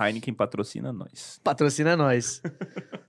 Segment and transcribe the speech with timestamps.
[0.00, 1.38] Heineken patrocina nós.
[1.44, 2.40] Patrocina nós.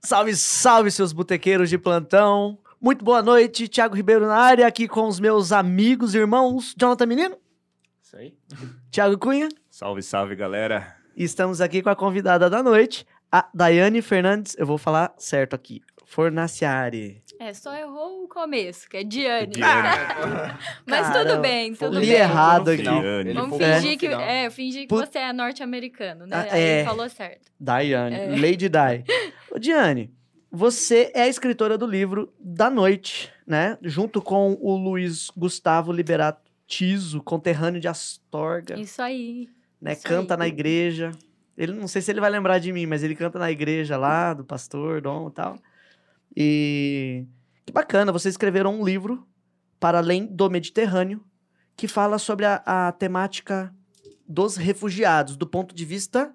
[0.04, 2.58] salve, salve, seus botequeiros de plantão.
[2.78, 7.06] Muito boa noite, Thiago Ribeiro na área, aqui com os meus amigos e irmãos, Jonathan
[7.06, 7.36] Menino.
[8.02, 8.36] Isso aí.
[8.90, 9.48] Thiago Cunha.
[9.70, 10.96] Salve, salve, galera.
[11.16, 14.54] E estamos aqui com a convidada da noite, a Daiane Fernandes.
[14.58, 15.80] Eu vou falar certo aqui.
[16.04, 17.22] Fornaciari.
[17.44, 19.48] É, só errou o começo, que é Diane.
[19.48, 19.88] Diane.
[20.86, 21.30] Mas Caramba.
[21.30, 22.14] tudo bem, tudo Li bem.
[22.16, 22.82] errado aqui.
[22.82, 23.32] Diane.
[23.32, 23.80] Vamos É.
[23.80, 26.48] fingir que, é, eu fingi que Put- você é norte-americano, né?
[26.50, 26.78] Ah, é.
[26.80, 27.50] ele falou certo.
[27.58, 28.26] Daiane, É.
[28.28, 29.04] Lady Di.
[29.50, 30.12] Ô, Diane,
[30.50, 33.76] você é a escritora do livro Da Noite, né?
[33.82, 39.48] Junto com o Luiz Gustavo Liberato Tiso, conterrâneo de Astorga, Isso aí.
[39.80, 39.92] né?
[39.94, 40.38] isso Canta aí.
[40.38, 41.10] na igreja.
[41.58, 44.32] Ele não sei se ele vai lembrar de mim, mas ele canta na igreja lá,
[44.32, 45.58] do pastor Dom e tal.
[46.36, 47.26] E
[47.66, 49.26] que bacana, vocês escreveram um livro
[49.78, 51.24] para além do Mediterrâneo
[51.76, 53.74] que fala sobre a, a temática
[54.28, 56.34] dos refugiados, do ponto de vista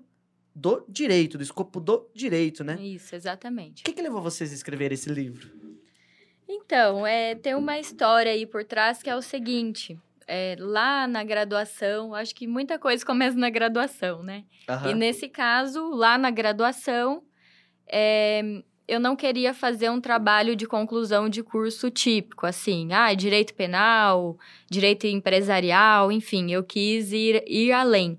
[0.56, 2.76] do direito, do escopo do direito, né?
[2.82, 3.82] Isso, exatamente.
[3.82, 5.50] O que, que levou vocês a escrever esse livro?
[6.50, 9.98] Então, é, tem uma história aí por trás que é o seguinte.
[10.28, 14.44] é, lá na graduação, acho que muita coisa começa na graduação, né?
[14.90, 17.24] E nesse caso, lá na graduação,
[17.88, 23.54] é, eu não queria fazer um trabalho de conclusão de curso típico, assim, ah, direito
[23.54, 24.38] penal,
[24.70, 28.18] direito empresarial, enfim, eu quis ir, ir além.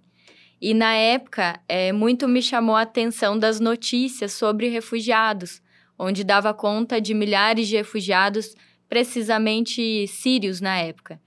[0.60, 5.62] E na época, é, muito me chamou a atenção das notícias sobre refugiados,
[5.98, 8.54] onde dava conta de milhares de refugiados,
[8.88, 11.20] precisamente sírios na época.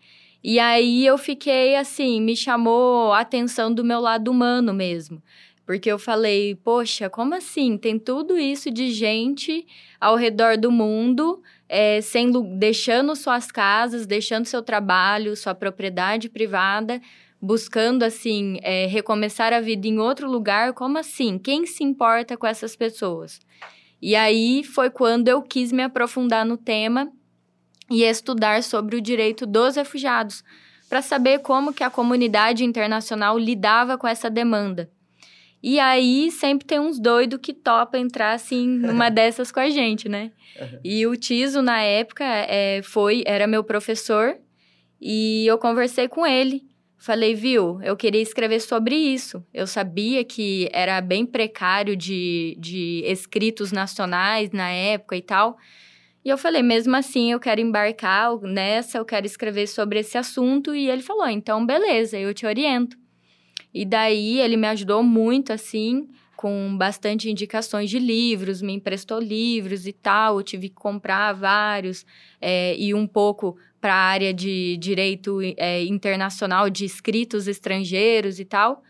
[0.43, 5.21] E aí eu fiquei assim, me chamou a atenção do meu lado humano mesmo.
[5.65, 7.77] Porque eu falei, poxa, como assim?
[7.77, 9.65] Tem tudo isso de gente
[9.99, 17.01] ao redor do mundo, é, sendo, deixando suas casas, deixando seu trabalho, sua propriedade privada,
[17.41, 20.73] buscando, assim, é, recomeçar a vida em outro lugar.
[20.73, 21.37] Como assim?
[21.37, 23.39] Quem se importa com essas pessoas?
[24.01, 27.11] E aí foi quando eu quis me aprofundar no tema
[27.89, 30.43] e estudar sobre o direito dos refugiados,
[30.89, 34.89] para saber como que a comunidade internacional lidava com essa demanda.
[35.63, 40.09] E aí sempre tem uns doidos que topa entrar assim numa dessas com a gente,
[40.09, 40.31] né?
[40.83, 44.37] E o Tiso na época é, foi era meu professor
[44.99, 46.63] e eu conversei com ele.
[46.97, 49.43] Falei, viu, eu queria escrever sobre isso.
[49.51, 55.57] Eu sabia que era bem precário de, de escritos nacionais na época e tal.
[56.23, 60.75] E eu falei, mesmo assim, eu quero embarcar nessa, eu quero escrever sobre esse assunto.
[60.75, 62.95] E ele falou, então beleza, eu te oriento.
[63.73, 69.85] E daí ele me ajudou muito, assim, com bastante indicações de livros, me emprestou livros
[69.85, 70.37] e tal.
[70.37, 72.05] Eu tive que comprar vários
[72.41, 78.45] é, e um pouco para a área de direito é, internacional de escritos estrangeiros e
[78.45, 78.83] tal.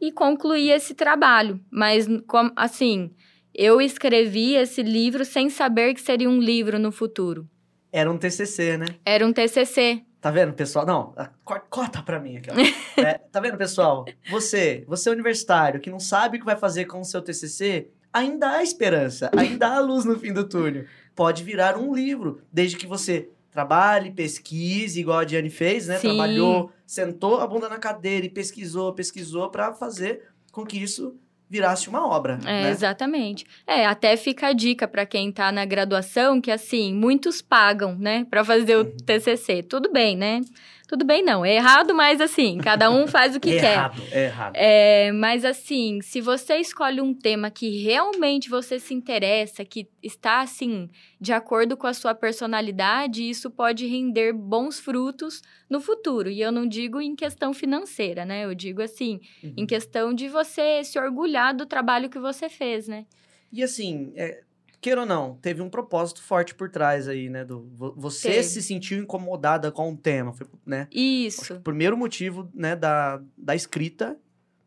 [0.00, 1.60] E concluí esse trabalho.
[1.70, 3.10] Mas, com, assim,
[3.52, 7.48] eu escrevi esse livro sem saber que seria um livro no futuro.
[7.90, 8.86] Era um TCC, né?
[9.04, 10.02] Era um TCC.
[10.20, 10.84] Tá vendo, pessoal?
[10.86, 12.54] Não, ah, co- corta pra mim aqui, ó.
[13.00, 14.04] É, tá vendo, pessoal?
[14.30, 17.88] Você, você é universitário que não sabe o que vai fazer com o seu TCC,
[18.12, 20.86] ainda há esperança, ainda há luz no fim do túnel.
[21.14, 25.98] Pode virar um livro, desde que você trabalhe, pesquise, igual a Diane fez, né?
[25.98, 26.08] Sim.
[26.08, 31.14] Trabalhou, sentou a bunda na cadeira e pesquisou, pesquisou pra fazer com que isso
[31.48, 32.70] virasse uma obra, É, né?
[32.70, 33.46] exatamente.
[33.66, 38.26] É, até fica a dica para quem tá na graduação que assim, muitos pagam, né,
[38.28, 38.96] para fazer o Uhum.
[39.06, 39.62] TCC.
[39.62, 40.40] Tudo bem, né?
[40.86, 43.72] Tudo bem não, é errado, mas assim, cada um faz o que é quer.
[43.72, 44.52] errado, é errado.
[44.54, 50.40] É, mas assim, se você escolhe um tema que realmente você se interessa, que está
[50.42, 50.88] assim
[51.20, 56.30] de acordo com a sua personalidade, isso pode render bons frutos no futuro.
[56.30, 58.44] E eu não digo em questão financeira, né?
[58.44, 59.54] Eu digo assim, Uhum.
[59.56, 63.06] em questão de você se orgulhar do trabalho que você fez, né?
[63.52, 64.40] E assim, é,
[64.80, 67.44] queira ou não, teve um propósito forte por trás aí, né?
[67.44, 68.42] Do, vo- você Teve.
[68.44, 70.88] se sentiu incomodada com o tema, foi, né?
[70.92, 71.54] Isso.
[71.54, 74.18] o primeiro motivo, né, da, da escrita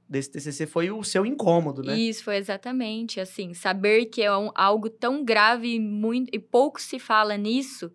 [0.08, 1.96] desse TCC foi o seu incômodo, né?
[1.98, 6.82] Isso foi exatamente assim, saber que é um- algo tão grave e muito e pouco
[6.82, 7.92] se fala nisso,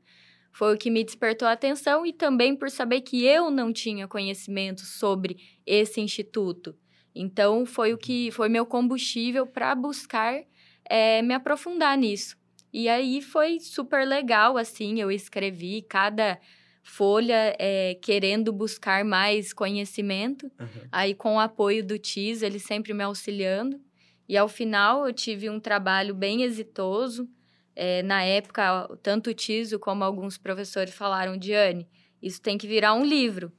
[0.52, 4.06] foi o que me despertou a atenção e também por saber que eu não tinha
[4.06, 5.36] conhecimento sobre
[5.66, 6.76] esse instituto.
[7.12, 10.40] Então foi o que foi meu combustível para buscar
[10.88, 12.36] eh, me aprofundar nisso.
[12.72, 16.38] E aí foi super legal assim, eu escrevi cada
[16.82, 20.50] folha eh, querendo buscar mais conhecimento.
[20.60, 20.88] Uhum.
[20.92, 23.80] Aí, com o apoio do TIS, ele sempre me auxiliando.
[24.28, 27.28] E ao final, eu tive um trabalho bem exitoso.
[27.74, 31.88] É, na época, tanto o Tiso como alguns professores falaram, Diane,
[32.22, 33.52] isso tem que virar um livro.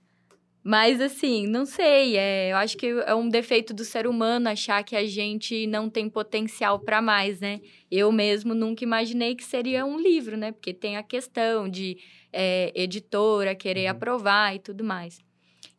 [0.67, 2.17] Mas, assim, não sei.
[2.17, 5.87] É, eu acho que é um defeito do ser humano achar que a gente não
[5.87, 7.61] tem potencial para mais, né?
[7.91, 10.51] Eu mesmo nunca imaginei que seria um livro, né?
[10.51, 11.99] Porque tem a questão de
[12.33, 13.91] é, editora querer uhum.
[13.91, 15.19] aprovar e tudo mais.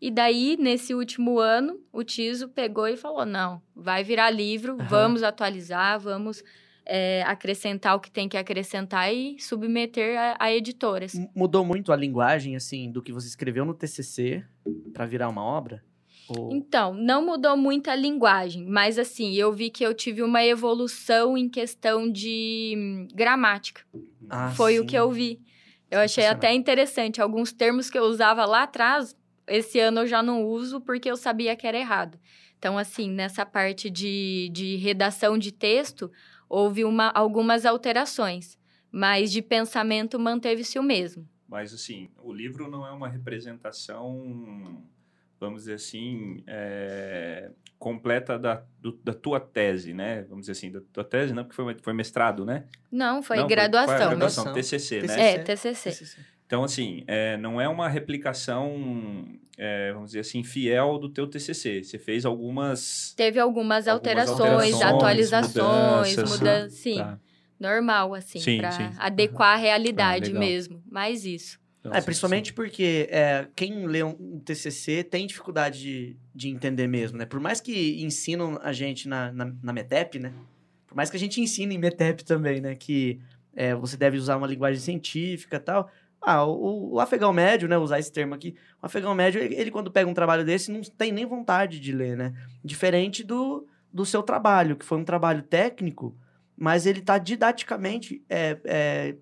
[0.01, 4.87] E daí, nesse último ano, o Tiso pegou e falou: não, vai virar livro, uhum.
[4.87, 6.45] vamos atualizar, vamos
[6.87, 11.13] é, acrescentar o que tem que acrescentar e submeter a, a, editoras.
[11.35, 14.45] Mudou muito a linguagem, assim, do que você escreveu no TCC
[14.93, 15.83] para virar uma obra?
[16.29, 16.53] Ou...
[16.53, 21.37] Então, não mudou muito a linguagem, mas assim, eu vi que eu tive uma evolução
[21.37, 23.83] em questão de hum, gramática.
[24.29, 24.81] Ah, Foi sim.
[24.81, 25.41] o que eu vi.
[25.91, 27.21] Eu achei até interessante.
[27.21, 29.17] Alguns termos que eu usava lá atrás,
[29.47, 32.19] esse ano eu já não uso porque eu sabia que era errado.
[32.59, 36.11] Então, assim, nessa parte de, de redação de texto,
[36.49, 38.59] houve uma, algumas alterações,
[38.91, 41.29] mas de pensamento manteve-se o mesmo.
[41.49, 44.83] Mas, assim, o livro não é uma representação,
[45.39, 50.23] vamos dizer assim, é, completa da, do, da tua tese, né?
[50.23, 52.65] Vamos dizer assim, da tua tese, não, porque foi, foi mestrado, né?
[52.91, 53.89] Não, foi não, graduação.
[53.89, 55.35] Foi, foi graduação, TCC, TCC, né?
[55.35, 55.91] É, TCC.
[55.91, 56.36] TCC.
[56.47, 59.27] Então, assim, é, não é uma replicação,
[59.59, 61.83] é, vamos dizer assim, fiel do teu TCC.
[61.83, 63.13] Você fez algumas...
[63.17, 66.39] Teve algumas, algumas alterações, alterações, atualizações, mudanças.
[66.39, 67.19] Muda, sim, tá.
[67.59, 70.81] normal, assim, para adequar a realidade ah, mesmo.
[70.89, 71.59] Mais isso.
[71.81, 72.55] Então, é, principalmente sim.
[72.55, 77.27] porque é, quem lê um TCC tem dificuldade de, de entender mesmo, né?
[77.27, 80.33] Por mais que ensinam a gente na, na, na METEP, né?
[80.87, 82.77] Por mais que a gente ensine em METEP também, né?
[82.77, 83.21] Que
[83.55, 85.91] é, você deve usar uma linguagem científica e tal
[86.21, 87.79] ah, o, o, afegão médio, né?
[87.79, 88.57] Usar esse termo aqui.
[88.83, 91.93] O afegão médio, ele, ele, quando pega um trabalho desse, não tem nem vontade de
[91.93, 92.35] ler, né?
[92.65, 96.17] Diferente do, do seu trabalho, que foi um trabalho técnico,
[96.57, 99.17] mas ele está didaticamente é, é,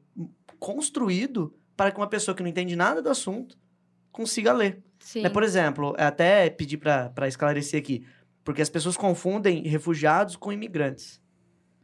[0.58, 3.58] construído para que uma pessoa que não entende nada do assunto
[4.10, 4.82] consiga ler.
[5.16, 5.28] Né?
[5.28, 8.06] Por exemplo, até pedir para esclarecer aqui,
[8.42, 11.20] porque as pessoas confundem refugiados com imigrantes.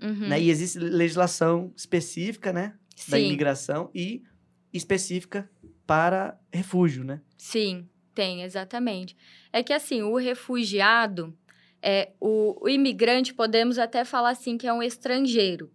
[0.00, 0.28] Uhum.
[0.28, 0.40] Né?
[0.40, 2.74] E existe legislação específica, né?
[2.96, 3.10] Sim.
[3.10, 4.22] Da imigração e
[4.72, 5.50] específica
[5.86, 7.20] para refúgio, né?
[7.36, 9.16] Sim, tem, exatamente.
[9.52, 11.36] É que assim, o refugiado,
[11.82, 15.70] é, o, o imigrante, podemos até falar assim que é um estrangeiro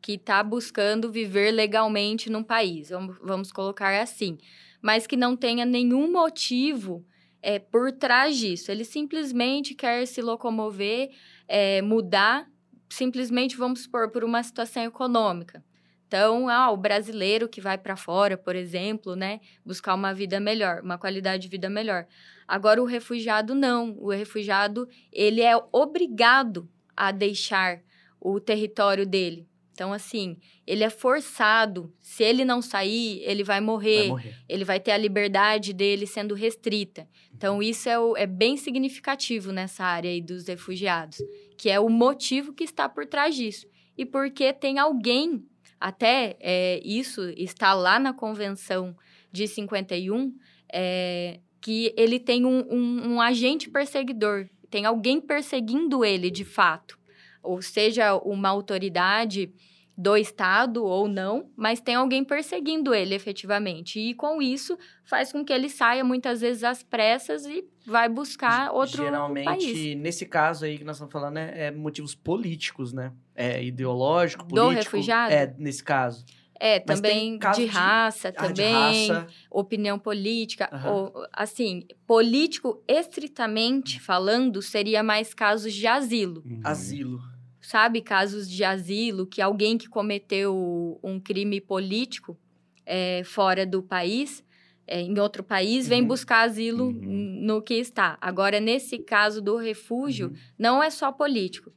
[0.00, 4.36] que está buscando viver legalmente num país, vamos, vamos colocar assim,
[4.82, 7.06] mas que não tenha nenhum motivo
[7.40, 8.70] é, por trás disso.
[8.70, 11.10] Ele simplesmente quer se locomover,
[11.48, 12.46] é, mudar,
[12.88, 15.64] simplesmente, vamos supor, por uma situação econômica.
[16.06, 20.80] Então, ah, o brasileiro que vai para fora, por exemplo, né, buscar uma vida melhor,
[20.82, 22.06] uma qualidade de vida melhor.
[22.46, 27.80] Agora o refugiado não, o refugiado ele é obrigado a deixar
[28.20, 29.48] o território dele.
[29.74, 31.92] Então, assim, ele é forçado.
[31.98, 33.98] Se ele não sair, ele vai morrer.
[33.98, 34.38] Vai morrer.
[34.48, 37.08] Ele vai ter a liberdade dele sendo restrita.
[37.34, 41.18] Então, isso é, o, é bem significativo nessa área aí dos refugiados,
[41.58, 43.66] que é o motivo que está por trás disso.
[43.98, 45.44] E porque tem alguém
[45.80, 48.96] até é, isso está lá na Convenção
[49.30, 50.34] de 51,
[50.72, 56.98] é, que ele tem um, um, um agente perseguidor, tem alguém perseguindo ele de fato.
[57.42, 59.52] Ou seja, uma autoridade
[59.96, 64.00] do Estado ou não, mas tem alguém perseguindo ele efetivamente.
[64.00, 68.72] E com isso faz com que ele saia muitas vezes às pressas e vai buscar
[68.72, 69.62] outro Geralmente, país.
[69.62, 73.12] Geralmente, nesse caso aí que nós estamos falando, é, é, motivos políticos, né?
[73.34, 74.70] É ideológico, político.
[74.70, 75.32] Do refugiado?
[75.32, 76.24] É, nesse caso.
[76.60, 79.26] É, também de raça, de, também, ah, de raça.
[79.50, 80.70] opinião política.
[80.72, 80.92] Uhum.
[80.92, 86.42] Ou, assim, político, estritamente falando, seria mais casos de asilo.
[86.46, 86.60] Uhum.
[86.62, 87.20] Asilo
[87.64, 92.38] sabe, casos de asilo, que alguém que cometeu um crime político
[92.84, 94.44] é, fora do país,
[94.86, 96.08] é, em outro país, vem uhum.
[96.08, 97.40] buscar asilo uhum.
[97.40, 98.18] no que está.
[98.20, 100.34] Agora, nesse caso do refúgio, uhum.
[100.58, 101.72] não é só político.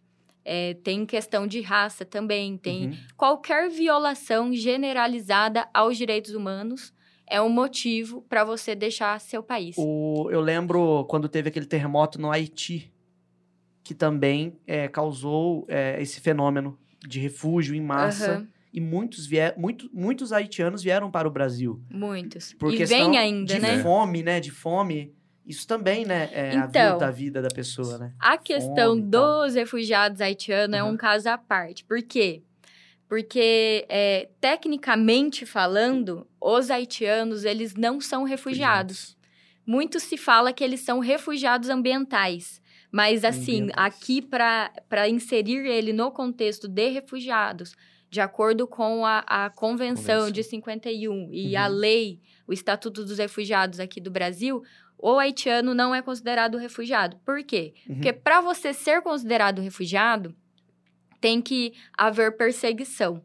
[0.50, 2.98] É, tem questão de raça também, tem uhum.
[3.18, 6.94] qualquer violação generalizada aos direitos humanos
[7.30, 9.76] é um motivo para você deixar seu país.
[9.78, 12.90] O, eu lembro quando teve aquele terremoto no Haiti,
[13.84, 18.38] que também é, causou é, esse fenômeno de refúgio em massa.
[18.38, 18.48] Uhum.
[18.72, 21.82] E muitos, vier, muito, muitos haitianos vieram para o Brasil.
[21.90, 22.54] Muitos.
[22.54, 23.76] Por e vem ainda, de né?
[23.76, 24.40] De fome, né?
[24.40, 25.14] De fome.
[25.48, 28.12] Isso também, né, é então, a vida da pessoa, né?
[28.20, 30.88] A questão dos refugiados haitianos uhum.
[30.88, 31.86] é um caso à parte.
[31.86, 32.44] Por quê?
[33.08, 39.16] Porque, é, tecnicamente falando, os haitianos, eles não são refugiados.
[39.16, 39.18] refugiados.
[39.66, 42.62] Muito se fala que eles são refugiados ambientais.
[42.92, 47.76] Mas, assim, aqui para inserir ele no contexto de refugiados,
[48.10, 50.32] de acordo com a, a Convenção, Convenção.
[50.32, 51.62] de 51 e uhum.
[51.62, 54.64] a lei, o Estatuto dos Refugiados aqui do Brasil,
[54.98, 57.18] o haitiano não é considerado refugiado.
[57.26, 57.74] Por quê?
[57.88, 57.96] Uhum.
[57.96, 60.36] Porque para você ser considerado refugiado,
[61.22, 63.24] tem que haver perseguição.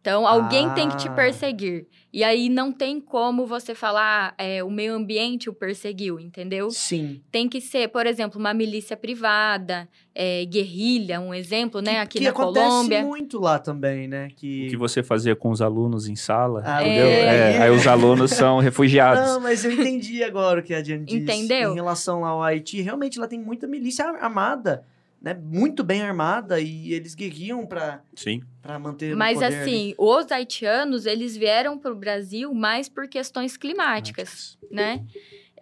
[0.00, 0.70] Então, alguém ah.
[0.70, 1.12] tem que te ah.
[1.12, 1.86] perseguir.
[2.12, 6.68] E aí não tem como você falar é, o meio ambiente o perseguiu, entendeu?
[6.70, 7.20] Sim.
[7.30, 12.00] Tem que ser, por exemplo, uma milícia privada, é, guerrilha, um exemplo, né?
[12.00, 12.58] Aqui que na Colômbia.
[12.58, 14.28] Que acontece muito lá também, né?
[14.34, 14.66] Que...
[14.66, 17.06] O que você fazia com os alunos em sala, ah, entendeu?
[17.06, 17.56] É...
[17.56, 17.62] é...
[17.62, 19.24] aí os alunos são refugiados.
[19.24, 21.18] Não, mas eu entendi agora o que a Diane disse.
[21.18, 21.70] Entendeu?
[21.72, 24.84] Em relação ao Haiti, realmente lá tem muita milícia armada
[25.20, 28.02] né, muito bem armada e eles guerriam para
[28.62, 29.94] para manter Mas assim, ali.
[29.98, 35.04] os haitianos, eles vieram para o Brasil mais por questões climáticas, né?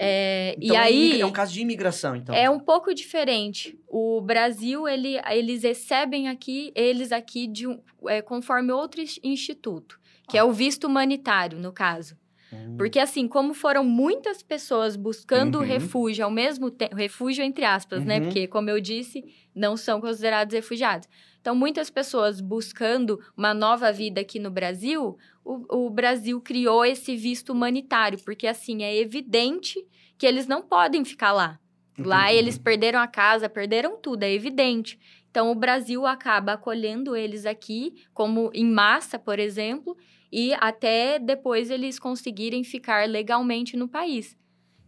[0.01, 2.33] É, então, e é aí é um caso de imigração, então.
[2.33, 3.77] É um pouco diferente.
[3.89, 9.99] O Brasil, ele, eles recebem aqui, eles aqui de um, é, conforme outro instituto,
[10.29, 10.41] que ah.
[10.41, 12.17] é o visto humanitário, no caso.
[12.53, 12.77] Hum.
[12.77, 15.65] Porque, assim, como foram muitas pessoas buscando uhum.
[15.65, 18.15] refúgio ao mesmo tempo, refúgio entre aspas, né?
[18.15, 18.21] uhum.
[18.21, 18.27] né?
[18.27, 19.25] Porque, como eu disse,
[19.55, 21.09] não são considerados refugiados.
[21.41, 27.17] Então, muitas pessoas buscando uma nova vida aqui no Brasil, o, o Brasil criou esse
[27.17, 29.85] visto humanitário, porque, assim, é evidente
[30.17, 31.59] que eles não podem ficar lá.
[31.99, 34.99] Lá eles perderam a casa, perderam tudo, é evidente.
[35.31, 39.97] Então, o Brasil acaba acolhendo eles aqui, como em massa, por exemplo,
[40.31, 44.37] e até depois eles conseguirem ficar legalmente no país.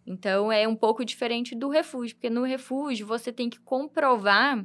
[0.07, 4.65] Então é um pouco diferente do refúgio, porque no refúgio você tem que comprovar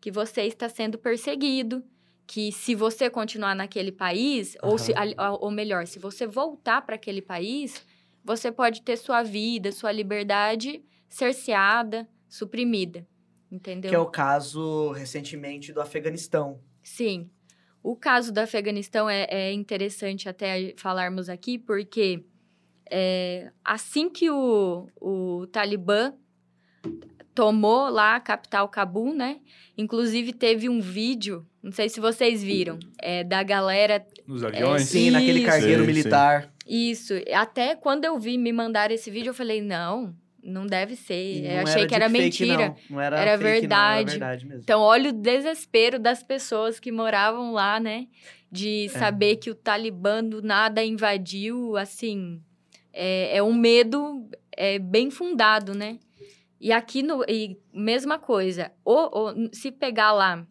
[0.00, 1.84] que você está sendo perseguido,
[2.26, 4.70] que se você continuar naquele país, uhum.
[4.70, 4.92] ou, se,
[5.40, 7.84] ou melhor, se você voltar para aquele país,
[8.24, 13.06] você pode ter sua vida, sua liberdade cerceada, suprimida.
[13.50, 13.90] Entendeu?
[13.90, 16.60] Que é o caso recentemente do Afeganistão.
[16.82, 17.28] Sim.
[17.82, 22.22] O caso do Afeganistão é, é interessante até falarmos aqui, porque
[22.90, 26.12] é, assim que o, o Talibã
[27.34, 29.40] tomou lá a capital Cabul, né?
[29.78, 34.04] Inclusive teve um vídeo, não sei se vocês viram, é, da galera...
[34.26, 34.82] Nos aviões?
[34.82, 36.42] É, sim, isso, naquele cargueiro sim, militar.
[36.42, 36.50] Sim.
[36.90, 37.14] Isso.
[37.34, 41.42] Até quando eu vi me mandar esse vídeo, eu falei, não, não deve ser.
[41.42, 42.68] Não achei que era mentira.
[42.68, 42.96] Não.
[42.96, 43.00] não.
[43.00, 43.68] era, era fake, verdade.
[43.68, 44.62] Não, era verdade mesmo.
[44.62, 48.06] Então, olha o desespero das pessoas que moravam lá, né?
[48.50, 48.88] De é.
[48.88, 52.40] saber que o Talibã do nada invadiu, assim.
[52.92, 55.98] É, é um medo é, bem fundado, né?
[56.60, 57.24] E aqui no.
[57.28, 58.72] E mesma coisa.
[58.84, 60.46] Ou, se pegar lá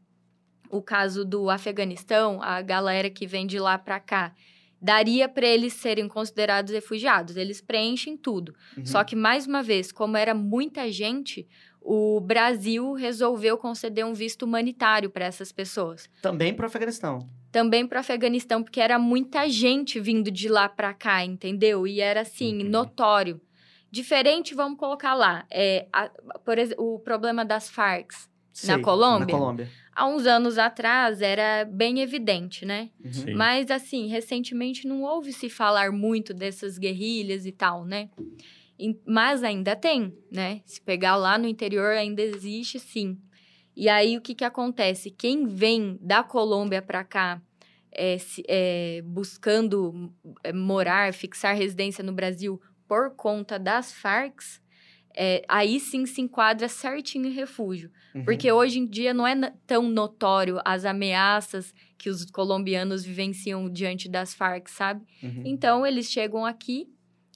[0.69, 4.33] o caso do Afeganistão, a galera que vem de lá para cá
[4.81, 7.35] daria para eles serem considerados refugiados.
[7.35, 8.53] Eles preenchem tudo.
[8.77, 8.85] Uhum.
[8.85, 11.47] Só que, mais uma vez, como era muita gente,
[11.81, 16.09] o Brasil resolveu conceder um visto humanitário para essas pessoas.
[16.21, 17.29] Também para o Afeganistão.
[17.51, 21.87] Também para o Afeganistão, porque era muita gente vindo de lá para cá, entendeu?
[21.87, 22.69] E era assim, uhum.
[22.69, 23.41] notório.
[23.91, 26.09] Diferente, vamos colocar lá, é, a,
[26.45, 27.69] por o problema das
[28.67, 29.25] Na Colômbia.
[29.25, 32.89] Na Colômbia há uns anos atrás era bem evidente, né?
[33.03, 33.35] Uhum.
[33.35, 38.09] Mas, assim, recentemente não houve se falar muito dessas guerrilhas e tal, né?
[39.05, 40.61] Mas ainda tem, né?
[40.65, 43.17] Se pegar lá no interior, ainda existe, sim.
[43.75, 45.11] E aí, o que, que acontece?
[45.11, 47.41] Quem vem da Colômbia para cá
[47.91, 48.15] é,
[48.47, 50.13] é, buscando
[50.45, 54.39] é, morar, fixar residência no Brasil por conta das Farc,
[55.21, 57.91] é, aí sim se enquadra certinho em refúgio.
[58.15, 58.23] Uhum.
[58.23, 64.07] Porque hoje em dia não é tão notório as ameaças que os colombianos vivenciam diante
[64.07, 65.05] das Farc, sabe?
[65.21, 65.43] Uhum.
[65.43, 66.87] Então, eles chegam aqui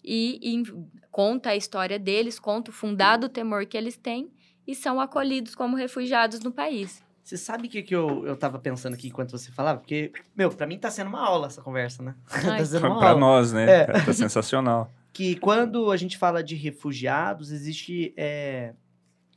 [0.01, 0.63] e, e
[1.11, 4.31] conta a história deles, conta o fundado temor que eles têm
[4.65, 7.03] e são acolhidos como refugiados no país.
[7.21, 9.79] Você sabe o que, que eu, eu tava pensando aqui enquanto você falava?
[9.79, 12.15] Porque, meu, pra mim tá sendo uma aula essa conversa, né?
[12.31, 13.11] tá sendo uma pra, aula.
[13.11, 13.81] pra nós, né?
[13.81, 13.85] É.
[13.85, 18.73] Tá sensacional que quando a gente fala de refugiados, existe é,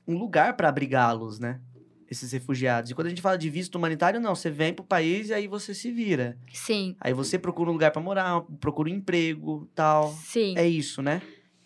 [0.08, 1.60] um lugar para abrigá-los, né?
[2.10, 2.90] Esses refugiados.
[2.90, 4.34] E quando a gente fala de visto humanitário, não.
[4.34, 6.38] Você vem pro país e aí você se vira.
[6.52, 6.96] Sim.
[7.00, 10.12] Aí você procura um lugar para morar, procura um emprego, tal.
[10.12, 10.54] Sim.
[10.56, 11.20] É isso, né?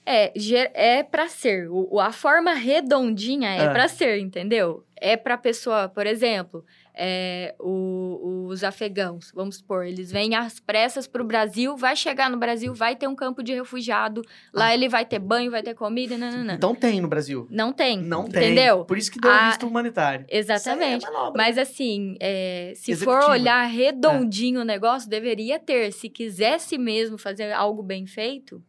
[0.04, 0.32] É,
[0.74, 1.68] é para ser.
[1.70, 3.70] O, a forma redondinha é ah.
[3.70, 4.84] para ser, entendeu?
[4.96, 11.06] É para pessoa, por exemplo, é, o, os afegãos, vamos supor, eles vêm às pressas
[11.06, 14.74] para o Brasil, vai chegar no Brasil, vai ter um campo de refugiado, lá ah.
[14.74, 16.58] ele vai ter banho, vai ter comida, não, não, não.
[16.60, 17.46] Não tem no Brasil.
[17.50, 18.02] Não tem.
[18.02, 18.52] Não tem.
[18.52, 18.84] Entendeu?
[18.84, 19.48] Por isso que deu a...
[19.48, 20.26] visto humanitário.
[20.28, 21.06] Exatamente.
[21.06, 23.22] É Mas assim, é, se Executiva.
[23.22, 24.62] for olhar redondinho é.
[24.62, 25.92] o negócio, deveria ter.
[25.92, 28.62] Se quisesse mesmo fazer algo bem feito,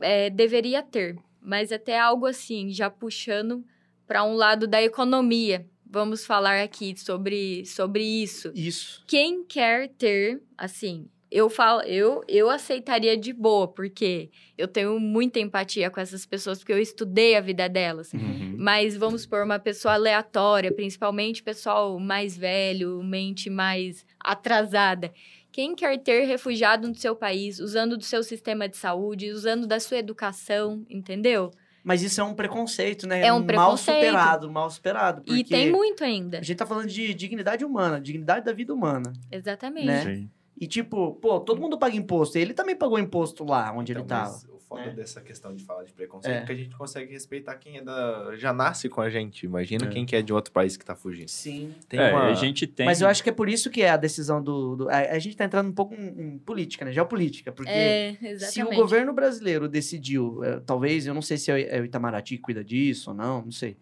[0.00, 1.16] é, deveria ter.
[1.40, 3.64] Mas até algo assim, já puxando
[4.06, 8.52] para um lado da economia vamos falar aqui sobre, sobre isso.
[8.54, 9.02] Isso.
[9.06, 15.38] Quem quer ter, assim, eu falo, eu, eu aceitaria de boa, porque eu tenho muita
[15.38, 18.12] empatia com essas pessoas, porque eu estudei a vida delas.
[18.12, 18.56] Uhum.
[18.58, 25.12] Mas vamos por uma pessoa aleatória, principalmente pessoal mais velho, mente mais atrasada.
[25.52, 29.80] Quem quer ter refugiado no seu país, usando do seu sistema de saúde, usando da
[29.80, 31.50] sua educação, entendeu?
[31.82, 33.24] Mas isso é um preconceito, né?
[33.24, 33.56] É um preconceito.
[33.56, 35.22] Mal superado, mal superado.
[35.26, 36.38] E tem muito ainda.
[36.38, 39.12] A gente tá falando de dignidade humana, dignidade da vida humana.
[39.30, 39.86] Exatamente.
[39.86, 40.04] Né?
[40.04, 40.30] Sim.
[40.60, 42.36] E tipo, pô, todo mundo paga imposto.
[42.36, 44.38] Ele também pagou imposto lá onde então, ele tava
[44.70, 44.90] foda é.
[44.92, 46.46] dessa questão de falar de preconceito, é.
[46.46, 48.36] que a gente consegue respeitar quem é da...
[48.36, 49.44] já nasce com a gente.
[49.44, 49.88] Imagina é.
[49.88, 51.28] quem que é de outro país que tá fugindo.
[51.28, 51.74] Sim.
[51.88, 52.26] Tem é, uma...
[52.26, 52.86] a gente tem...
[52.86, 54.76] Mas eu acho que é por isso que é a decisão do...
[54.76, 54.88] do...
[54.88, 56.92] A, gente tá entrando um pouco em, em, política, né?
[56.92, 57.50] Geopolítica.
[57.50, 61.84] Porque é, se o governo brasileiro decidiu, é, talvez, eu não sei se é o
[61.84, 63.76] Itamaraty que cuida disso ou não, não sei.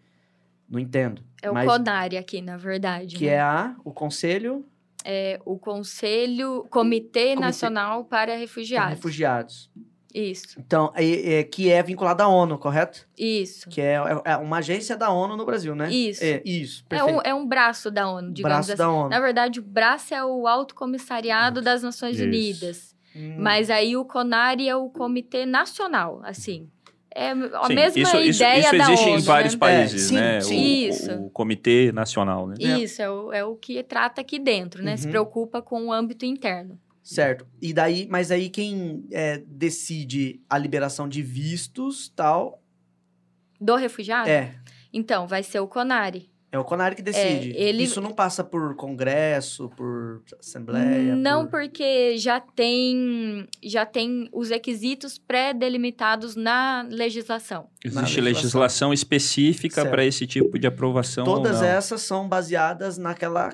[0.67, 1.21] Não entendo.
[1.39, 1.69] É o mas...
[1.69, 3.15] CONARE aqui, na verdade.
[3.15, 3.33] Que né?
[3.33, 4.65] é a, o Conselho...
[5.05, 8.87] É o Conselho Comitê, Comitê Nacional para Refugiados.
[8.87, 9.71] Para refugiados.
[10.13, 10.59] Isso.
[10.59, 13.07] Então, é, é, que é vinculada à ONU, correto?
[13.17, 13.69] Isso.
[13.69, 15.91] Que é, é, é, uma agência da ONU no Brasil, né?
[15.91, 16.23] Isso.
[16.23, 18.77] É, isso, É um, é um braço da ONU, digamos braço assim.
[18.77, 19.09] da ONU.
[19.09, 22.25] Na verdade, o braço é o Alto Comissariado das Nações isso.
[22.25, 22.95] Unidas.
[23.15, 23.35] Hum.
[23.37, 26.69] Mas aí o CONARE é o Comitê Nacional, assim.
[27.13, 29.59] É a sim, mesma isso, ideia isso, isso da existe ONU, em vários né?
[29.59, 30.41] países, é, sim, né?
[30.41, 30.57] Sim.
[30.57, 31.11] O, isso.
[31.13, 32.55] O, Comitê Nacional, né?
[32.59, 34.91] Isso, é o, é o que trata aqui dentro, né?
[34.91, 34.97] Uhum.
[34.97, 36.79] Se preocupa com o âmbito interno.
[37.13, 37.47] Certo.
[37.59, 42.61] E daí, mas aí quem é, decide a liberação de vistos, tal...
[43.59, 44.29] Do refugiado?
[44.29, 44.55] É.
[44.93, 46.29] Então, vai ser o CONARE.
[46.51, 47.51] É o CONARE que decide.
[47.51, 47.83] É, ele...
[47.83, 51.15] Isso não passa por congresso, por assembleia?
[51.15, 51.61] Não, por...
[51.61, 57.69] porque já tem, já tem os requisitos pré-delimitados na legislação.
[57.83, 58.33] Existe na legislação.
[58.33, 61.25] legislação específica para esse tipo de aprovação?
[61.25, 63.51] Todas essas são baseadas naquela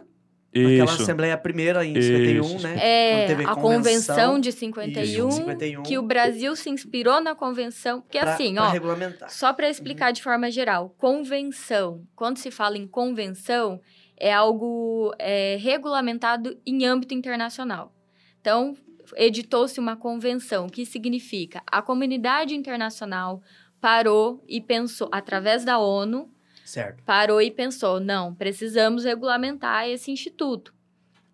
[0.56, 1.02] Naquela Isso.
[1.04, 2.64] Assembleia Primeira em 51, Isso.
[2.64, 2.78] né?
[2.80, 8.02] É, a convenção, de 51, Isso, 51, que o Brasil se inspirou na convenção.
[8.02, 9.30] Porque pra, assim, pra ó, regulamentar.
[9.30, 10.14] só para explicar uhum.
[10.14, 13.82] de forma geral, convenção, quando se fala em convenção,
[14.18, 17.94] é algo é, regulamentado em âmbito internacional.
[18.40, 18.78] Então,
[19.18, 23.42] editou-se uma convenção, que significa a comunidade internacional
[23.82, 26.30] parou e pensou, através da ONU,
[26.66, 27.02] Certo.
[27.04, 30.74] Parou e pensou: não, precisamos regulamentar esse instituto.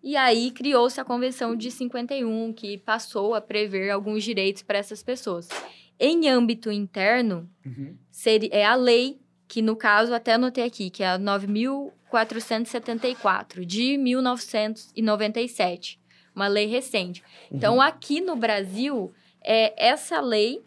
[0.02, 5.02] E aí criou-se a Convenção de 51, que passou a prever alguns direitos para essas
[5.02, 5.48] pessoas.
[5.98, 7.96] Em âmbito interno, uhum.
[8.10, 13.96] seria, é a lei, que no caso até anotei aqui, que é a 9.474, de
[13.96, 15.98] 1997.
[16.34, 17.22] Uma lei recente.
[17.22, 17.56] Uhum.
[17.56, 20.60] Então, aqui no Brasil, é essa lei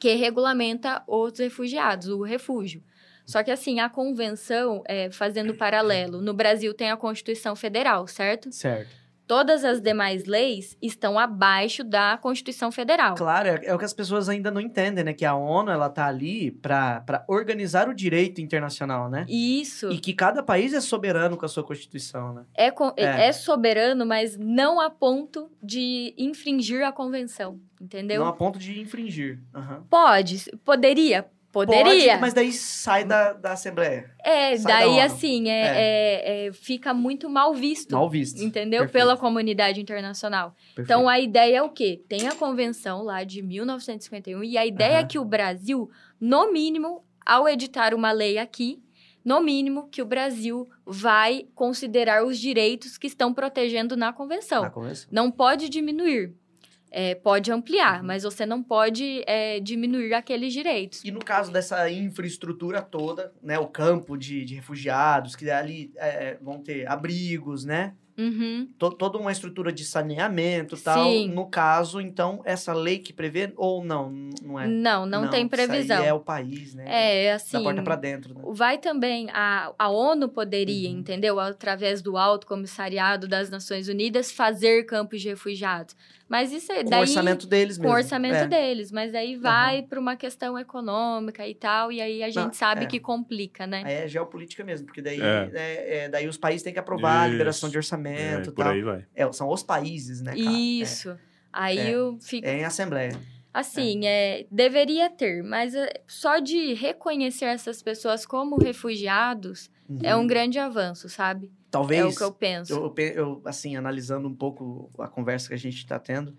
[0.00, 2.82] que regulamenta os refugiados, o refúgio.
[3.26, 8.50] Só que, assim, a convenção, é, fazendo paralelo, no Brasil tem a Constituição Federal, certo?
[8.52, 9.02] Certo.
[9.26, 13.14] Todas as demais leis estão abaixo da Constituição Federal.
[13.14, 15.14] Claro, é, é o que as pessoas ainda não entendem, né?
[15.14, 19.24] Que a ONU, ela tá ali para organizar o direito internacional, né?
[19.28, 19.90] Isso.
[19.90, 22.44] E que cada país é soberano com a sua Constituição, né?
[22.54, 23.28] É, é.
[23.28, 28.20] é soberano, mas não a ponto de infringir a Convenção, entendeu?
[28.20, 29.38] Não a ponto de infringir.
[29.54, 29.82] Uhum.
[29.88, 32.12] Pode, poderia, Poderia.
[32.12, 34.10] Pode, mas daí sai da, da Assembleia.
[34.24, 35.72] É, sai daí da assim, é, é.
[35.74, 37.94] É, é, fica muito mal visto.
[37.94, 38.42] Mal visto.
[38.42, 38.80] Entendeu?
[38.80, 38.92] Perfeito.
[38.92, 40.56] Pela comunidade internacional.
[40.74, 40.80] Perfeito.
[40.80, 42.02] Então a ideia é o quê?
[42.08, 47.04] Tem a convenção lá de 1951 e a ideia é que o Brasil, no mínimo,
[47.24, 48.82] ao editar uma lei aqui,
[49.22, 54.62] no mínimo, que o Brasil vai considerar os direitos que estão protegendo na convenção.
[54.62, 55.08] Na convenção.
[55.12, 56.34] Não pode diminuir
[56.92, 58.06] é, pode ampliar, uhum.
[58.06, 61.02] mas você não pode é, diminuir aqueles direitos.
[61.02, 66.36] E no caso dessa infraestrutura toda, né, o campo de, de refugiados, que ali é,
[66.40, 67.94] vão ter abrigos, né?
[68.18, 68.68] Uhum.
[68.78, 71.02] toda uma estrutura de saneamento e tal.
[71.02, 71.28] Sim.
[71.28, 74.66] No caso, então, essa lei que prevê ou não, não é?
[74.68, 76.04] Não, não, não tem previsão.
[76.04, 76.84] É o país, né?
[76.86, 77.56] É, assim...
[77.56, 78.42] Da porta para dentro, né?
[78.48, 80.98] Vai também, a, a ONU poderia, uhum.
[80.98, 81.40] entendeu?
[81.40, 85.96] Através do Alto Comissariado das Nações Unidas, fazer campos de refugiados.
[86.32, 87.00] Mas isso é com daí...
[87.00, 87.90] o orçamento deles mesmo.
[87.90, 88.46] Com o orçamento é.
[88.46, 88.90] deles.
[88.90, 89.86] Mas daí vai uhum.
[89.86, 92.86] para uma questão econômica e tal, e aí a gente Não, sabe é.
[92.86, 93.82] que complica, né?
[93.84, 95.50] Aí é geopolítica mesmo, porque daí, é.
[95.52, 97.24] é, é daí os países têm que aprovar isso.
[97.24, 98.54] a liberação de orçamento e tal.
[98.54, 99.04] Por aí vai.
[99.34, 100.56] são os países, né, cara?
[100.56, 101.18] Isso.
[101.52, 102.46] Aí eu fico...
[102.46, 103.12] É em assembleia.
[103.52, 104.46] Assim, é.
[104.50, 105.74] deveria ter, mas
[106.08, 109.98] só de reconhecer essas pessoas como refugiados uhum.
[110.02, 111.52] é um grande avanço, sabe?
[111.72, 112.00] Talvez.
[112.00, 112.72] É o que eu penso.
[112.74, 116.36] Eu, eu assim, analisando um pouco a conversa que a gente está tendo,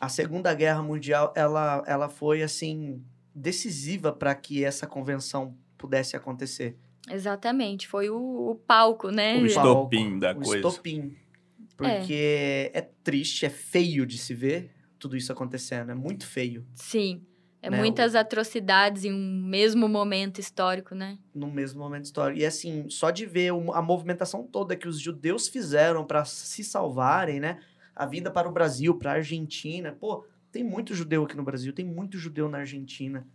[0.00, 6.78] a Segunda Guerra Mundial, ela, ela foi, assim, decisiva para que essa convenção pudesse acontecer.
[7.10, 7.86] Exatamente.
[7.86, 9.36] Foi o, o palco, né?
[9.36, 10.56] O estopim da o coisa.
[10.56, 11.14] estopim.
[11.76, 12.78] Porque é.
[12.78, 15.90] é triste, é feio de se ver tudo isso acontecendo.
[15.90, 16.66] É muito feio.
[16.74, 17.22] Sim.
[17.64, 17.78] É né?
[17.78, 21.18] muitas atrocidades em um mesmo momento histórico, né?
[21.34, 22.38] No mesmo momento histórico.
[22.38, 27.40] E assim, só de ver a movimentação toda que os judeus fizeram para se salvarem,
[27.40, 27.58] né?
[27.96, 29.96] A vinda para o Brasil, para a Argentina.
[29.98, 33.26] Pô, tem muito judeu aqui no Brasil, tem muito judeu na Argentina.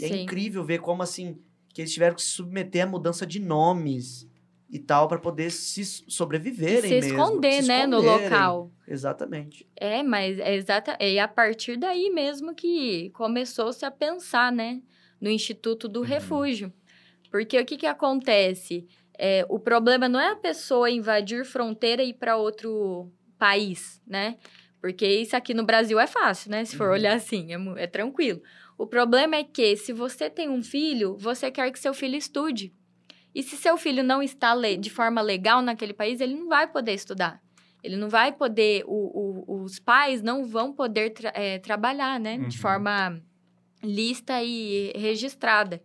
[0.00, 0.14] E é Sim.
[0.14, 4.26] é incrível ver como assim que eles tiveram que se submeter à mudança de nomes
[4.74, 8.72] e tal para poder se sobreviverem se mesmo, esconder, se né, no local.
[8.88, 9.64] Exatamente.
[9.76, 14.82] É, mas é exata, é a partir daí mesmo que começou-se a pensar, né,
[15.20, 16.06] no Instituto do uhum.
[16.06, 16.72] Refúgio.
[17.30, 18.84] Porque o que que acontece?
[19.16, 24.36] É, o problema não é a pessoa invadir fronteira e ir para outro país, né?
[24.80, 26.64] Porque isso aqui no Brasil é fácil, né?
[26.64, 26.94] Se for uhum.
[26.94, 28.42] olhar assim, é, é tranquilo.
[28.76, 32.74] O problema é que se você tem um filho, você quer que seu filho estude.
[33.34, 36.92] E se seu filho não está de forma legal naquele país, ele não vai poder
[36.92, 37.42] estudar.
[37.82, 42.36] Ele não vai poder, o, o, os pais não vão poder tra é, trabalhar, né?
[42.36, 42.48] Uhum.
[42.48, 43.20] De forma
[43.82, 45.82] lista e registrada.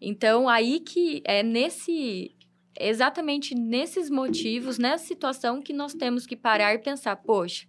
[0.00, 2.36] Então, aí que é nesse,
[2.78, 7.66] exatamente nesses motivos, nessa situação que nós temos que parar e pensar, poxa,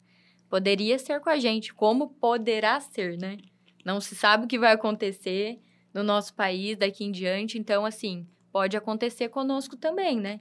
[0.50, 3.38] poderia ser com a gente, como poderá ser, né?
[3.86, 5.60] Não se sabe o que vai acontecer
[5.94, 10.40] no nosso país daqui em diante, então, assim, pode acontecer conosco também, né?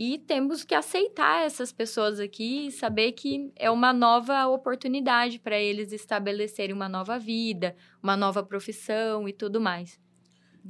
[0.00, 5.58] E temos que aceitar essas pessoas aqui e saber que é uma nova oportunidade para
[5.58, 10.00] eles estabelecerem uma nova vida, uma nova profissão e tudo mais.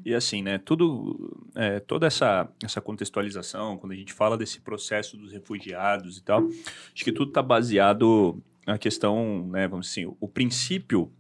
[0.05, 5.17] E assim, né, tudo, é, toda essa, essa contextualização, quando a gente fala desse processo
[5.17, 10.17] dos refugiados e tal, acho que tudo está baseado na questão, né, vamos assim, o,
[10.21, 11.13] o princípio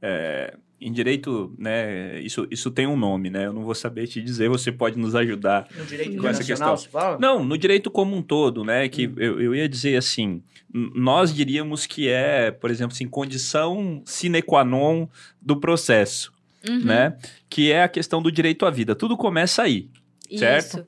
[0.00, 3.46] é, em direito, né, isso, isso tem um nome, né?
[3.46, 6.76] Eu não vou saber te dizer, você pode nos ajudar no direito com essa questão.
[6.76, 7.18] Você fala?
[7.18, 8.86] Não, no direito como um todo, né?
[8.86, 9.14] Que hum.
[9.16, 14.62] eu, eu ia dizer assim, nós diríamos que é, por exemplo, assim, condição sine qua
[14.62, 15.08] non
[15.40, 16.30] do processo,
[16.68, 16.84] uhum.
[16.84, 17.16] né?
[17.48, 18.94] Que é a questão do direito à vida.
[18.94, 19.88] Tudo começa aí,
[20.36, 20.80] certo?
[20.80, 20.86] Isso.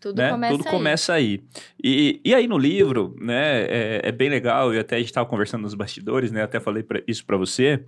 [0.00, 0.30] Tudo, né?
[0.30, 0.70] começa, Tudo aí.
[0.70, 1.42] começa aí.
[1.82, 5.28] E, e aí no livro, né, é, é bem legal, e até a gente estava
[5.28, 7.84] conversando nos bastidores, né, até falei pra, isso para você,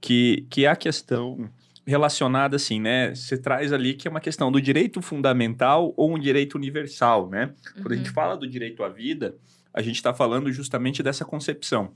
[0.00, 1.48] que, que a questão
[1.86, 6.18] relacionada assim, né, você traz ali que é uma questão do direito fundamental ou um
[6.18, 7.52] direito universal, né?
[7.74, 7.92] Quando uhum.
[7.92, 8.14] a gente uhum.
[8.14, 9.34] fala do direito à vida,
[9.74, 11.92] a gente está falando justamente dessa concepção.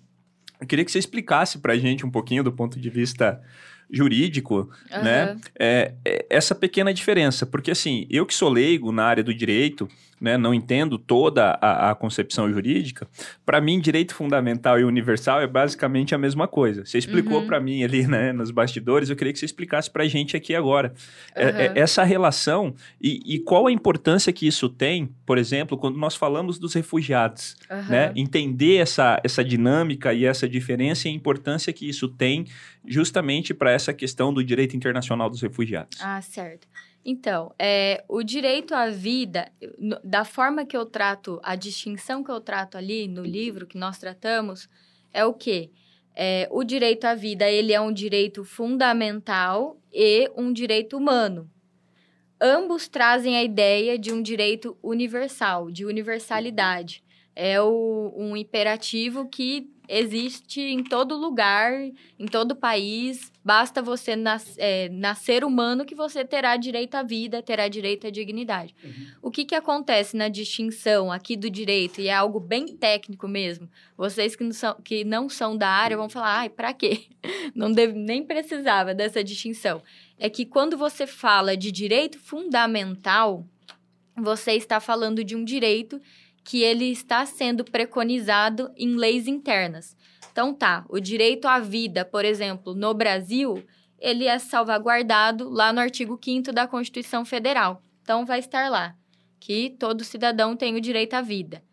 [0.61, 3.41] Eu queria que você explicasse para a gente um pouquinho do ponto de vista
[3.91, 5.03] jurídico, uhum.
[5.03, 5.37] né?
[5.59, 9.89] É, é, essa pequena diferença, porque assim, eu que sou leigo na área do direito,
[10.21, 13.07] né, não entendo toda a, a concepção jurídica,
[13.45, 16.85] para mim direito fundamental e universal é basicamente a mesma coisa.
[16.85, 17.47] Você explicou uhum.
[17.47, 20.55] para mim ali, né, nos bastidores, eu queria que você explicasse para a gente aqui
[20.55, 20.93] agora
[21.37, 21.43] uhum.
[21.43, 26.15] é, essa relação e, e, qual a importância que isso tem, por exemplo, quando nós
[26.15, 27.57] falamos dos refugiados,
[27.89, 28.13] né?
[28.17, 32.47] Entender essa, essa dinâmica e essa diferença e a importância que isso tem
[32.87, 35.99] justamente para essa questão do direito internacional dos refugiados.
[36.01, 36.67] Ah, certo.
[37.09, 39.49] Então, é, o direito à vida,
[40.03, 43.97] da forma que eu trato, a distinção que eu trato ali no livro que nós
[43.97, 44.69] tratamos,
[45.13, 45.71] é o quê?
[46.17, 51.49] É, o direito à vida, ele é um direito fundamental e um direito humano.
[52.41, 57.05] Ambos trazem a ideia de um direito universal, de universalidade.
[57.39, 61.73] É o, um imperativo que existe em todo lugar,
[62.19, 63.33] em todo país.
[63.45, 68.11] Basta você nas, é, nascer humano que você terá direito à vida, terá direito à
[68.11, 68.75] dignidade.
[68.83, 69.07] Uhum.
[69.23, 73.69] O que, que acontece na distinção aqui do direito, e é algo bem técnico mesmo,
[73.97, 77.05] vocês que não são, que não são da área vão falar, ai, pra quê?
[77.55, 79.83] Não deve, nem precisava dessa distinção.
[80.19, 83.47] É que quando você fala de direito fundamental,
[84.17, 86.01] você está falando de um direito
[86.47, 89.97] que ele está sendo preconizado em leis internas.
[90.31, 93.65] Então tá, o direito à vida, por exemplo, no Brasil,
[93.99, 97.83] ele é salvaguardado lá no artigo 5 da Constituição Federal.
[98.01, 98.95] Então vai estar lá
[99.41, 101.65] que todo cidadão tem o direito à vida.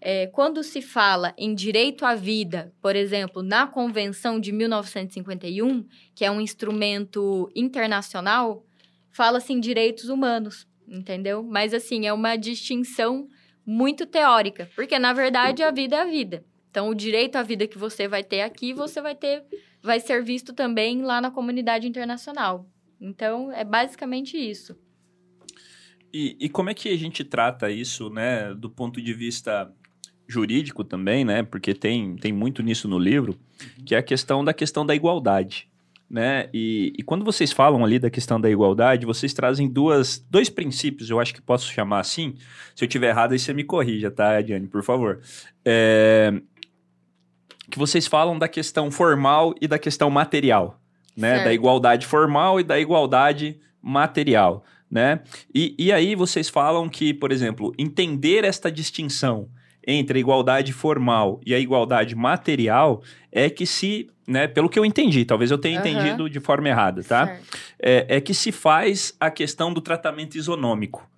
[0.00, 5.84] É, quando se fala em direito à vida, por exemplo, na Convenção de 1951,
[6.14, 8.64] que é um instrumento internacional,
[9.10, 11.42] fala-se em direitos humanos, entendeu?
[11.42, 13.28] Mas assim, é uma distinção
[13.66, 16.44] muito teórica, porque na verdade a vida é a vida.
[16.70, 19.44] Então, o direito à vida que você vai ter aqui, você vai ter,
[19.80, 22.68] vai ser visto também lá na comunidade internacional.
[23.00, 24.76] Então, é basicamente isso.
[26.12, 29.72] E, e como é que a gente trata isso, né, do ponto de vista
[30.26, 31.42] jurídico também, né?
[31.44, 33.38] Porque tem, tem muito nisso no livro,
[33.86, 35.68] que é a questão da questão da igualdade
[36.14, 36.48] né?
[36.54, 41.10] E, e, quando vocês falam ali da questão da igualdade, vocês trazem duas, dois princípios,
[41.10, 42.36] eu acho que posso chamar assim.
[42.72, 45.20] Se eu tiver errado, aí você me corrija, tá, Diane, por favor.
[45.64, 46.32] É,
[47.68, 50.80] que vocês falam da questão formal e da questão material,
[51.16, 51.30] né?
[51.30, 51.44] Certo.
[51.46, 55.20] Da igualdade formal e da igualdade material, né?
[55.52, 59.48] E, e aí vocês falam que, por exemplo, entender esta distinção
[59.84, 64.84] entre a igualdade formal e a igualdade material é que se, né, pelo que eu
[64.84, 65.86] entendi, talvez eu tenha uhum.
[65.86, 67.38] entendido de forma errada, tá?
[67.80, 71.08] É, é, que se faz a questão do tratamento isonômico.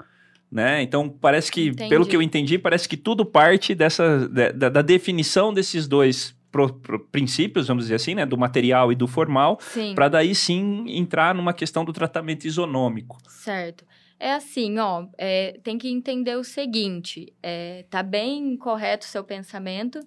[0.51, 0.83] Né?
[0.83, 1.91] Então, parece que, entendi.
[1.91, 6.73] pelo que eu entendi, parece que tudo parte dessa, da, da definição desses dois pro,
[6.73, 9.59] pro, princípios, vamos dizer assim, né, do material e do formal,
[9.95, 13.19] para daí sim entrar numa questão do tratamento isonômico.
[13.29, 13.85] Certo.
[14.19, 19.23] É assim, ó, é, tem que entender o seguinte, é, tá bem correto o seu
[19.23, 20.01] pensamento,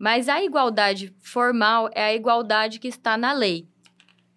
[0.00, 3.68] mas a igualdade formal é a igualdade que está na lei.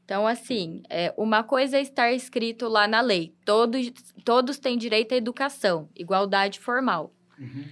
[0.03, 3.89] Então, assim, é, uma coisa é estar escrito lá na lei, todos,
[4.25, 7.13] todos têm direito à educação, igualdade formal.
[7.39, 7.63] Uhum.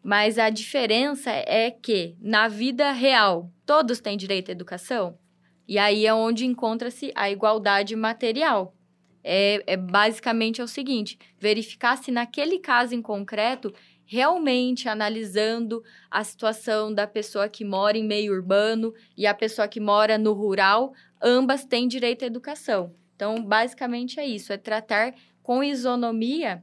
[0.00, 5.18] Mas a diferença é que, na vida real, todos têm direito à educação?
[5.66, 8.72] E aí é onde encontra-se a igualdade material
[9.22, 13.72] é, é basicamente é o seguinte: verificar se naquele caso em concreto
[14.10, 19.78] realmente analisando a situação da pessoa que mora em meio urbano e a pessoa que
[19.78, 20.92] mora no rural,
[21.22, 22.92] ambas têm direito à educação.
[23.14, 26.60] Então, basicamente é isso, é tratar com isonomia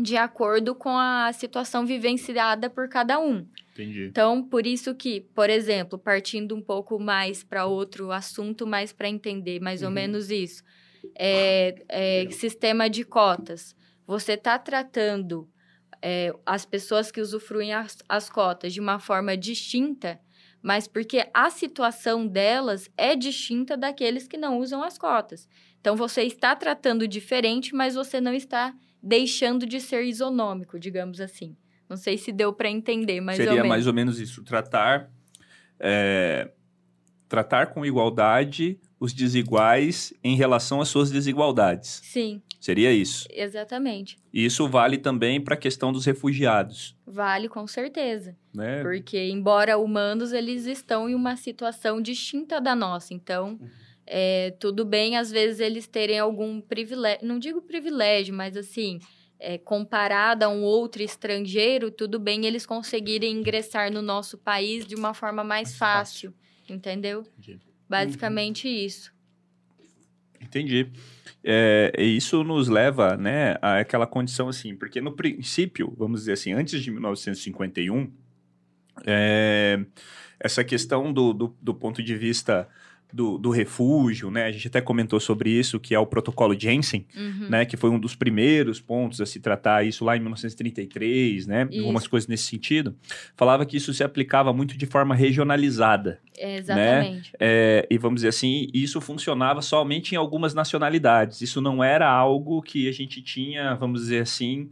[0.00, 3.46] de acordo com a situação vivenciada por cada um.
[3.70, 4.06] Entendi.
[4.06, 9.08] Então, por isso que, por exemplo, partindo um pouco mais para outro assunto, mais para
[9.08, 9.88] entender mais uhum.
[9.88, 10.64] ou menos isso
[11.14, 13.76] é, é, sistema de cotas.
[14.04, 15.48] Você está tratando
[16.02, 20.20] é, as pessoas que usufruem as, as cotas de uma forma distinta,
[20.62, 25.48] mas porque a situação delas é distinta daqueles que não usam as cotas.
[25.80, 31.56] Então, você está tratando diferente, mas você não está deixando de ser isonômico, digamos assim.
[31.88, 34.42] Não sei se deu para entender mais Seria ou mais ou menos isso.
[34.42, 35.10] Tratar,
[35.78, 36.50] é,
[37.28, 42.00] tratar com igualdade os desiguais em relação às suas desigualdades.
[42.04, 42.42] Sim.
[42.60, 43.28] Seria isso.
[43.30, 44.18] Exatamente.
[44.32, 46.96] E isso vale também para a questão dos refugiados.
[47.06, 48.36] Vale, com certeza.
[48.52, 48.82] Né?
[48.82, 53.14] Porque, embora humanos, eles estão em uma situação distinta da nossa.
[53.14, 53.60] Então,
[54.04, 57.26] é, tudo bem, às vezes, eles terem algum privilégio.
[57.26, 58.98] Não digo privilégio, mas assim.
[59.40, 64.96] É, comparado a um outro estrangeiro, tudo bem eles conseguirem ingressar no nosso país de
[64.96, 67.24] uma forma mais, mais fácil, fácil, entendeu?
[67.38, 67.60] Entendi.
[67.88, 68.74] Basicamente uhum.
[68.74, 69.12] isso.
[70.40, 70.90] Entendi.
[71.42, 76.52] É, isso nos leva né, a aquela condição assim, porque no princípio, vamos dizer assim,
[76.52, 78.12] antes de 1951,
[79.06, 79.84] é,
[80.40, 82.68] essa questão do, do, do ponto de vista
[83.12, 84.44] do, do, refúgio, né?
[84.44, 87.48] A gente até comentou sobre isso, que é o protocolo Jensen, uhum.
[87.48, 87.64] né?
[87.64, 91.68] Que foi um dos primeiros pontos a se tratar isso lá em 1933, né?
[91.70, 91.80] Isso.
[91.80, 92.94] Algumas coisas nesse sentido.
[93.36, 96.20] Falava que isso se aplicava muito de forma regionalizada.
[96.38, 97.32] Exatamente.
[97.32, 97.38] Né?
[97.40, 101.40] É, e vamos dizer assim, isso funcionava somente em algumas nacionalidades.
[101.40, 104.68] Isso não era algo que a gente tinha, vamos dizer assim,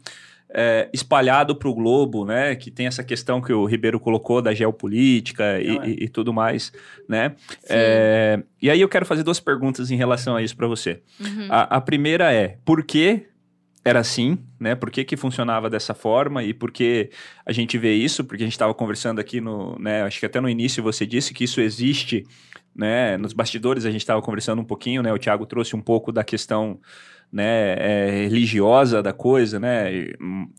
[0.50, 2.54] é, espalhado para o globo, né?
[2.54, 5.88] Que tem essa questão que o Ribeiro colocou da geopolítica e, é.
[5.88, 6.72] e, e tudo mais,
[7.08, 7.34] né?
[7.68, 11.02] É, e aí eu quero fazer duas perguntas em relação a isso para você.
[11.20, 11.48] Uhum.
[11.50, 13.26] A, a, primeira é, por que
[13.84, 14.74] era assim, né?
[14.74, 17.10] Por que, que funcionava dessa forma e por que
[17.44, 18.24] a gente vê isso?
[18.24, 20.02] Porque a gente estava conversando aqui no, né?
[20.02, 22.24] Acho que até no início você disse que isso existe,
[22.74, 23.16] né?
[23.16, 25.12] Nos bastidores a gente estava conversando um pouquinho, né?
[25.12, 26.80] O Thiago trouxe um pouco da questão
[27.32, 30.08] né, é, religiosa da coisa, né?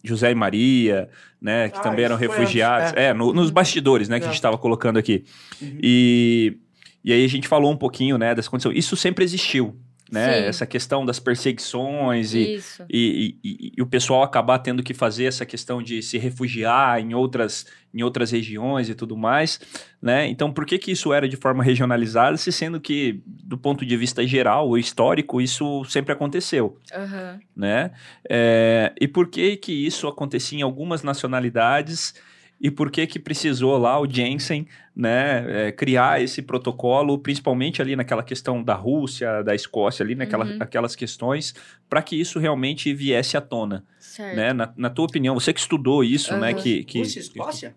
[0.04, 1.10] José e Maria,
[1.42, 2.94] né, que ah, também eram refugiados.
[2.96, 5.24] É, é no, nos bastidores, né, que a gente estava colocando aqui.
[5.62, 5.78] Uhum.
[5.82, 6.58] E,
[7.04, 8.72] e aí a gente falou um pouquinho, né, dessa condição.
[8.72, 9.80] Isso sempre existiu,
[10.12, 10.42] né?
[10.42, 10.48] Sim.
[10.48, 15.46] Essa questão das perseguições e e, e, e, o pessoal acabar tendo que fazer essa
[15.46, 19.60] questão de se refugiar em outras, em outras regiões e tudo mais,
[20.02, 20.28] né?
[20.28, 23.98] Então, por que que isso era de forma regionalizada, se sendo que, do ponto de
[23.98, 27.40] vista geral, ou histórico, isso sempre aconteceu, uhum.
[27.56, 27.92] né?
[28.30, 32.14] É, e por que que isso acontecia em algumas nacionalidades
[32.60, 37.96] e por que que precisou lá o Jensen né, é, criar esse protocolo, principalmente ali
[37.96, 40.58] naquela questão da Rússia, da Escócia, ali naquela, uhum.
[40.60, 41.54] aquelas questões,
[41.88, 43.86] para que isso realmente viesse à tona.
[44.00, 44.36] Certo.
[44.36, 44.54] Né?
[44.54, 46.40] Na, na, tua opinião, você que estudou isso, uhum.
[46.40, 46.54] né?
[46.56, 47.76] Que, que, Rússia e Escócia?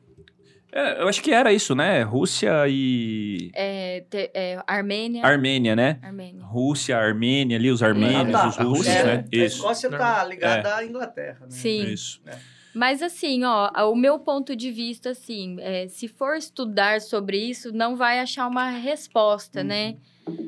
[0.72, 2.02] É, eu acho que era isso, né?
[2.02, 3.50] Rússia e.
[3.52, 5.26] É, te, é, Armênia.
[5.26, 5.98] Armênia, né?
[6.00, 6.44] Armênia.
[6.44, 8.48] Rússia, Armênia, ali, os armênios, ah, tá.
[8.48, 9.24] os russos, né?
[9.30, 10.72] A Escócia tá ligada é.
[10.74, 11.50] à Inglaterra, né?
[11.50, 11.82] Sim.
[11.84, 12.22] Isso.
[12.24, 12.59] É.
[12.74, 17.72] Mas assim, ó, o meu ponto de vista, assim, é, se for estudar sobre isso,
[17.72, 19.88] não vai achar uma resposta, né?
[19.88, 19.92] uhum.
[19.92, 19.98] né?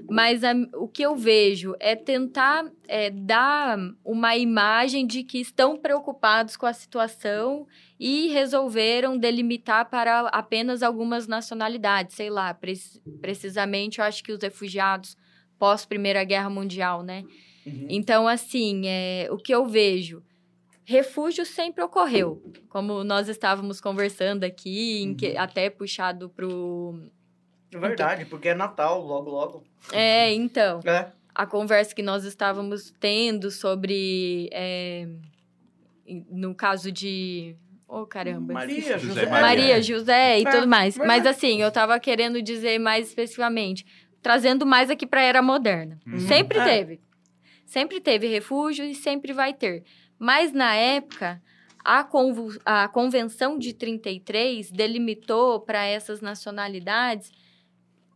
[0.08, 5.76] Mas a, o que eu vejo é tentar é, dar uma imagem de que estão
[5.76, 7.66] preocupados com a situação
[7.98, 12.74] e resolveram delimitar para apenas algumas nacionalidades, sei lá, pre
[13.20, 15.16] precisamente eu acho que os refugiados
[15.58, 17.24] pós Primeira Guerra Mundial, né?
[17.64, 17.86] Uhum.
[17.88, 20.22] Então, assim, é, o que eu vejo
[20.84, 25.16] refúgio sempre ocorreu, como nós estávamos conversando aqui, uhum.
[25.16, 27.10] que, até puxado pro
[27.74, 29.64] é verdade, porque é Natal, logo, logo.
[29.92, 30.80] É, então.
[30.84, 31.10] É.
[31.34, 34.50] A conversa que nós estávamos tendo sobre.
[34.52, 35.08] É,
[36.30, 37.56] no caso de.
[37.88, 38.52] Oh, caramba.
[38.52, 39.26] Maria, José.
[39.26, 40.96] Maria, José e é, tudo mais.
[40.96, 41.20] Verdade.
[41.20, 43.86] Mas assim, eu estava querendo dizer mais especificamente,
[44.20, 45.98] trazendo mais aqui para a era moderna.
[46.06, 46.20] Uhum.
[46.20, 46.64] Sempre é.
[46.64, 47.00] teve.
[47.64, 49.82] Sempre teve refúgio e sempre vai ter.
[50.22, 51.42] Mas na época,
[51.84, 52.06] a,
[52.64, 57.32] a Convenção de 33 delimitou para essas nacionalidades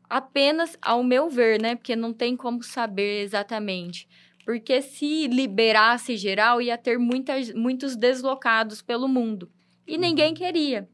[0.09, 1.75] apenas ao meu ver, né?
[1.75, 4.07] Porque não tem como saber exatamente.
[4.45, 9.51] Porque se liberasse geral, ia ter muitas, muitos deslocados pelo mundo.
[9.85, 10.01] E uhum.
[10.01, 10.89] ninguém queria.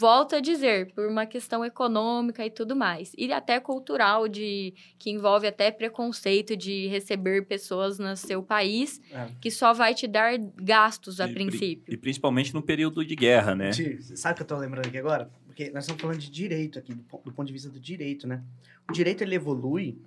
[0.00, 3.12] Volto a dizer, por uma questão econômica e tudo mais.
[3.18, 9.28] E até cultural, de que envolve até preconceito de receber pessoas no seu país, é.
[9.42, 11.92] que só vai te dar gastos a e, princípio.
[11.92, 13.72] E principalmente no período de guerra, né?
[14.14, 15.30] Sabe o que eu tô lembrando aqui agora?
[15.44, 18.42] Porque nós estamos falando de direito aqui, do, do ponto de vista do direito, né?
[18.88, 19.98] O direito, ele evolui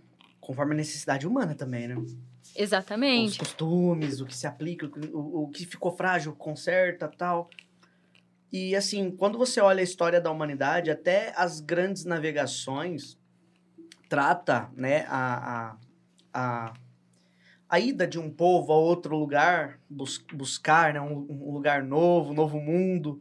[0.41, 2.03] conforme a necessidade humana também, né?
[2.55, 3.33] Exatamente.
[3.33, 7.47] Os costumes, o que se aplica, o, o que ficou frágil, conserta, tal.
[8.53, 13.17] E assim, quando você olha a história da humanidade, até as grandes navegações
[14.07, 15.77] trata, né, a, a,
[16.31, 16.73] a,
[17.67, 22.29] a ida de um povo a outro lugar, bus, buscar né, um, um, lugar novo,
[22.29, 23.19] um novo mundo.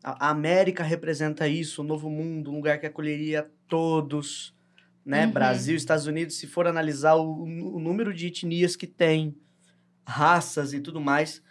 [0.00, 4.54] A, a, América representa isso, o um novo mundo, um lugar que acolheria todos,
[5.04, 5.26] né?
[5.26, 5.32] Uhum.
[5.32, 9.36] Brasil, Estados Unidos, se for analisar o, o número de etnias que tem,
[10.06, 11.42] raças e tudo mais,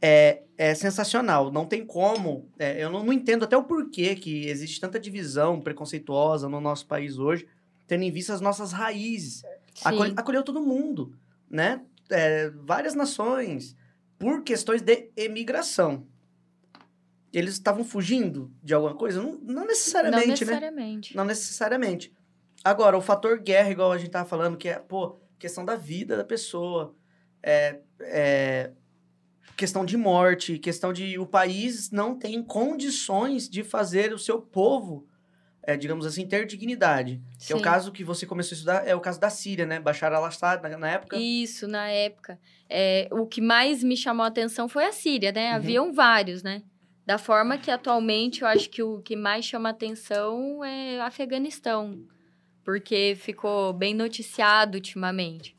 [0.00, 1.50] é, é sensacional.
[1.50, 2.48] Não tem como.
[2.58, 6.86] É, eu não, não, entendo até o porquê que existe tanta divisão preconceituosa no nosso
[6.86, 7.46] país hoje,
[7.86, 9.42] tendo em vista as nossas raízes.
[9.84, 11.14] Acolhe, acolheu todo mundo,
[11.50, 11.82] né?
[12.10, 13.76] É, várias nações,
[14.18, 16.06] por questões de emigração.
[17.32, 19.22] Eles estavam fugindo de alguma coisa?
[19.22, 21.14] Não, não necessariamente, não necessariamente.
[21.14, 21.16] né?
[21.16, 22.16] Não necessariamente.
[22.64, 26.16] Agora, o fator guerra, igual a gente tava falando, que é, pô, questão da vida
[26.16, 26.94] da pessoa.
[27.42, 28.70] É, é,
[29.56, 35.06] questão de morte, questão de o país não tem condições de fazer o seu povo,
[35.62, 37.20] é, digamos assim, ter dignidade.
[37.44, 39.80] Que é o caso que você começou a estudar, é o caso da Síria, né?
[39.80, 41.16] Bashar al-Assad na, na, época.
[41.16, 42.38] Isso, na época.
[42.68, 45.50] É, o que mais me chamou a atenção foi a Síria, né?
[45.50, 45.56] Uhum.
[45.56, 46.62] Haviam vários, né?
[47.06, 52.04] Da forma que atualmente eu acho que o que mais chama atenção é o Afeganistão,
[52.64, 55.56] porque ficou bem noticiado ultimamente.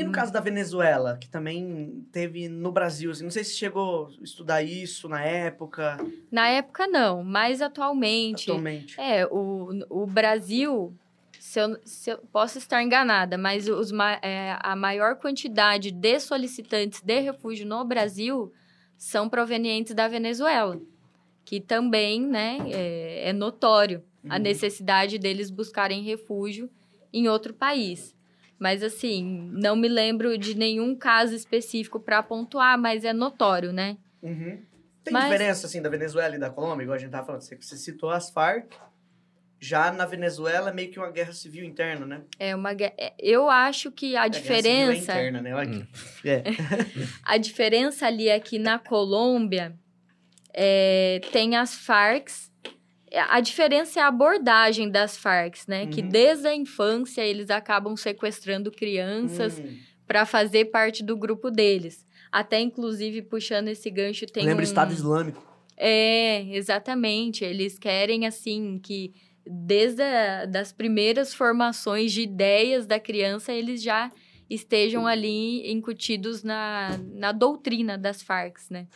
[0.00, 0.12] E no hum.
[0.12, 4.62] caso da Venezuela, que também teve no Brasil, assim, não sei se chegou a estudar
[4.62, 5.98] isso na época.
[6.30, 8.50] Na época, não, mas atualmente.
[8.50, 8.98] Atualmente.
[8.98, 10.96] É, o, o Brasil,
[11.38, 17.02] se eu, se eu posso estar enganada, mas os, é, a maior quantidade de solicitantes
[17.02, 18.50] de refúgio no Brasil
[18.96, 20.80] são provenientes da Venezuela,
[21.44, 24.32] que também né, é, é notório uhum.
[24.32, 26.70] a necessidade deles buscarem refúgio
[27.12, 28.14] em outro país.
[28.60, 33.96] Mas assim, não me lembro de nenhum caso específico para pontuar, mas é notório, né?
[34.22, 34.60] Uhum.
[35.02, 35.24] Tem mas...
[35.24, 37.40] diferença, assim, da Venezuela e da Colômbia, igual a gente tava falando?
[37.40, 38.70] Você, você citou as Farc,
[39.58, 42.22] já na Venezuela é meio que uma guerra civil interna, né?
[42.38, 42.92] É uma guerra.
[42.98, 45.12] É, eu acho que a é, diferença.
[45.12, 45.54] A interna, né?
[45.54, 45.86] Hum.
[46.22, 46.42] É.
[47.24, 49.74] a diferença ali é que na Colômbia
[50.52, 52.49] é, tem as Farcs
[53.12, 55.84] a diferença é a abordagem das Farcs, né?
[55.84, 55.90] Uhum.
[55.90, 59.76] Que desde a infância eles acabam sequestrando crianças uhum.
[60.06, 62.06] para fazer parte do grupo deles.
[62.30, 64.64] Até, inclusive, puxando esse gancho, tem Lembra um...
[64.64, 65.44] Estado Islâmico.
[65.76, 67.44] É, exatamente.
[67.44, 69.12] Eles querem, assim, que
[69.44, 74.12] desde a, das primeiras formações de ideias da criança, eles já
[74.48, 78.86] estejam ali incutidos na, na doutrina das Farcs, né?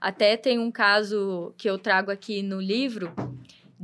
[0.00, 3.12] Até tem um caso que eu trago aqui no livro,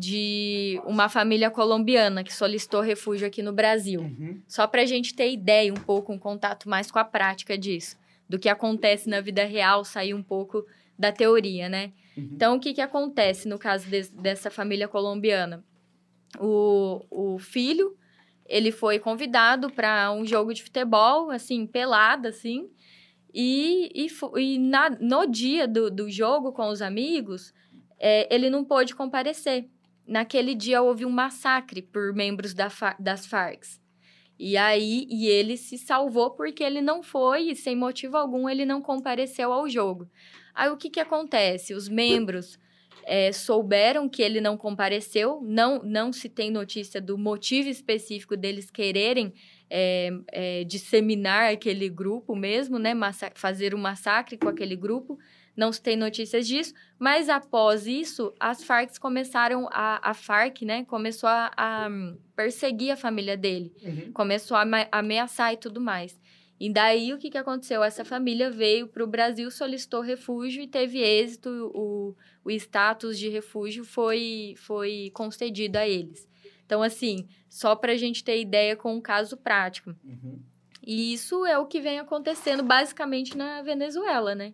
[0.01, 4.01] de uma família colombiana que solicitou refúgio aqui no Brasil.
[4.01, 4.41] Uhum.
[4.49, 7.99] Só para a gente ter ideia, um pouco, um contato mais com a prática disso.
[8.27, 10.65] Do que acontece na vida real, sair um pouco
[10.99, 11.93] da teoria, né?
[12.17, 12.31] Uhum.
[12.33, 15.63] Então, o que, que acontece no caso de, dessa família colombiana?
[16.39, 17.95] O, o filho,
[18.47, 22.71] ele foi convidado para um jogo de futebol, assim, pelado, assim,
[23.35, 24.09] E, e,
[24.41, 27.53] e na, no dia do, do jogo com os amigos,
[27.99, 29.69] é, ele não pôde comparecer.
[30.11, 32.67] Naquele dia houve um massacre por membros da,
[32.99, 33.63] das Farc.
[34.37, 38.67] E aí, e ele se salvou porque ele não foi, e sem motivo algum, ele
[38.67, 40.11] não compareceu ao jogo.
[40.53, 41.75] Aí o que, que acontece?
[41.75, 42.59] Os membros
[43.05, 48.69] é, souberam que ele não compareceu, não, não se tem notícia do motivo específico deles
[48.69, 49.33] quererem
[49.71, 52.95] é, é, disseminar aquele grupo mesmo, né?
[52.95, 55.17] Massa fazer um massacre com aquele grupo.
[55.57, 60.85] Não se tem notícias disso, mas após isso, as Farc começaram a, a Farc, né,
[60.85, 61.89] começou a, a
[62.35, 64.13] perseguir a família dele, uhum.
[64.13, 66.19] começou a ameaçar e tudo mais.
[66.61, 67.83] E daí o que, que aconteceu?
[67.83, 71.49] Essa família veio para o Brasil, solicitou refúgio e teve êxito.
[71.75, 76.29] O, o status de refúgio foi, foi concedido a eles.
[76.67, 79.97] Então, assim, só para a gente ter ideia com um caso prático.
[80.05, 80.39] Uhum.
[80.87, 84.53] E isso é o que vem acontecendo basicamente na Venezuela, né?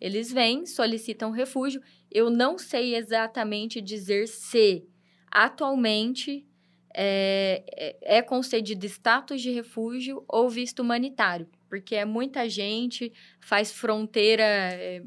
[0.00, 1.80] Eles vêm, solicitam refúgio.
[2.10, 4.84] Eu não sei exatamente dizer se
[5.30, 6.46] atualmente
[6.94, 13.70] é, é, é concedido status de refúgio ou visto humanitário, porque é muita gente, faz
[13.70, 15.02] fronteira é,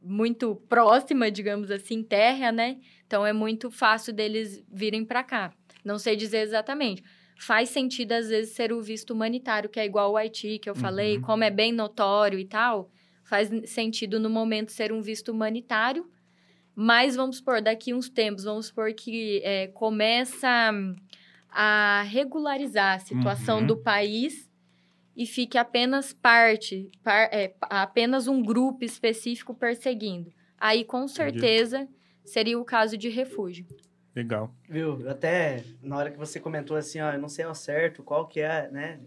[0.00, 2.78] muito próxima, digamos assim, terra, né?
[3.06, 5.52] Então é muito fácil deles virem para cá.
[5.84, 7.02] Não sei dizer exatamente.
[7.38, 10.74] Faz sentido, às vezes, ser o visto humanitário, que é igual ao Haiti, que eu
[10.74, 11.22] falei, uhum.
[11.22, 12.90] como é bem notório e tal
[13.24, 16.08] faz sentido no momento ser um visto humanitário,
[16.74, 20.72] mas vamos supor, daqui uns tempos, vamos supor que é, começa
[21.48, 23.66] a regularizar a situação uhum.
[23.66, 24.50] do país
[25.16, 30.32] e fique apenas parte, par, é, apenas um grupo específico perseguindo.
[30.58, 31.92] Aí, com certeza, Entendi.
[32.24, 33.66] seria o caso de refúgio.
[34.14, 34.54] Legal.
[34.68, 35.08] Viu?
[35.08, 38.40] Até na hora que você comentou assim, ó, eu não sei ao certo qual que
[38.40, 39.00] é, né,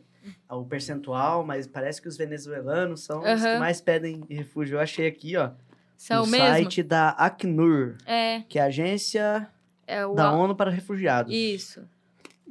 [0.49, 3.33] o percentual, mas parece que os venezuelanos são uhum.
[3.33, 4.75] os que mais pedem refúgio.
[4.75, 5.51] Eu achei aqui, ó,
[5.97, 6.47] são no mesmo?
[6.47, 8.41] site da Acnur, é.
[8.41, 9.49] que é a agência
[9.85, 11.33] é da ONU para refugiados.
[11.33, 11.87] Isso.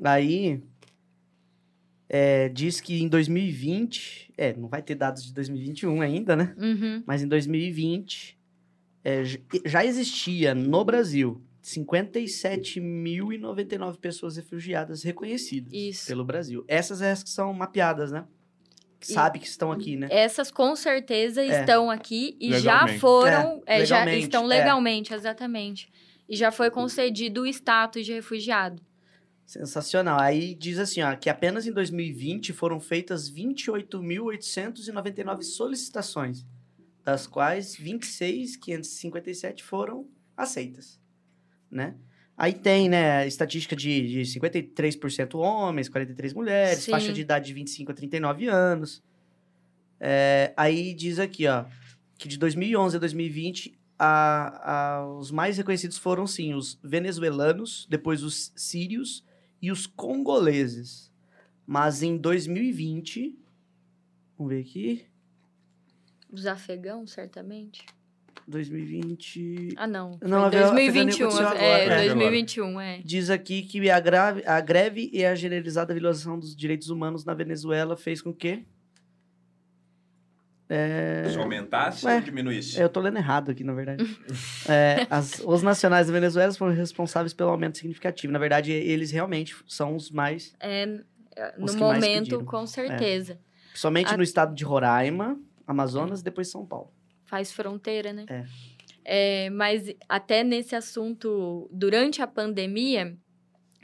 [0.03, 0.63] Aí
[2.09, 6.55] é, diz que em 2020, é, não vai ter dados de 2021 ainda, né?
[6.59, 7.03] Uhum.
[7.07, 8.39] Mas em 2020
[9.05, 9.23] é,
[9.65, 16.07] já existia no Brasil 57.099 pessoas refugiadas reconhecidas Isso.
[16.07, 16.65] pelo Brasil.
[16.69, 18.25] Essas é as que são mapeadas, né?
[19.01, 20.07] Que sabe que estão aqui, né?
[20.13, 21.61] Essas com certeza é.
[21.61, 22.93] estão aqui e legalmente.
[22.93, 24.47] já foram, é, é, já estão é.
[24.47, 25.91] legalmente, exatamente.
[26.29, 28.81] E já foi concedido o status de refugiado.
[29.45, 30.21] Sensacional.
[30.21, 36.47] Aí diz assim, ó, que apenas em 2020 foram feitas 28.899 solicitações,
[37.05, 40.07] das quais 26.557 foram
[40.37, 41.05] aceitas
[41.71, 41.95] né?
[42.37, 46.91] Aí tem, né, estatística de, de 53% homens, 43% mulheres, Sim.
[46.91, 49.03] faixa de idade de 25 a 39 anos.
[49.99, 51.65] É, aí diz aqui, ó,
[52.19, 58.23] que de 2011 a 2020, a, a, os mais reconhecidos foram, sim, os venezuelanos, depois
[58.23, 59.25] os sírios
[59.61, 61.11] e os congoleses.
[61.67, 63.35] Mas em 2020,
[64.37, 65.07] vamos ver aqui...
[66.31, 67.87] Os afegãos, certamente.
[68.47, 69.75] 2020.
[69.77, 70.19] Ah, não.
[70.23, 71.29] Não, 2021.
[71.57, 73.01] É, 2021, é.
[73.05, 77.35] Diz aqui que a, grave, a greve e a generalizada violação dos direitos humanos na
[77.35, 78.65] Venezuela fez com que.
[80.69, 81.25] É...
[81.29, 82.81] Isso aumentasse é, ou diminuísse?
[82.81, 84.05] Eu tô lendo errado aqui, na verdade.
[84.69, 88.33] é, as, os nacionais da Venezuela foram responsáveis pelo aumento significativo.
[88.33, 90.55] Na verdade, eles realmente são os mais.
[90.61, 90.87] É,
[91.57, 93.35] no momento, com certeza.
[93.35, 93.39] É.
[93.71, 94.17] Principalmente a...
[94.17, 96.96] no estado de Roraima, Amazonas e depois São Paulo
[97.27, 98.25] faz fronteira, né?
[98.29, 99.47] É.
[99.47, 99.51] é.
[99.51, 103.17] Mas até nesse assunto, durante a pandemia,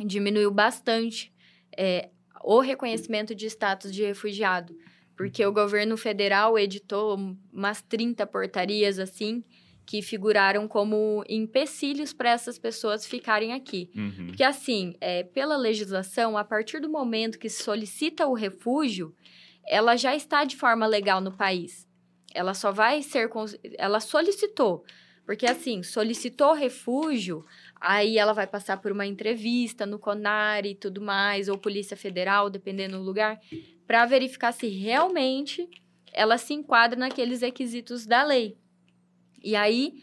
[0.04, 1.32] diminuiu bastante
[1.76, 2.10] é,
[2.42, 4.74] o reconhecimento de status de refugiado.
[5.16, 7.16] Porque o governo federal editou
[7.52, 9.44] umas 30 portarias assim,
[9.84, 13.90] que figuraram como empecilhos para essas pessoas ficarem aqui.
[13.94, 14.26] Uhum.
[14.28, 19.14] Porque, assim, é, pela legislação, a partir do momento que se solicita o refúgio,
[19.66, 21.86] ela já está de forma legal no país.
[22.34, 23.30] Ela só vai ser.
[23.78, 24.84] Ela solicitou.
[25.24, 27.44] Porque, assim, solicitou refúgio,
[27.80, 32.50] aí ela vai passar por uma entrevista no CONAR e tudo mais, ou Polícia Federal,
[32.50, 33.38] dependendo do lugar,
[33.86, 35.68] para verificar se realmente
[36.12, 38.58] ela se enquadra naqueles requisitos da lei.
[39.42, 39.94] E aí,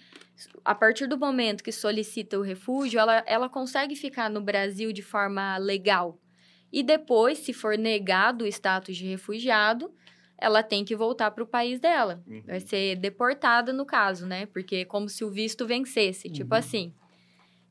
[0.63, 5.01] a partir do momento que solicita o refúgio, ela, ela consegue ficar no Brasil de
[5.01, 6.17] forma legal.
[6.71, 9.93] E depois, se for negado o status de refugiado,
[10.41, 12.23] ela tem que voltar para o país dela.
[12.27, 12.41] Uhum.
[12.45, 14.45] Vai ser deportada, no caso, né?
[14.47, 16.43] Porque é como se o visto vencesse, tipo uhum.
[16.43, 16.93] tipo assim.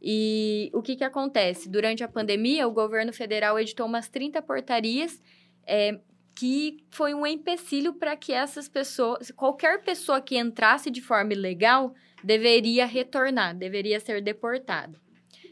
[0.01, 1.69] E o que, que acontece?
[1.69, 5.21] Durante a pandemia, o governo federal editou umas 30 portarias
[5.67, 5.99] é,
[6.37, 11.93] que foi um empecilho para que essas pessoas, qualquer pessoa que entrasse de forma ilegal,
[12.23, 15.01] deveria retornar, deveria ser deportado.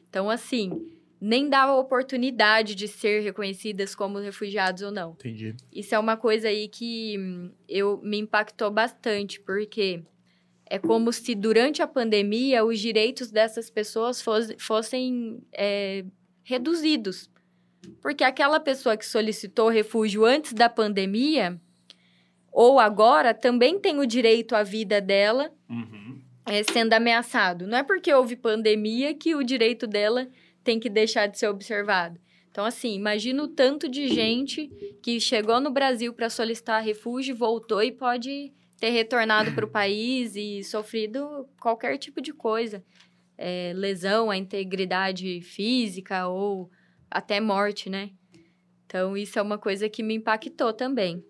[0.08, 5.12] Então, assim, nem dava oportunidade de ser reconhecidas como refugiados ou não.
[5.12, 5.54] Entendi.
[5.72, 10.02] Isso é uma coisa aí que hum, eu me impactou bastante, porque
[10.68, 14.22] é como se durante a pandemia os direitos dessas pessoas
[14.58, 16.04] fossem é,
[16.42, 17.30] reduzidos.
[18.02, 21.60] Porque aquela pessoa que solicitou refúgio antes da pandemia,
[22.50, 26.20] ou agora, também tem o direito à vida dela uhum.
[26.46, 27.66] é, sendo ameaçado.
[27.66, 30.26] Não é porque houve pandemia que o direito dela
[30.66, 32.18] tem que deixar de ser observado.
[32.50, 34.68] Então, assim, imagina o tanto de gente
[35.00, 40.34] que chegou no Brasil para solicitar refúgio, voltou e pode ter retornado para o país
[40.34, 42.84] e sofrido qualquer tipo de coisa.
[43.38, 46.68] É, lesão à integridade física ou
[47.08, 48.10] até morte, né?
[48.86, 51.22] Então, isso é uma coisa que me impactou também.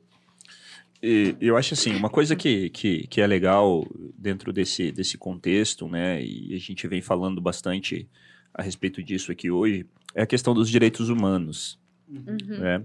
[1.02, 3.84] E, eu acho assim, uma coisa que, que, que é legal
[4.16, 6.24] dentro desse, desse contexto, né?
[6.24, 8.08] E a gente vem falando bastante
[8.56, 11.78] a respeito disso aqui hoje, é a questão dos direitos humanos.
[12.08, 12.58] Uhum.
[12.58, 12.82] Né?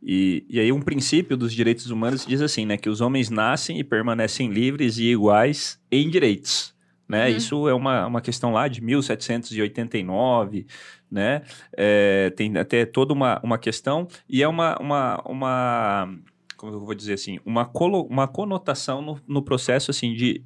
[0.00, 2.76] E, e aí um princípio dos direitos humanos diz assim, né?
[2.76, 6.72] Que os homens nascem e permanecem livres e iguais em direitos.
[7.08, 7.28] Né?
[7.28, 7.36] Uhum.
[7.36, 10.66] Isso é uma, uma questão lá de 1789,
[11.10, 11.42] né?
[11.76, 16.14] É, tem até toda uma, uma questão e é uma, uma, uma
[16.56, 20.44] como eu vou dizer assim, uma, colo, uma conotação no, no processo assim de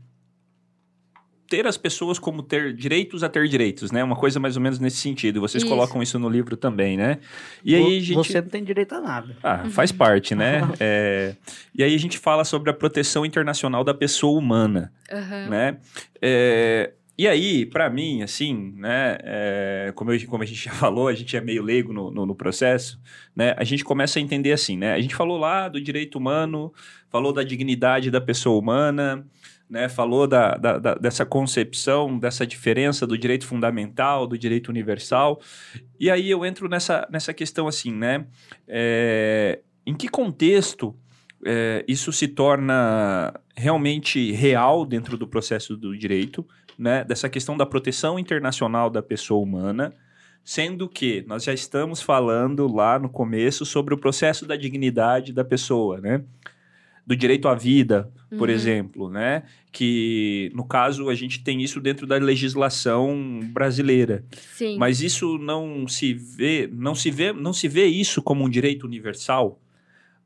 [1.52, 4.02] ter as pessoas como ter direitos a ter direitos, né?
[4.02, 5.38] Uma coisa mais ou menos nesse sentido.
[5.38, 5.70] Vocês isso.
[5.70, 7.18] colocam isso no livro também, né?
[7.62, 8.16] E aí gente...
[8.16, 9.36] Você não tem direito a nada.
[9.42, 10.62] Ah, faz parte, né?
[10.80, 11.36] é...
[11.74, 15.50] E aí a gente fala sobre a proteção internacional da pessoa humana, uhum.
[15.50, 15.76] né?
[16.22, 16.94] É...
[17.18, 21.14] E aí, para mim, assim, né, é, como, eu, como a gente já falou, a
[21.14, 22.98] gente é meio leigo no, no, no, processo,
[23.36, 26.72] né, a gente começa a entender assim, né, a gente falou lá do direito humano,
[27.10, 29.26] falou da dignidade da pessoa humana,
[29.68, 35.40] né, falou da, da, da, dessa concepção, dessa diferença do direito fundamental, do direito universal.
[35.98, 38.26] E aí eu entro nessa, nessa questão assim, né?
[38.68, 40.94] É, em que contexto
[41.44, 46.46] é, isso se torna realmente real dentro do processo do direito,
[46.78, 47.02] né?
[47.04, 49.92] Dessa questão da proteção internacional da pessoa humana,
[50.44, 55.44] sendo que nós já estamos falando lá no começo sobre o processo da dignidade da
[55.44, 56.22] pessoa, né?
[57.06, 58.54] do direito à vida, por uhum.
[58.54, 59.42] exemplo, né?
[59.70, 64.24] Que no caso a gente tem isso dentro da legislação brasileira.
[64.54, 64.76] Sim.
[64.78, 68.86] Mas isso não se vê, não se vê, não se vê isso como um direito
[68.86, 69.60] universal.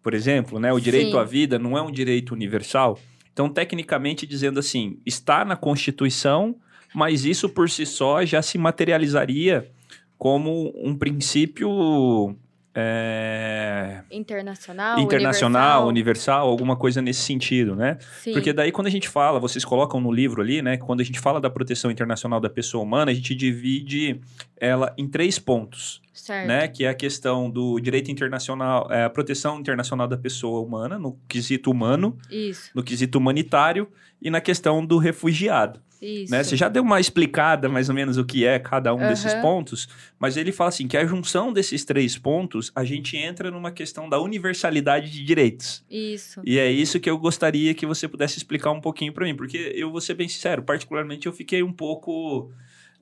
[0.02, 0.72] Por exemplo, né?
[0.72, 1.18] O direito Sim.
[1.18, 2.98] à vida não é um direito universal.
[3.32, 6.56] Então, tecnicamente dizendo assim, está na Constituição,
[6.94, 9.68] mas isso por si só já se materializaria
[10.16, 12.36] como um princípio
[12.78, 14.02] é...
[14.10, 15.88] Internacional, internacional, universal.
[15.88, 16.48] universal.
[16.48, 17.96] alguma coisa nesse sentido, né?
[18.20, 18.32] Sim.
[18.32, 20.76] Porque daí quando a gente fala, vocês colocam no livro ali, né?
[20.76, 24.20] Quando a gente fala da proteção internacional da pessoa humana, a gente divide
[24.60, 26.02] ela em três pontos.
[26.12, 26.48] Certo.
[26.48, 30.98] Né, que é a questão do direito internacional, é, a proteção internacional da pessoa humana,
[30.98, 32.70] no quesito humano, Isso.
[32.74, 33.86] no quesito humanitário
[34.20, 35.78] e na questão do refugiado.
[36.00, 36.30] Isso.
[36.30, 36.42] Né?
[36.42, 39.08] Você já deu uma explicada mais ou menos o que é cada um uhum.
[39.08, 39.88] desses pontos,
[40.18, 44.08] mas ele fala assim que a junção desses três pontos, a gente entra numa questão
[44.08, 45.84] da universalidade de direitos.
[45.90, 46.40] Isso.
[46.44, 49.72] E é isso que eu gostaria que você pudesse explicar um pouquinho para mim, porque
[49.74, 52.50] eu vou ser bem sincero, particularmente eu fiquei um pouco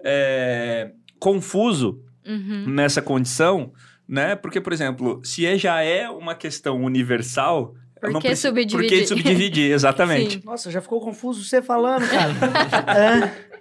[0.03, 2.66] é, confuso uhum.
[2.68, 3.72] nessa condição,
[4.07, 4.36] né?
[4.36, 7.74] Porque, por exemplo, se é, já é uma questão universal,
[8.12, 8.48] por que preciso...
[8.48, 8.78] subdividir?
[8.78, 10.44] Por que subdividir, exatamente.
[10.44, 12.32] Nossa, já ficou confuso você falando, cara.
[13.50, 13.55] é.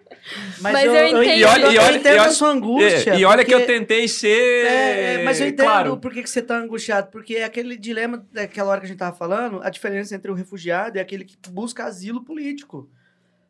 [0.62, 3.12] Mas, mas, eu, eu entendo, e olha, eu entendo a sua angústia.
[3.12, 3.46] É, e olha porque...
[3.46, 4.66] que eu tentei ser.
[4.66, 5.98] É, é, mas eu entendo claro.
[5.98, 7.10] por que, que você está angustiado.
[7.12, 10.34] Porque é aquele dilema daquela hora que a gente estava falando, a diferença entre o
[10.34, 12.90] refugiado e aquele que busca asilo político.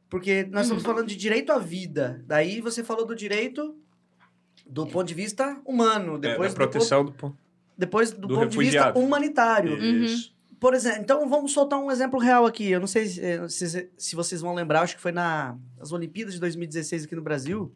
[0.09, 2.23] Porque nós estamos falando de direito à vida.
[2.25, 3.75] Daí você falou do direito
[4.65, 6.17] do ponto de vista humano.
[6.17, 7.37] Depois é, da proteção do, do,
[7.77, 8.93] Depois do, do ponto refugiado.
[8.93, 9.77] de vista humanitário.
[9.77, 10.27] Isso.
[10.27, 10.32] Uhum.
[10.63, 12.71] Por exemplo, então vamos soltar um exemplo real aqui.
[12.71, 16.39] Eu não sei se, se, se vocês vão lembrar, acho que foi nas Olimpíadas de
[16.39, 17.75] 2016 aqui no Brasil.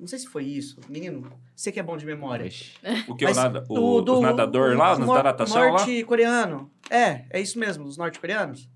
[0.00, 1.30] Não sei se foi isso, menino.
[1.54, 2.48] Você que é bom de memória.
[3.06, 3.26] O que?
[3.26, 6.70] Mas, o, nada, o, do, nadador o, lá, o, da natação norte-coreano.
[6.88, 8.66] É, é isso mesmo, os norte-coreanos.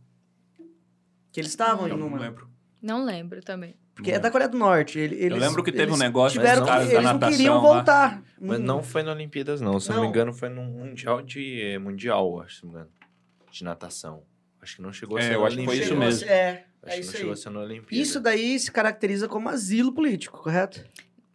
[1.33, 2.11] Que eles estavam em uma...
[2.11, 2.51] Não lembro.
[2.83, 3.75] Não lembro também.
[3.95, 4.99] Porque é da Coreia do Norte.
[4.99, 8.23] Eles, eu lembro que teve um negócio tiveram que, eles não queriam voltar.
[8.39, 9.81] Mas não foi na Olimpíadas, não.
[9.81, 11.63] Se não, não me engano, foi no Mundial de...
[11.63, 13.00] Eh, mundial, acho, se não me engano
[13.51, 14.23] de natação.
[14.61, 16.29] Acho que não chegou a é, ser eu acho que foi isso mesmo.
[16.29, 18.03] É, acho é isso que não chegou a ser na Olimpíada.
[18.03, 20.85] Isso daí se caracteriza como asilo político, correto?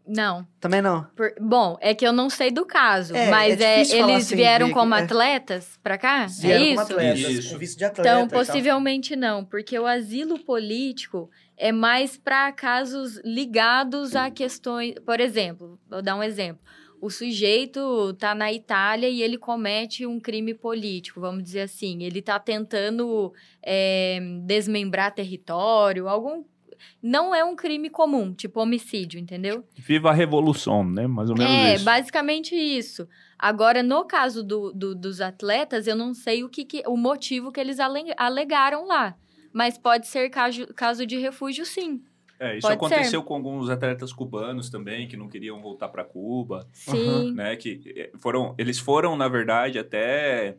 [0.08, 0.48] Não.
[0.60, 1.04] Também não?
[1.16, 4.36] Por, bom, é que eu não sei do caso, é, mas é, é eles assim,
[4.36, 5.02] vieram como é.
[5.02, 6.28] atletas para cá?
[6.28, 6.76] Vieram é isso?
[6.76, 7.54] Como atletas, isso.
[7.54, 8.10] com visto de atleta.
[8.10, 14.96] Então, possivelmente não, porque o asilo político é mais para casos ligados a questões.
[15.04, 16.62] Por exemplo, vou dar um exemplo.
[17.06, 22.02] O sujeito está na Itália e ele comete um crime político, vamos dizer assim.
[22.02, 23.32] Ele está tentando
[23.62, 26.44] é, desmembrar território, algum
[27.04, 29.64] não é um crime comum, tipo homicídio, entendeu?
[29.76, 31.06] Viva a revolução, né?
[31.06, 31.84] Mais ou menos é, isso.
[31.84, 33.08] É, basicamente isso.
[33.38, 37.52] Agora, no caso do, do, dos atletas, eu não sei o que, que o motivo
[37.52, 37.78] que eles
[38.18, 39.16] alegaram lá.
[39.54, 42.02] Mas pode ser caso, caso de refúgio, sim.
[42.40, 43.26] É, isso Pode aconteceu ser.
[43.26, 46.68] com alguns atletas cubanos também que não queriam voltar para Cuba.
[46.74, 47.34] Sim.
[47.34, 50.58] Né, que eh, foram, eles foram, na verdade, até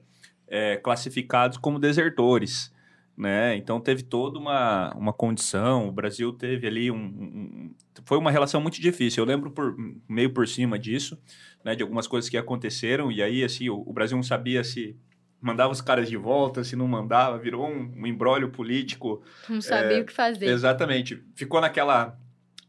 [0.48, 2.74] é, classificados como desertores
[3.16, 3.56] né?
[3.56, 5.88] Então teve toda uma, uma condição.
[5.88, 7.74] O Brasil teve ali um, um,
[8.04, 9.22] foi uma relação muito difícil.
[9.22, 9.74] Eu lembro por
[10.08, 11.18] meio por cima disso,
[11.64, 11.74] né?
[11.74, 14.94] De algumas coisas que aconteceram e aí assim o, o Brasil não sabia se
[15.40, 19.22] mandava os caras de volta, se não mandava, virou um, um embrólio político.
[19.48, 20.46] Não sabia é, o que fazer.
[20.46, 21.22] Exatamente.
[21.34, 22.18] Ficou naquela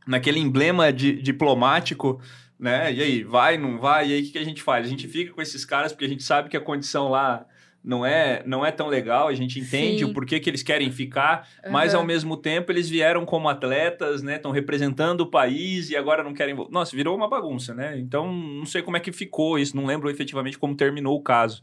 [0.05, 2.21] naquele emblema de, diplomático
[2.59, 2.91] né?
[2.91, 4.09] E aí, vai, não vai?
[4.09, 4.85] E aí, o que, que a gente faz?
[4.85, 7.45] A gente fica com esses caras porque a gente sabe que a condição lá
[7.83, 10.05] não é, não é tão legal, a gente entende Sim.
[10.05, 11.71] o porquê que eles querem ficar, uhum.
[11.71, 14.35] mas ao mesmo tempo eles vieram como atletas, né?
[14.35, 16.55] Estão representando o país e agora não querem.
[16.69, 17.97] Nossa, virou uma bagunça, né?
[17.97, 21.61] Então não sei como é que ficou isso, não lembro efetivamente como terminou o caso.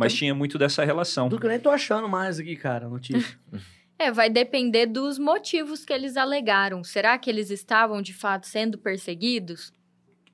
[0.00, 1.28] Mas então, tinha muito dessa relação.
[1.28, 3.38] Do que eu nem tô achando mais aqui, cara, notícia.
[4.02, 6.82] É, vai depender dos motivos que eles alegaram.
[6.82, 9.74] Será que eles estavam de fato sendo perseguidos?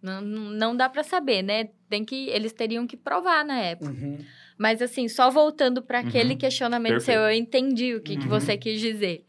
[0.01, 1.71] Não, não dá para saber, né?
[1.91, 3.91] Tem que eles teriam que provar na época.
[3.91, 4.19] Uhum.
[4.57, 6.07] Mas, assim, só voltando para uhum.
[6.07, 7.19] aquele questionamento Perfeito.
[7.19, 8.21] seu, eu entendi o que, uhum.
[8.21, 9.25] que você quis dizer.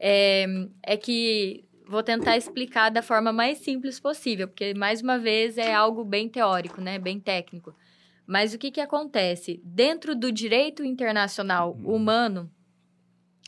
[0.00, 0.46] É,
[0.82, 5.72] é que vou tentar explicar da forma mais simples possível, porque, mais uma vez, é
[5.72, 6.98] algo bem teórico, né?
[6.98, 7.72] Bem técnico.
[8.28, 9.58] Mas o que, que acontece?
[9.64, 11.94] Dentro do direito internacional uhum.
[11.94, 12.52] humano,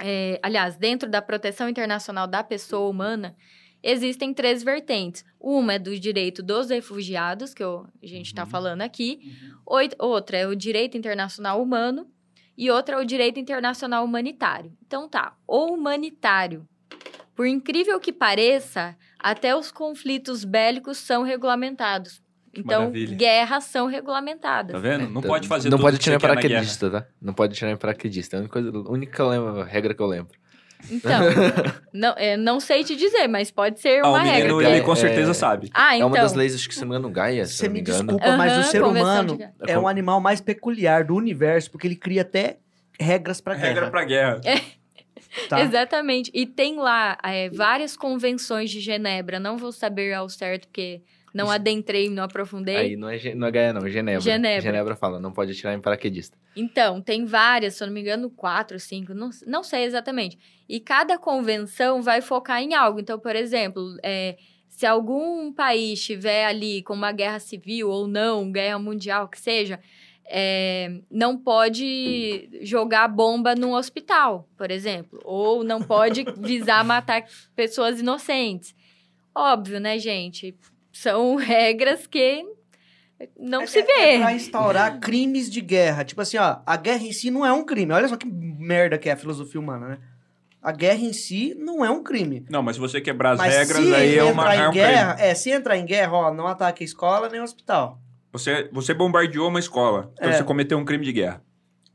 [0.01, 3.37] é, aliás, dentro da proteção internacional da pessoa humana,
[3.83, 5.23] existem três vertentes.
[5.39, 8.49] Uma é do direito dos refugiados, que a gente está uhum.
[8.49, 9.21] falando aqui.
[9.23, 9.59] Uhum.
[9.99, 12.11] Outra é o direito internacional humano.
[12.57, 14.73] E outra é o direito internacional humanitário.
[14.87, 16.67] Então tá, o humanitário.
[17.35, 22.23] Por incrível que pareça, até os conflitos bélicos são regulamentados.
[22.53, 23.17] Então, Maravilha.
[23.17, 24.73] guerras são regulamentadas.
[24.73, 25.09] Tá vendo?
[25.09, 27.07] Não pode fazer Não pode tirar paraquedista, tá?
[27.21, 28.37] Não pode tirar paraquedista.
[28.37, 30.41] É a única, coisa, a única regra que eu lembro.
[30.91, 31.21] Então,
[31.93, 34.55] não, é, não sei te dizer, mas pode ser uma ah, o regra.
[34.55, 35.35] Menino, ele com certeza é...
[35.35, 35.71] sabe.
[35.75, 36.09] Ah, então.
[36.09, 38.37] É uma das leis, acho que se não me engano, Gaia, se Você me desculpa,
[38.37, 42.59] mas o ser humano é o animal mais peculiar do universo, porque ele cria até
[42.99, 43.67] regras para guerra.
[43.67, 44.41] Regra para guerra.
[44.45, 44.81] É.
[45.49, 45.61] Tá.
[45.61, 46.31] Exatamente.
[46.35, 49.39] E tem lá é, várias convenções de Genebra.
[49.39, 51.03] Não vou saber ao certo, porque
[51.35, 51.55] não Isso.
[51.55, 52.77] adentrei, não aprofundei.
[52.77, 54.21] Aí não é, não é Gaia, não, é Genebra.
[54.21, 54.61] Genebra.
[54.61, 56.37] Genebra fala, não pode atirar em paraquedista.
[56.57, 60.39] Então, tem várias, se eu não me engano, quatro, cinco, não, não sei exatamente.
[60.69, 63.01] E cada convenção vai focar em algo.
[63.01, 64.37] Então, por exemplo, é,
[64.69, 69.79] se algum país estiver ali com uma guerra civil ou não, guerra mundial, que seja,
[70.33, 75.19] é, não pode jogar bomba num hospital, por exemplo.
[75.25, 77.25] Ou não pode visar matar
[77.55, 78.75] pessoas inocentes.
[79.35, 80.57] Óbvio, né, gente?
[80.93, 82.45] São regras que
[83.39, 83.93] não é, se vê.
[83.93, 86.05] É, é pra instaurar crimes de guerra.
[86.05, 87.93] Tipo assim, ó, a guerra em si não é um crime.
[87.93, 89.99] Olha só que merda que é a filosofia humana, né?
[90.63, 92.45] A guerra em si não é um crime.
[92.51, 95.15] Não, mas se você quebrar as mas regras, aí é uma em é um guerra,
[95.15, 95.29] crime.
[95.31, 97.99] É, se entrar em guerra, ó, não ataque a escola nem o hospital.
[98.33, 100.37] Você, você bombardeou uma escola, então é.
[100.37, 101.43] você cometeu um crime de guerra.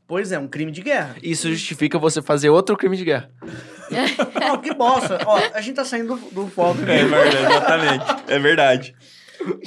[0.06, 1.16] Pois é, um crime de guerra.
[1.22, 3.28] Isso justifica você fazer outro crime de guerra.
[4.40, 5.18] Não, que bosta.
[5.26, 6.80] Ó, a gente tá saindo do, do foco.
[6.82, 8.04] É verdade, exatamente.
[8.28, 8.96] É verdade.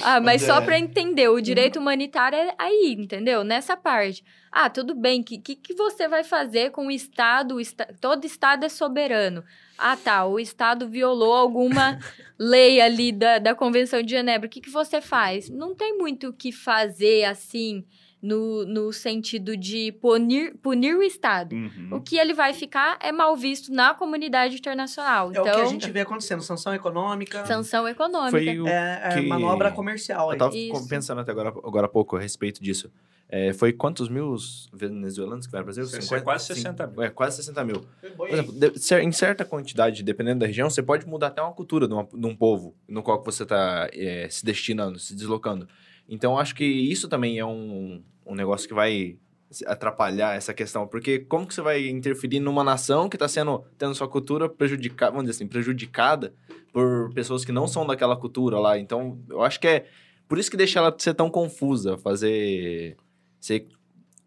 [0.02, 3.44] Ah, mas só para entender, o direito humanitário é aí, entendeu?
[3.44, 4.24] Nessa parte.
[4.50, 7.56] Ah, tudo bem, o que, que, que, você vai fazer com o Estado?
[7.56, 7.86] O esta...
[8.00, 9.44] Todo Estado é soberano.
[9.78, 11.98] Ah, tá, o Estado violou alguma
[12.38, 14.48] lei ali da, da Convenção de Genebra.
[14.48, 15.48] O que, que você faz?
[15.48, 17.84] Não tem muito o que fazer assim
[18.22, 21.54] no, no sentido de punir, punir o Estado.
[21.54, 21.88] Uhum.
[21.92, 25.28] O que ele vai ficar é mal visto na comunidade internacional.
[25.28, 27.46] É então, o que a então gente vê acontecendo, sanção econômica.
[27.46, 28.30] Sanção econômica.
[28.30, 30.32] Foi o é, é manobra comercial.
[30.32, 30.54] Eu tava
[30.88, 32.90] pensando até agora, agora há pouco a respeito disso.
[33.32, 34.34] É, foi quantos mil
[34.72, 36.00] venezuelanos que vieram para o Brasil?
[36.02, 37.02] 50, quase 60 mil.
[37.02, 37.84] É, quase 60 mil.
[38.16, 41.86] Por exemplo, de, em certa quantidade, dependendo da região, você pode mudar até uma cultura
[41.86, 45.68] de, uma, de um povo no qual você está é, se destinando, se deslocando.
[46.10, 49.16] Então, acho que isso também é um, um negócio que vai
[49.64, 50.84] atrapalhar essa questão?
[50.86, 55.12] Porque como que você vai interferir numa nação que está sendo tendo sua cultura prejudicada,
[55.12, 56.34] vamos dizer assim, prejudicada
[56.72, 58.76] por pessoas que não são daquela cultura lá?
[58.76, 59.86] Então, eu acho que é
[60.28, 62.96] por isso que deixa ela ser tão confusa, fazer
[63.40, 63.68] ser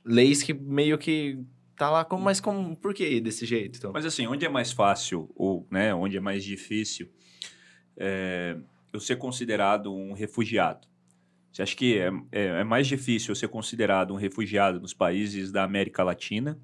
[0.05, 1.37] leis que meio que
[1.75, 3.91] tá lá como mas como por que desse jeito então?
[3.93, 7.09] mas assim onde é mais fácil ou né onde é mais difícil
[7.95, 8.57] é,
[8.91, 10.87] eu ser considerado um refugiado
[11.53, 15.63] você acha que é, é, é, mais difícil ser considerado um refugiado nos países da
[15.63, 16.59] América Latina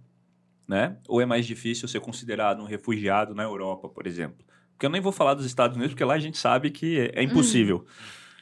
[0.68, 4.90] né ou é mais difícil ser considerado um refugiado na Europa por exemplo porque eu
[4.90, 7.86] nem vou falar dos Estados Unidos porque lá a gente sabe que é, é impossível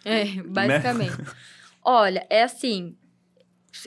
[0.06, 1.28] é basicamente né?
[1.84, 2.96] olha é assim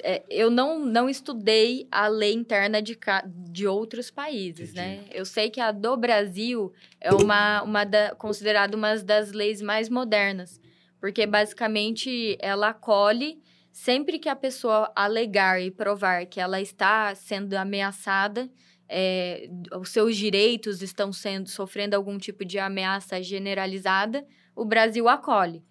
[0.03, 2.97] é, eu não, não estudei a lei interna de,
[3.27, 4.95] de outros países, né?
[4.95, 5.09] Entendi.
[5.09, 5.19] né?
[5.19, 9.89] Eu sei que a do Brasil é uma, uma da, considerada uma das leis mais
[9.89, 10.61] modernas,
[11.01, 13.41] porque basicamente ela acolhe
[13.73, 18.51] sempre que a pessoa alegar e provar que ela está sendo ameaçada,
[18.89, 19.49] é,
[19.79, 25.65] os seus direitos estão sendo sofrendo algum tipo de ameaça generalizada, o Brasil acolhe.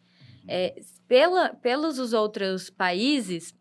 [0.48, 3.54] É, pela, pelos os outros países,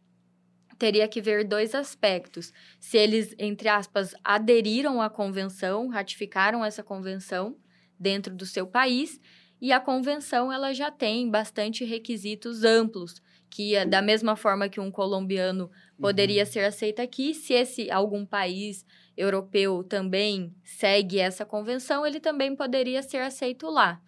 [0.79, 2.53] teria que ver dois aspectos.
[2.79, 7.57] Se eles, entre aspas, aderiram à convenção, ratificaram essa convenção
[7.99, 9.21] dentro do seu país,
[9.61, 14.81] e a convenção ela já tem bastante requisitos amplos, que é da mesma forma que
[14.81, 16.51] um colombiano poderia uhum.
[16.51, 18.85] ser aceito aqui, se esse algum país
[19.17, 24.01] europeu também segue essa convenção, ele também poderia ser aceito lá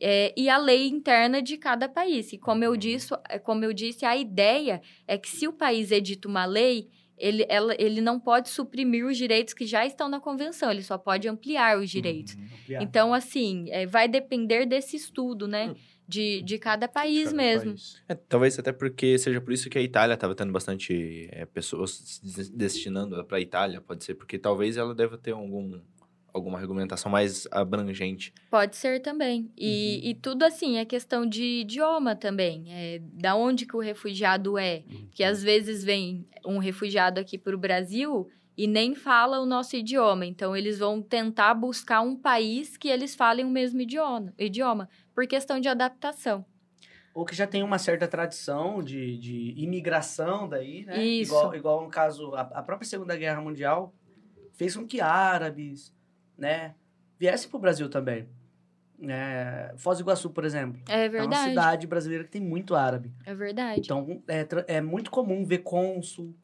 [0.00, 2.32] é, e a lei interna de cada país.
[2.32, 5.90] E como eu, disse, é, como eu disse, a ideia é que se o país
[5.90, 6.88] edita uma lei,
[7.18, 10.96] ele, ela, ele não pode suprimir os direitos que já estão na convenção, ele só
[10.96, 12.34] pode ampliar os direitos.
[12.34, 12.82] Uhum, ampliar.
[12.82, 15.70] Então, assim, é, vai depender desse estudo, né?
[15.70, 15.74] Hum.
[16.08, 17.70] De, de cada país de cada mesmo.
[17.72, 18.02] País.
[18.08, 22.18] É, talvez até porque seja por isso que a Itália estava tendo bastante é, pessoas
[22.50, 25.78] destinando para a Itália, pode ser, porque talvez ela deva ter algum
[26.32, 28.32] alguma regulamentação mais abrangente.
[28.50, 29.50] Pode ser também.
[29.56, 30.10] E, uhum.
[30.10, 32.66] e tudo assim, é questão de idioma também.
[32.68, 34.82] É, da onde que o refugiado é.
[34.90, 35.08] Uhum.
[35.12, 39.76] Que às vezes vem um refugiado aqui para o Brasil e nem fala o nosso
[39.76, 40.26] idioma.
[40.26, 45.26] Então, eles vão tentar buscar um país que eles falem o mesmo idioma, idioma por
[45.26, 46.44] questão de adaptação.
[47.14, 51.02] Ou que já tem uma certa tradição de, de imigração daí, né?
[51.02, 51.32] Isso.
[51.32, 53.92] Igual, igual no caso, a, a própria Segunda Guerra Mundial
[54.54, 55.94] fez com que árabes,
[56.38, 56.74] né,
[57.18, 58.28] viesse para o Brasil também.
[59.00, 60.80] É, Foz do Iguaçu, por exemplo.
[60.88, 61.34] É verdade.
[61.34, 63.12] É uma cidade brasileira que tem muito árabe.
[63.24, 63.80] É verdade.
[63.80, 66.34] Então, é, é muito comum ver cônsul,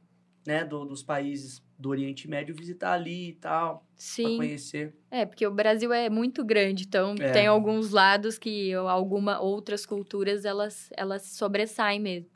[0.46, 3.84] né, do, dos países do Oriente Médio visitar ali e tal.
[3.96, 4.36] Sim.
[4.36, 4.94] Conhecer.
[5.10, 7.32] É, porque o Brasil é muito grande, então é.
[7.32, 12.33] tem alguns lados que alguma outras culturas elas, elas sobressaem mesmo.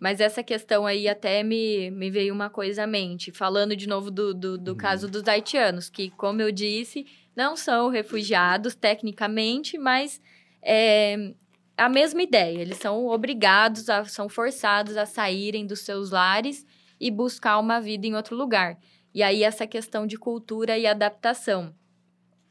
[0.00, 3.30] Mas essa questão aí até me, me veio uma coisa à mente.
[3.30, 4.76] Falando de novo do, do, do uhum.
[4.76, 10.18] caso dos haitianos, que, como eu disse, não são refugiados tecnicamente, mas
[10.62, 11.34] é
[11.76, 12.60] a mesma ideia.
[12.60, 16.66] Eles são obrigados, a, são forçados a saírem dos seus lares
[16.98, 18.78] e buscar uma vida em outro lugar.
[19.14, 21.74] E aí, essa questão de cultura e adaptação.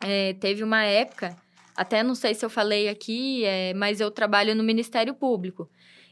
[0.02, 1.36] É, teve uma época,
[1.76, 5.70] até não sei se eu falei aqui, é, mas eu trabalho no Ministério Público.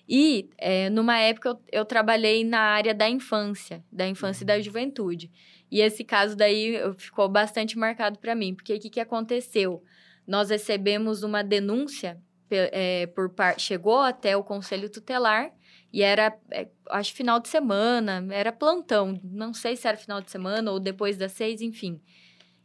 [0.07, 4.55] E, é, numa época, eu, eu, trabalhei na área da infância, da infância e da
[4.55, 4.61] uhum.
[4.61, 5.29] juventude.
[5.69, 9.83] E esse caso daí ficou bastante marcado para mim, porque o que, que aconteceu?
[10.25, 13.59] Nós recebemos uma denúncia, é, por par...
[13.59, 15.51] chegou até o Conselho Tutelar,
[15.91, 20.31] e era, é, acho, final de semana, era plantão, não sei se era final de
[20.31, 21.99] semana ou depois das seis, enfim.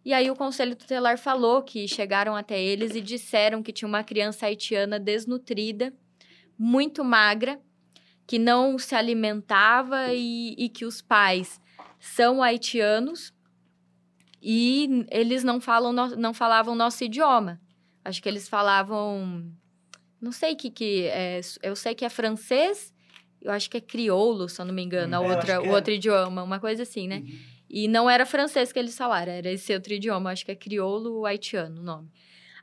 [0.04, 4.02] E aí o Conselho Tutelar falou que chegaram até eles e disseram que tinha uma
[4.02, 5.92] criança haitiana desnutrida
[6.58, 7.60] muito magra,
[8.26, 11.60] que não se alimentava e, e que os pais
[11.98, 13.32] são haitianos
[14.40, 17.60] e eles não falam não falavam nosso idioma.
[18.04, 19.52] Acho que eles falavam
[20.20, 22.92] não sei que que é, eu sei que é francês,
[23.40, 25.70] eu acho que é crioulo, se eu não me engano, hum, a outra o é.
[25.72, 27.18] outro idioma, uma coisa assim, né?
[27.18, 27.38] Uhum.
[27.70, 31.24] E não era francês que eles falaram, era esse outro idioma, acho que é crioulo
[31.24, 32.10] haitiano o nome.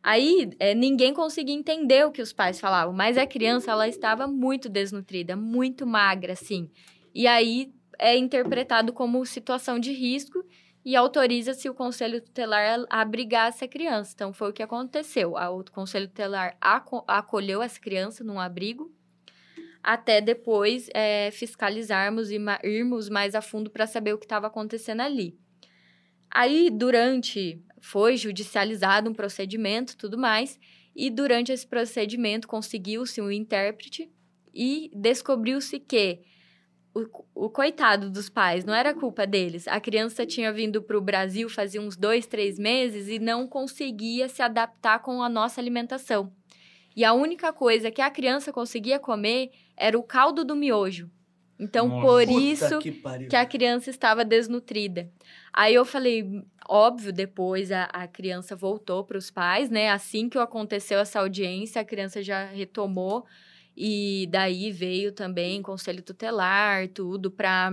[0.02, 4.28] Aí é, ninguém conseguia entender o que os pais falavam, mas a criança ela estava
[4.28, 6.70] muito desnutrida, muito magra, assim.
[7.14, 10.44] E aí é interpretado como situação de risco
[10.86, 14.14] e autoriza-se o conselho tutelar a abrigar essa criança.
[14.16, 15.34] Então foi o que aconteceu.
[15.34, 18.92] O conselho tutelar acolheu essa criança num abrigo
[19.84, 25.02] até depois é, fiscalizarmos e irmos mais a fundo para saber o que estava acontecendo
[25.02, 25.38] ali.
[26.32, 30.60] Aí, durante foi judicializado um procedimento, tudo mais,
[30.96, 34.10] e durante esse procedimento conseguiu-se um intérprete
[34.54, 36.20] e descobriu-se que
[36.94, 39.68] o, o, coitado dos pais, não era culpa deles.
[39.68, 44.28] A criança tinha vindo para o Brasil fazia uns dois, três meses e não conseguia
[44.28, 46.34] se adaptar com a nossa alimentação.
[46.96, 51.10] E a única coisa que a criança conseguia comer era o caldo do miojo.
[51.60, 52.92] Então, Nossa, por isso que,
[53.30, 55.12] que, a criança estava desnutrida.
[55.52, 59.90] Aí eu falei, óbvio, depois a, a criança voltou para os pais, né?
[59.90, 63.26] Assim que aconteceu essa audiência, a criança já retomou
[63.76, 67.72] e daí veio também conselho tutelar, tudo para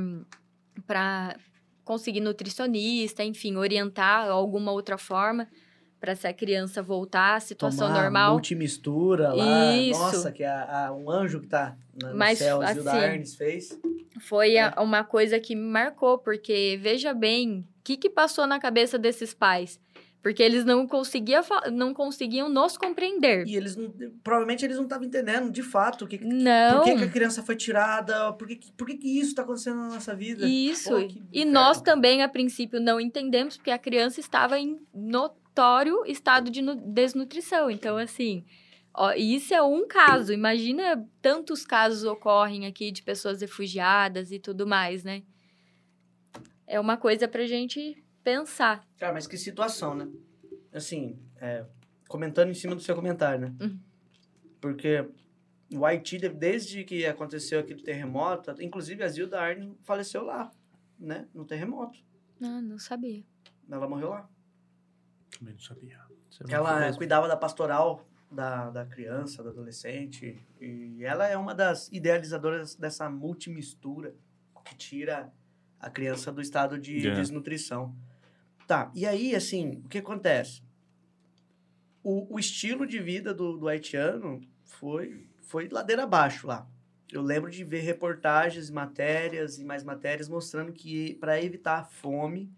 [0.87, 1.37] para
[1.85, 5.49] conseguir nutricionista, enfim, orientar alguma outra forma
[6.07, 8.33] para se a criança voltar à situação Tomar normal.
[8.35, 9.77] Multimistura lá.
[9.77, 9.99] Isso.
[9.99, 13.77] Nossa, que a, a, um anjo que tá no Mas, céu, assim, da Arnes fez.
[14.21, 14.73] Foi é.
[14.73, 18.97] a, uma coisa que me marcou, porque veja bem, o que, que passou na cabeça
[18.97, 19.81] desses pais?
[20.23, 21.43] Porque eles não conseguiam,
[21.73, 23.45] não conseguiam nos compreender.
[23.45, 23.93] E eles não,
[24.23, 26.79] provavelmente eles não estavam entendendo de fato que, não.
[26.79, 29.79] por que, que, a criança foi tirada, por que, por que, que isso está acontecendo
[29.79, 30.47] na nossa vida.
[30.47, 30.91] Isso.
[30.91, 34.79] Pô, e nós também, a princípio, não entendemos, porque a criança estava em
[35.57, 36.61] notório estado de
[36.93, 37.71] desnutrição.
[37.71, 38.45] Então, assim,
[38.93, 40.35] ó, isso é um caso.
[40.35, 45.23] Imagina tantos casos ocorrem aqui de pessoas refugiadas e tudo mais, né?
[46.67, 48.87] É uma coisa pra gente pensar.
[48.99, 50.07] Cara, mas que situação, né?
[50.73, 51.65] Assim, é,
[52.07, 53.55] comentando em cima do seu comentário, né?
[53.59, 53.81] Uhum.
[54.61, 55.09] Porque
[55.73, 60.51] o Haiti, desde que aconteceu aquele terremoto, inclusive a Zilda Arne faleceu lá,
[60.99, 61.27] né?
[61.33, 61.99] No terremoto.
[62.43, 63.25] Ah, não sabia.
[63.71, 64.29] Ela morreu lá.
[65.39, 66.01] Também não sabia.
[66.49, 70.39] ela cuidava da pastoral da, da criança, do adolescente.
[70.61, 74.15] E ela é uma das idealizadoras dessa multimistura
[74.65, 75.33] que tira
[75.79, 77.21] a criança do estado de yeah.
[77.21, 77.95] desnutrição.
[78.67, 80.63] Tá, e aí, assim, o que acontece?
[82.03, 86.69] O, o estilo de vida do, do haitiano foi, foi ladeira abaixo lá.
[87.13, 92.53] Eu lembro de ver reportagens, matérias e mais matérias mostrando que para evitar a fome,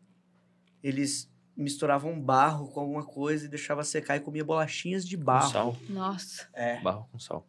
[0.82, 5.46] eles misturavam barro com alguma coisa e deixava secar e comia bolachinhas de barro.
[5.46, 5.76] Com sal.
[5.88, 6.48] Nossa.
[6.54, 6.80] É.
[6.80, 7.44] Barro com sal.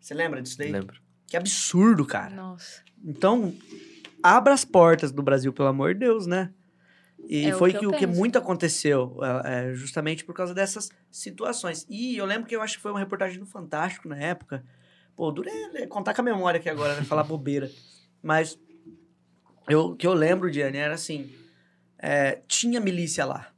[0.00, 0.72] Você lembra disso daí?
[0.72, 0.98] Lembro.
[1.26, 2.34] Que absurdo, cara.
[2.34, 2.82] Nossa.
[3.04, 3.54] Então,
[4.22, 6.52] abra as portas do Brasil, pelo amor de Deus, né?
[7.28, 10.90] E é foi o que, o que muito aconteceu, é, é, justamente por causa dessas
[11.10, 11.86] situações.
[11.88, 14.64] E eu lembro que eu acho que foi uma reportagem no Fantástico na época.
[15.14, 17.04] Pô, dura é, contar com a memória aqui agora, né?
[17.04, 17.70] Falar bobeira.
[18.22, 18.58] Mas
[19.68, 21.30] o que eu lembro, Diane, era assim:
[22.00, 23.52] é, tinha milícia lá.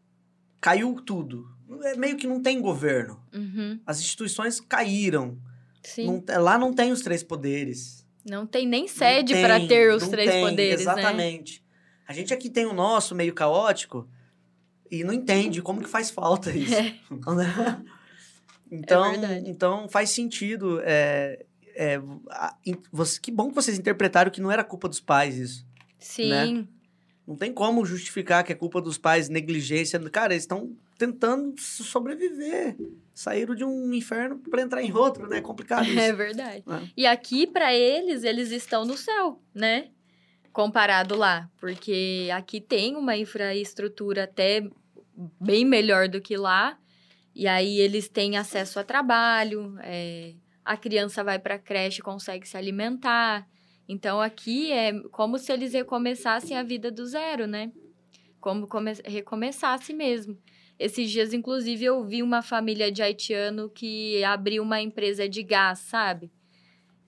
[0.61, 1.49] Caiu tudo.
[1.85, 3.23] É, meio que não tem governo.
[3.33, 3.81] Uhum.
[3.87, 5.39] As instituições caíram.
[5.99, 8.07] Não, lá não tem os três poderes.
[8.29, 10.93] Não tem nem sede para ter os três tem, poderes, né?
[10.93, 11.61] exatamente.
[11.61, 11.67] Né?
[12.07, 14.09] A gente aqui tem o nosso meio caótico
[14.91, 16.75] e não entende como que faz falta isso.
[16.75, 16.95] É.
[18.71, 20.81] então, é então faz sentido.
[20.85, 22.55] É, é, a,
[22.93, 25.67] você, que bom que vocês interpretaram que não era culpa dos pais isso.
[25.99, 26.29] Sim.
[26.29, 26.67] Né?
[27.27, 29.99] Não tem como justificar que é culpa dos pais, negligência.
[30.11, 32.77] Cara, eles estão tentando sobreviver.
[33.15, 35.39] Saíram de um inferno para entrar em outro, né?
[35.39, 35.99] É complicado isso.
[35.99, 36.65] É verdade.
[36.69, 36.89] É.
[36.97, 39.89] E aqui, para eles, eles estão no céu, né?
[40.53, 44.63] comparado lá, porque aqui tem uma infraestrutura até
[45.41, 46.79] bem melhor do que lá,
[47.35, 52.47] e aí eles têm acesso a trabalho, é, a criança vai para a creche consegue
[52.47, 53.49] se alimentar.
[53.93, 57.71] Então aqui é como se eles recomeçassem a vida do zero, né?
[58.41, 58.67] Como
[59.05, 60.39] recomeçasse mesmo.
[60.79, 65.79] Esses dias, inclusive, eu vi uma família de haitiano que abriu uma empresa de gás,
[65.81, 66.33] sabe?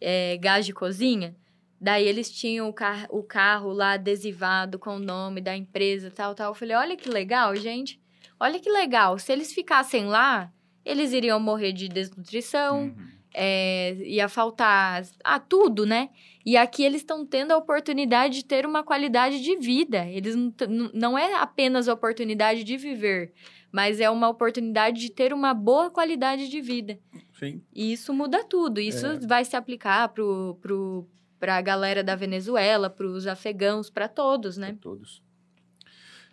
[0.01, 1.35] É, gás de cozinha.
[1.81, 6.35] Daí eles tinham o, car o carro lá adesivado com o nome da empresa, tal,
[6.35, 6.51] tal.
[6.51, 8.01] Eu falei, olha que legal, gente.
[8.39, 9.19] Olha que legal.
[9.19, 10.53] Se eles ficassem lá,
[10.85, 13.09] eles iriam morrer de desnutrição, uhum.
[13.35, 16.11] É, ia faltar ah, tudo, né?
[16.47, 20.07] E aqui eles estão tendo a oportunidade de ter uma qualidade de vida.
[20.07, 20.53] Eles não,
[20.95, 23.33] não é apenas a oportunidade de viver,
[23.73, 26.99] mas é uma oportunidade de ter uma boa qualidade de vida.
[27.33, 27.61] Sim.
[27.75, 28.81] E isso muda tudo.
[28.81, 29.19] Isso é.
[29.19, 31.09] vai se aplicar pro, pro,
[31.41, 34.69] para a galera da Venezuela, para os afegãos, para todos, né?
[34.69, 35.23] Pra todos.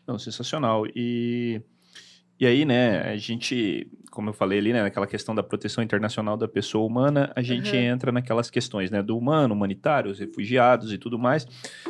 [0.06, 0.86] Não, sensacional.
[0.96, 1.62] E,
[2.42, 6.36] e aí, né, a gente, como eu falei ali, né, naquela questão da proteção internacional
[6.36, 7.84] da pessoa humana, a gente uhum.
[7.84, 11.46] entra naquelas questões, né, do humano, humanitário, os refugiados e tudo mais.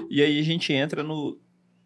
[0.10, 1.40] E aí a gente entra no.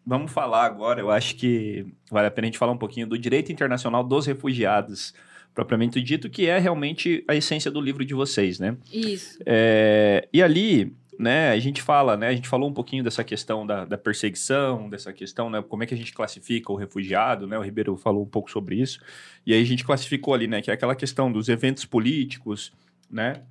[0.04, 3.16] Vamos falar agora, eu acho que vale a pena a gente falar um pouquinho do
[3.16, 5.14] direito internacional dos refugiados
[5.54, 8.76] propriamente dito, que é realmente a essência do livro de vocês, né?
[8.92, 9.38] Isso.
[9.46, 13.66] É, e ali né, a gente fala, né, a gente falou um pouquinho dessa questão
[13.66, 17.58] da, da, perseguição, dessa questão, né, como é que a gente classifica o refugiado, né,
[17.58, 19.00] o Ribeiro falou um pouco sobre isso,
[19.46, 22.72] e aí a gente classificou ali, né, que é aquela questão dos eventos políticos,
[23.10, 23.42] né,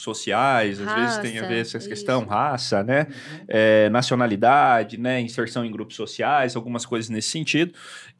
[0.00, 3.06] sociais, raça, às vezes tem a ver essa questão, raça, né?
[3.08, 3.44] Uhum.
[3.48, 5.20] É, nacionalidade, né?
[5.20, 7.74] Inserção em grupos sociais, algumas coisas nesse sentido.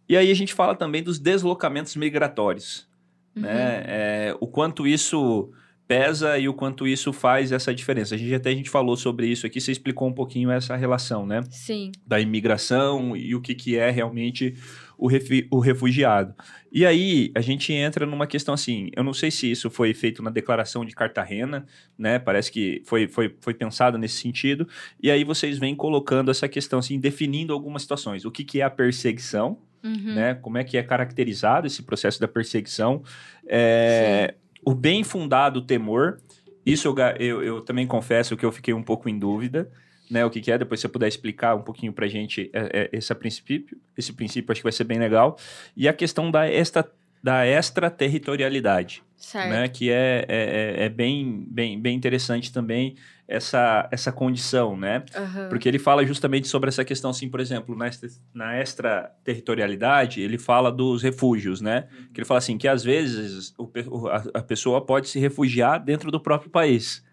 [0.08, 2.86] E aí a gente fala também dos deslocamentos migratórios,
[3.34, 3.48] né?
[3.48, 3.54] uhum.
[3.54, 3.84] né?
[3.86, 5.50] É, o quanto isso
[5.90, 8.14] pesa e o quanto isso faz essa diferença.
[8.14, 11.26] A gente até a gente falou sobre isso aqui, você explicou um pouquinho essa relação,
[11.26, 11.42] né?
[11.50, 11.90] Sim.
[12.06, 14.54] Da imigração e o que, que é realmente
[14.96, 16.32] o, refi o refugiado.
[16.70, 20.22] E aí a gente entra numa questão assim, eu não sei se isso foi feito
[20.22, 21.66] na declaração de Cartagena,
[21.98, 22.20] né?
[22.20, 24.68] Parece que foi, foi, foi pensado nesse sentido.
[25.02, 28.24] E aí vocês vêm colocando essa questão assim, definindo algumas situações.
[28.24, 30.14] O que, que é a perseguição, uhum.
[30.14, 30.34] né?
[30.34, 33.02] Como é que é caracterizado esse processo da perseguição?
[33.44, 34.36] É,
[34.70, 36.20] o bem fundado temor,
[36.64, 39.68] isso eu, eu, eu, também confesso que eu fiquei um pouco em dúvida,
[40.08, 40.24] né?
[40.24, 42.90] O que, que é, depois se você puder explicar um pouquinho pra gente é, é,
[42.92, 45.36] esse princípio, esse princípio acho que vai ser bem legal.
[45.76, 46.88] E a questão da esta
[47.22, 49.50] da extraterritorialidade, certo.
[49.50, 49.68] né?
[49.68, 52.96] Que é, é, é, é bem, bem, bem interessante também
[53.30, 55.04] essa, essa condição, né?
[55.16, 55.48] Uhum.
[55.48, 57.88] Porque ele fala justamente sobre essa questão, assim, por exemplo, na,
[58.34, 61.86] na extraterritorialidade, ele fala dos refúgios, né?
[61.92, 62.06] Uhum.
[62.12, 66.10] Que ele fala assim, que às vezes o, a, a, pessoa pode se refugiar dentro
[66.10, 67.04] do próprio país,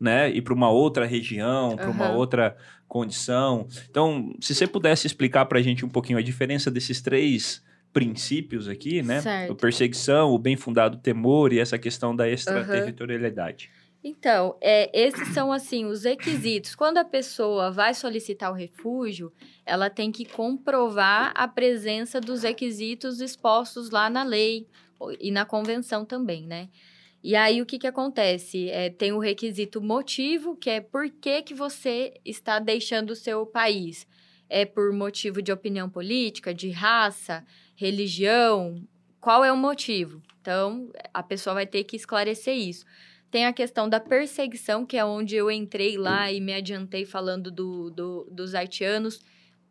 [0.00, 0.30] né?
[0.30, 1.92] Ir para uma outra região, para uhum.
[1.92, 2.56] uma outra
[2.88, 3.68] condição.
[3.90, 7.62] Então, se você pudesse explicar para a gente um pouquinho a diferença desses três
[7.92, 9.20] princípios aqui, né?
[9.20, 9.52] Certo.
[9.52, 13.70] A perseguição, o bem fundado temor e essa questão da extraterritorialidade.
[14.02, 16.74] Então, é, esses são assim os requisitos.
[16.74, 19.32] Quando a pessoa vai solicitar o refúgio,
[19.66, 24.68] ela tem que comprovar a presença dos requisitos expostos lá na lei
[25.20, 26.68] e na convenção também, né?
[27.22, 28.70] E aí o que, que acontece?
[28.70, 33.44] É, tem o requisito motivo, que é por que, que você está deixando o seu
[33.44, 34.06] país.
[34.48, 37.44] É por motivo de opinião política, de raça,
[37.78, 38.82] religião?
[39.20, 40.20] Qual é o motivo?
[40.40, 42.84] Então, a pessoa vai ter que esclarecer isso.
[43.30, 47.52] Tem a questão da perseguição, que é onde eu entrei lá e me adiantei falando
[47.52, 49.20] do, do, dos haitianos.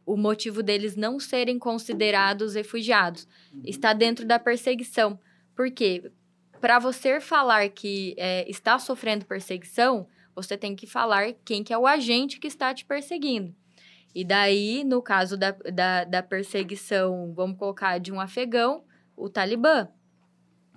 [0.05, 3.61] O motivo deles não serem considerados refugiados uhum.
[3.65, 5.19] está dentro da perseguição.
[5.53, 6.09] Por quê?
[6.61, 11.77] Para você falar que é, está sofrendo perseguição, você tem que falar quem que é
[11.77, 13.53] o agente que está te perseguindo.
[14.13, 18.83] E daí, no caso da, da, da perseguição, vamos colocar de um afegão,
[19.15, 19.87] o Talibã.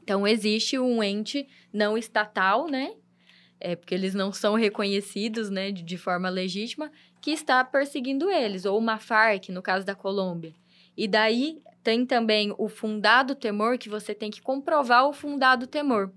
[0.02, 2.94] Então, existe um ente não estatal, né?
[3.58, 8.64] É, porque eles não são reconhecidos, né, de, de forma legítima, que está perseguindo eles,
[8.64, 10.54] ou uma FARC, no caso da Colômbia.
[10.96, 16.12] E daí tem também o fundado temor, que você tem que comprovar o fundado temor.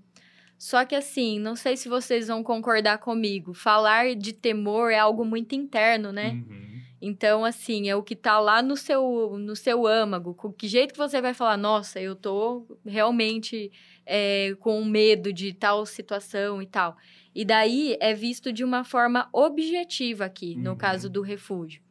[0.58, 5.24] Só que assim, não sei se vocês vão concordar comigo, falar de temor é algo
[5.24, 6.30] muito interno, né?
[6.30, 6.73] Uhum.
[7.06, 10.32] Então, assim, é o que tá lá no seu, no seu âmago.
[10.32, 13.70] Com que jeito que você vai falar, nossa, eu tô realmente
[14.06, 16.96] é, com medo de tal situação e tal.
[17.34, 20.76] E daí é visto de uma forma objetiva aqui, no uhum.
[20.78, 21.82] caso do refúgio.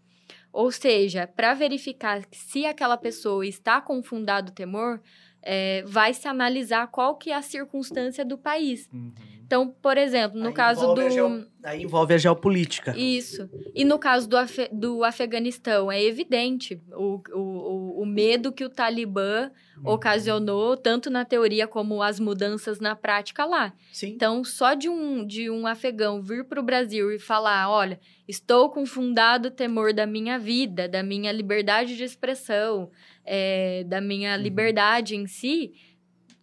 [0.51, 4.99] Ou seja, para verificar se aquela pessoa está com fundado temor,
[5.43, 8.89] é, vai se analisar qual que é a circunstância do país.
[8.91, 9.13] Uhum.
[9.53, 11.09] Então, por exemplo, no aí caso do.
[11.11, 11.45] Geo...
[11.63, 12.97] Aí envolve a geopolítica.
[12.97, 13.47] Isso.
[13.75, 14.67] E no caso do, Af...
[14.71, 19.93] do Afeganistão, é evidente o, o, o medo que o Talibã uhum.
[19.93, 23.73] ocasionou, tanto na teoria como as mudanças na prática lá.
[23.91, 24.07] Sim.
[24.07, 28.71] Então, só de um, de um afegão vir para o Brasil e falar: olha, estou
[28.71, 32.89] com fundado temor da minha vida, da minha liberdade de expressão,
[33.23, 34.41] é, da minha uhum.
[34.41, 35.73] liberdade em si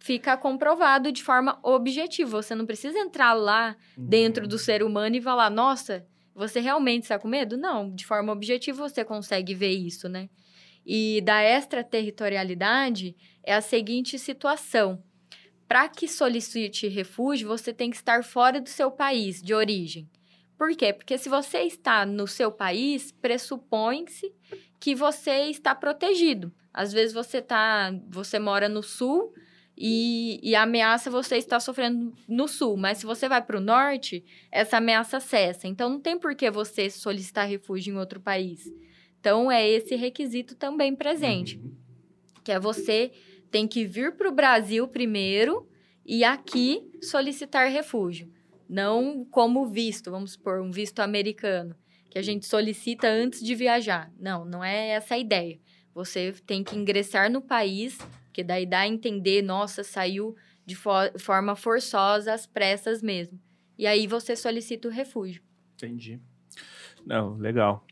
[0.01, 2.41] fica comprovado de forma objetiva.
[2.41, 4.05] Você não precisa entrar lá uhum.
[4.05, 7.55] dentro do ser humano e falar, nossa, você realmente está com medo?
[7.55, 10.27] Não, de forma objetiva você consegue ver isso, né?
[10.83, 15.03] E da extraterritorialidade é a seguinte situação.
[15.67, 20.09] Para que solicite refúgio, você tem que estar fora do seu país de origem.
[20.57, 20.91] Por quê?
[20.91, 24.33] Porque se você está no seu país, pressupõe-se
[24.79, 26.51] que você está protegido.
[26.73, 29.31] Às vezes você tá, você mora no sul,
[29.83, 32.77] e, e, a ameaça você está sofrendo no sul.
[32.77, 35.67] Mas se você vai para o norte, essa ameaça cessa.
[35.67, 38.71] Então, não tem por que você solicitar refúgio em outro país.
[39.19, 41.57] Então, é esse requisito também presente.
[41.57, 41.75] Uhum.
[42.43, 43.11] Que é você
[43.49, 45.67] tem que vir para o Brasil primeiro
[46.05, 48.31] e aqui solicitar refúgio.
[48.69, 51.75] Não como visto, vamos supor, um visto americano,
[52.07, 54.13] que a gente solicita antes de viajar.
[54.19, 55.59] Não, não é essa a ideia.
[55.91, 57.97] Você tem que ingressar no país
[58.31, 63.37] porque daí dá a entender, nossa, saiu de forma forçosa, às pressas mesmo.
[63.77, 65.43] E aí você solicita o refúgio.
[65.75, 66.17] Entendi.
[67.05, 67.85] Não, legal.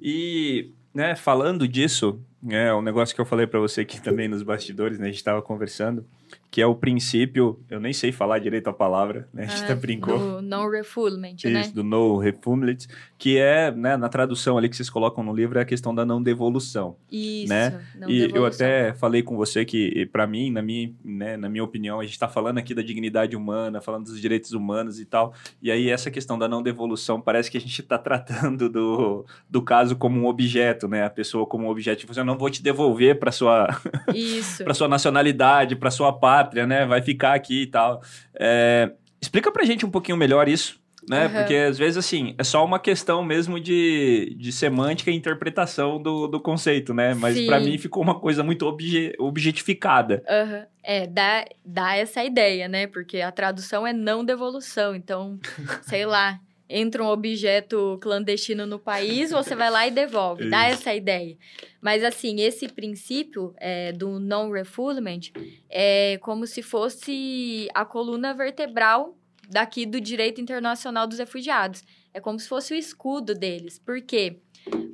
[0.00, 4.42] E, né, falando disso, é um negócio que eu falei para você aqui também nos
[4.42, 6.08] bastidores, né, a gente estava conversando,
[6.52, 9.44] que é o princípio, eu nem sei falar direito a palavra, né?
[9.44, 10.18] A gente ah, até brincou.
[10.18, 11.62] Do no refoulement, né?
[11.62, 12.76] Isso, do no refoulement,
[13.16, 16.04] que é, né, na tradução ali que vocês colocam no livro, é a questão da
[16.04, 16.94] não devolução.
[17.10, 17.82] Isso, né?
[17.98, 18.36] não e devolução.
[18.36, 22.02] eu até falei com você que, para mim, na minha, né, na minha opinião, a
[22.02, 25.32] gente está falando aqui da dignidade humana, falando dos direitos humanos e tal,
[25.62, 29.62] e aí essa questão da não devolução, parece que a gente está tratando do, do
[29.62, 31.06] caso como um objeto, né?
[31.06, 32.00] A pessoa como um objeto.
[32.00, 33.68] Tipo, eu não vou te devolver para sua,
[34.62, 36.84] para sua nacionalidade, para sua pátria, né?
[36.84, 38.02] Vai ficar aqui e tal.
[38.38, 38.90] É,
[39.20, 41.26] explica pra gente um pouquinho melhor isso, né?
[41.26, 41.32] Uhum.
[41.34, 46.26] Porque às vezes, assim, é só uma questão mesmo de, de semântica e interpretação do,
[46.26, 47.14] do conceito, né?
[47.14, 50.22] Mas para mim ficou uma coisa muito obje, objetificada.
[50.28, 50.64] Uhum.
[50.82, 52.86] É, dá, dá essa ideia, né?
[52.86, 54.94] Porque a tradução é não devolução.
[54.94, 55.38] Então,
[55.82, 56.40] sei lá,
[56.72, 60.48] entra um objeto clandestino no país, você vai lá e devolve.
[60.48, 61.36] Dá essa ideia.
[61.80, 65.20] Mas, assim, esse princípio é, do non-refoulement
[65.68, 69.16] é como se fosse a coluna vertebral
[69.50, 71.84] daqui do direito internacional dos refugiados.
[72.14, 73.78] É como se fosse o escudo deles.
[73.78, 74.38] Por quê?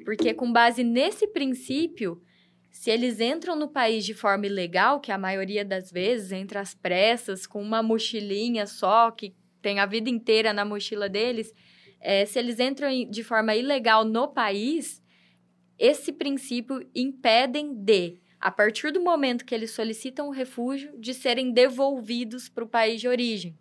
[0.04, 2.20] Porque, com base nesse princípio,
[2.70, 6.74] se eles entram no país de forma ilegal, que a maioria das vezes entra às
[6.74, 11.52] pressas, com uma mochilinha só, que tem a vida inteira na mochila deles,
[12.00, 15.02] é, se eles entram de forma ilegal no país,
[15.78, 21.52] esse princípio impedem de, a partir do momento que eles solicitam o refúgio, de serem
[21.52, 23.56] devolvidos para o país de origem.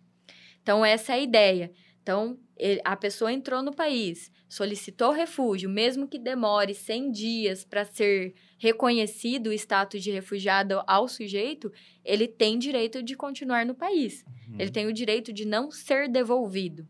[0.62, 1.72] Então, essa é a ideia.
[2.02, 2.38] Então,
[2.84, 9.48] a pessoa entrou no país, solicitou refúgio, mesmo que demore 100 dias para ser reconhecido
[9.48, 11.72] o status de refugiado ao sujeito,
[12.04, 14.24] ele tem direito de continuar no país.
[14.48, 14.56] Uhum.
[14.58, 16.88] Ele tem o direito de não ser devolvido.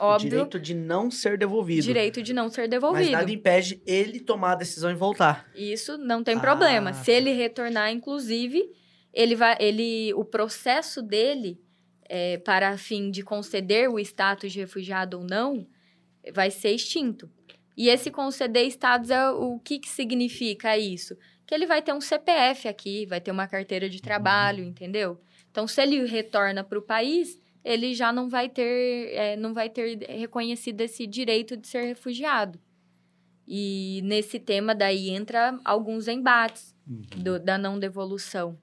[0.00, 0.30] Óbvio.
[0.30, 1.82] Direito de não ser devolvido.
[1.82, 3.10] Direito de não ser devolvido.
[3.10, 5.48] Mas nada impede ele tomar a decisão e voltar.
[5.54, 6.40] Isso não tem ah.
[6.40, 6.92] problema.
[6.94, 8.70] Se ele retornar, inclusive,
[9.12, 11.60] ele vai, ele, o processo dele
[12.08, 15.66] é, para fim de conceder o status de refugiado ou não
[16.32, 17.30] vai ser extinto.
[17.76, 21.16] E esse conceder status é o que, que significa isso?
[21.46, 24.70] Que ele vai ter um CPF aqui, vai ter uma carteira de trabalho, uhum.
[24.70, 25.20] entendeu?
[25.50, 29.68] Então, se ele retorna para o país, ele já não vai ter, é, não vai
[29.68, 32.58] ter reconhecido esse direito de ser refugiado.
[33.46, 37.22] E nesse tema daí entra alguns embates uhum.
[37.22, 38.58] do, da não devolução,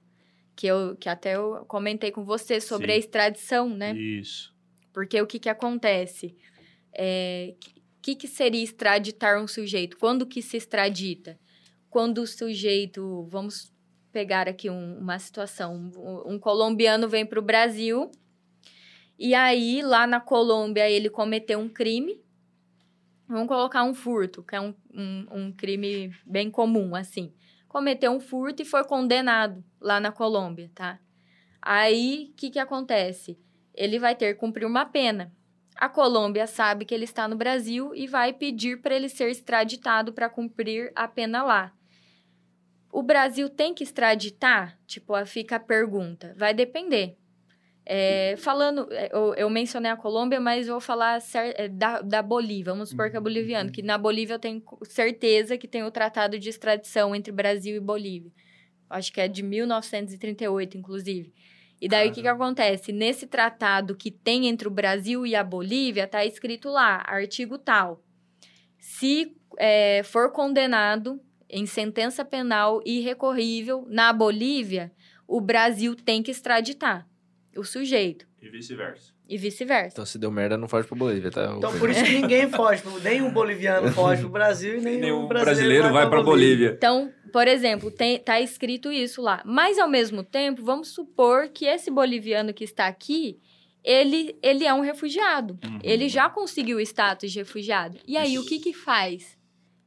[0.56, 2.92] que eu que até eu comentei com você sobre Sim.
[2.92, 3.94] a extradição, né?
[3.94, 4.54] Isso.
[4.92, 6.34] Porque o que que acontece?
[6.92, 7.54] É,
[8.00, 9.98] que que seria extraditar um sujeito?
[9.98, 11.38] Quando que se extradita?
[11.90, 13.72] Quando o sujeito, vamos
[14.10, 18.10] pegar aqui um, uma situação, um, um colombiano vem para o Brasil
[19.18, 22.22] e aí, lá na Colômbia, ele cometeu um crime.
[23.26, 27.34] Vamos colocar um furto, que é um, um, um crime bem comum, assim.
[27.66, 31.00] Cometeu um furto e foi condenado lá na Colômbia, tá?
[31.60, 33.36] Aí, o que, que acontece?
[33.74, 35.32] Ele vai ter que cumprir uma pena.
[35.74, 40.12] A Colômbia sabe que ele está no Brasil e vai pedir para ele ser extraditado
[40.12, 41.72] para cumprir a pena lá.
[42.90, 44.78] O Brasil tem que extraditar?
[44.86, 46.34] Tipo, fica a pergunta.
[46.36, 47.16] Vai depender.
[47.90, 52.74] É, falando, é, eu, eu, mencionei a Colômbia, mas vou falar é, da, da Bolívia,
[52.74, 56.38] vamos supor que é boliviano, que na Bolívia eu tenho certeza que tem o tratado
[56.38, 58.30] de extradição entre Brasil e Bolívia.
[58.90, 61.32] Acho que é de 1938, inclusive.
[61.80, 62.92] E daí o que, que acontece?
[62.92, 68.04] Nesse tratado que tem entre o Brasil e a Bolívia, está escrito lá, artigo tal.
[68.78, 71.18] Se é, for condenado
[71.48, 74.92] em sentença penal irrecorrível na Bolívia,
[75.26, 77.07] o Brasil tem que extraditar
[77.58, 78.26] o sujeito.
[78.40, 79.12] E vice-versa.
[79.28, 79.94] E vice-versa.
[79.94, 81.52] Então, se deu merda, não foge pro Bolívia, tá?
[81.56, 82.82] Então, por isso que ninguém foge.
[83.02, 86.22] Nem um boliviano foge pro Brasil e nem, nem um brasileiro, brasileiro vai, vai pra
[86.22, 86.56] Bolívia.
[86.56, 86.74] Bolívia.
[86.76, 89.42] Então, por exemplo, tem, tá escrito isso lá.
[89.44, 93.38] Mas, ao mesmo tempo, vamos supor que esse boliviano que está aqui,
[93.84, 95.58] ele, ele é um refugiado.
[95.64, 95.78] Uhum.
[95.82, 97.98] Ele já conseguiu o status de refugiado.
[98.06, 98.42] E aí, isso.
[98.42, 99.36] o que que faz?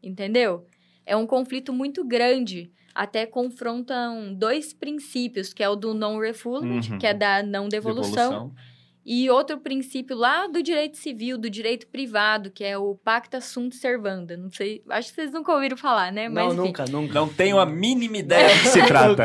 [0.04, 0.66] Entendeu?
[1.06, 7.00] É um conflito muito grande até confrontam dois princípios, que é o do non-refoulement, uhum.
[7.00, 8.56] que é da não devolução, devolução,
[9.06, 13.74] e outro princípio lá do direito civil, do direito privado, que é o pacta sunt
[13.76, 14.38] servanda.
[14.38, 16.30] Não sei, acho que vocês nunca ouviram falar, né?
[16.30, 17.14] Mas, não, nunca, nunca.
[17.14, 19.24] Não tenho a mínima ideia do que se trata.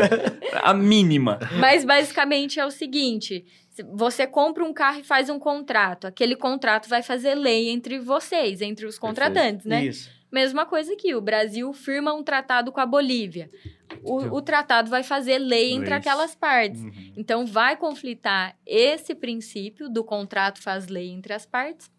[0.62, 1.38] a mínima.
[1.60, 3.44] Mas basicamente é o seguinte,
[3.93, 6.06] você compra um carro e faz um contrato.
[6.06, 9.68] Aquele contrato vai fazer lei entre vocês, entre os contratantes, Perfeito.
[9.68, 9.84] né?
[9.84, 10.15] Isso.
[10.31, 13.51] Mesma coisa aqui, o Brasil firma um tratado com a Bolívia.
[14.03, 16.81] O, o tratado vai fazer lei entre aquelas partes.
[16.81, 17.12] Uhum.
[17.16, 21.90] Então, vai conflitar esse princípio do contrato faz lei entre as partes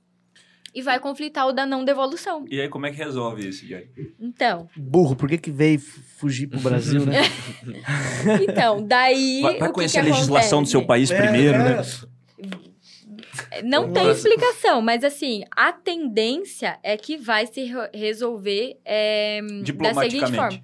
[0.78, 2.46] e vai conflitar o da não devolução.
[2.50, 3.90] E aí, como é que resolve isso, Jay?
[4.20, 4.70] Então.
[4.76, 7.22] Burro, por que, que veio fugir pro Brasil, né?
[8.48, 9.42] então, daí.
[9.42, 11.78] Vai, vai conhecer que a legislação do seu país É, primeiro, é.
[11.78, 11.82] né?
[13.64, 19.42] Não tem explicação, mas assim, a tendência é que vai se re- resolver é,
[19.76, 20.62] da seguinte forma.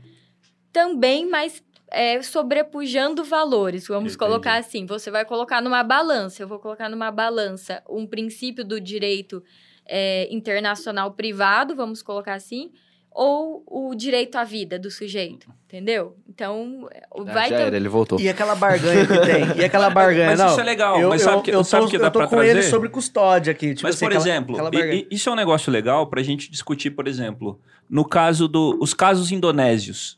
[0.72, 3.88] Também, mas é, sobrepujando valores.
[3.88, 4.18] Vamos Entendi.
[4.18, 6.42] colocar assim: você vai colocar numa balança.
[6.42, 9.44] Eu vou colocar numa balança um princípio do direito
[9.86, 12.72] é, internacional privado, vamos colocar assim,
[13.16, 16.16] ou o direito à vida do sujeito, entendeu?
[16.28, 17.62] Então, Ah, vai já ter.
[17.68, 18.20] era, ele voltou.
[18.20, 19.62] E aquela barganha que tem?
[19.62, 20.28] E aquela barganha?
[20.32, 22.08] Mas não, isso é legal, eu, mas eu, sabe que- eu sabe tô, que dá
[22.08, 23.74] eu tô pra com ele sobre custódia aqui.
[23.76, 26.92] Tipo Mas, assim, por aquela- exemplo, aquela isso é um negócio legal pra gente discutir,
[26.92, 27.60] por exemplo,
[27.90, 30.18] no caso dos os casos indonésios,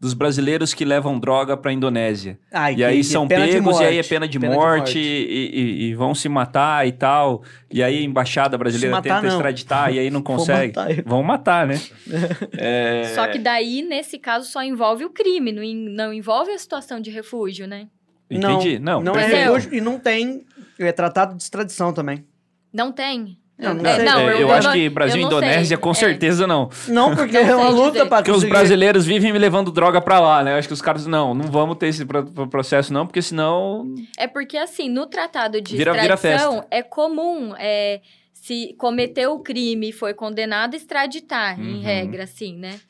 [0.00, 2.38] dos brasileiros que levam droga pra Indonésia.
[2.52, 4.08] Ai, E aí que são pegos, e aí é morte.
[4.08, 4.98] pena de Pena de morte, morte.
[4.98, 7.42] E, e- e vão se matar e tal.
[7.70, 9.36] E aí a embaixada brasileira matar, tenta não.
[9.36, 10.76] extraditar e aí não consegue.
[10.76, 11.02] matar.
[11.06, 11.80] Vão matar, né?
[12.58, 16.58] É, Só que daí, nesse caso, só envolve o crime, não, en- não envolve a
[16.58, 17.88] situação de refúgio, né?
[18.30, 18.78] Entendi.
[18.78, 19.54] Não, Não é Entendeu?
[19.54, 20.44] refúgio e não tem
[20.78, 22.24] é, tratado de extradição também.
[22.72, 23.38] Não tem.
[23.56, 24.04] Eu não É, sei.
[24.04, 25.76] não, É, eu, eu acho não- que Brasil e eu não Indonésia, sei.
[25.76, 25.94] com É.
[25.94, 26.68] certeza não.
[26.88, 28.06] Não, porque Não é uma luta dizer.
[28.06, 30.52] pra Porque os brasileiros vivem me levando droga pra lá, né?
[30.54, 33.22] Eu acho que os caras, não, não vamos ter esse pro- pro- processo não, porque
[33.22, 33.94] senão...
[34.18, 38.00] É porque, assim, no tratado de Vira- vira extradição, é comum, é,
[38.32, 41.64] se cometeu o crime e foi condenado, extraditar, Uhum.
[41.76, 42.80] em regra, assim, né?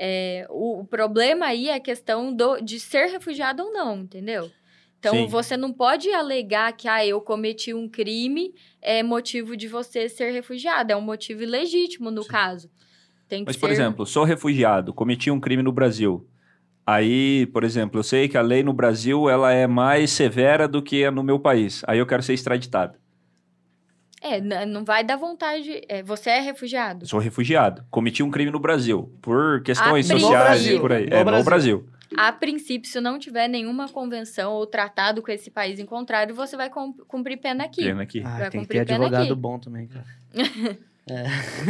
[0.00, 4.50] É, o, o problema aí é a questão do, de ser refugiado ou não, entendeu?
[4.98, 5.26] Então, Sim.
[5.28, 8.52] você não pode alegar que, ah, eu cometi um crime,
[8.82, 10.92] é motivo de você ser refugiado.
[10.92, 12.68] É um motivo ilegítimo, no caso.
[13.28, 13.60] Tem que Mas, ser...
[13.60, 16.26] por exemplo, sou refugiado, cometi um crime no Brasil.
[16.84, 20.82] Aí, por exemplo, eu sei que a lei no Brasil ela é mais severa do
[20.82, 21.82] que a no meu país.
[21.86, 22.98] Aí eu quero ser extraditado.
[24.20, 25.82] É, não vai dar vontade...
[25.88, 27.06] é, você é refugiado?
[27.06, 27.84] Sou refugiado.
[27.90, 29.12] Cometi um crime no Brasil.
[29.22, 30.76] Por questões Ah, sociais Brasil.
[30.76, 31.06] e por aí.
[31.06, 31.86] No é, no Brasil.
[32.16, 36.56] A princípio, se não tiver nenhuma convenção ou tratado com esse país em contrário, você
[36.56, 37.82] vai cum- cumprir pena aqui.
[37.84, 38.22] Pena aqui.
[38.24, 39.34] Ah, Vai tem que ter advogado aqui.
[39.34, 40.06] bom também, cara.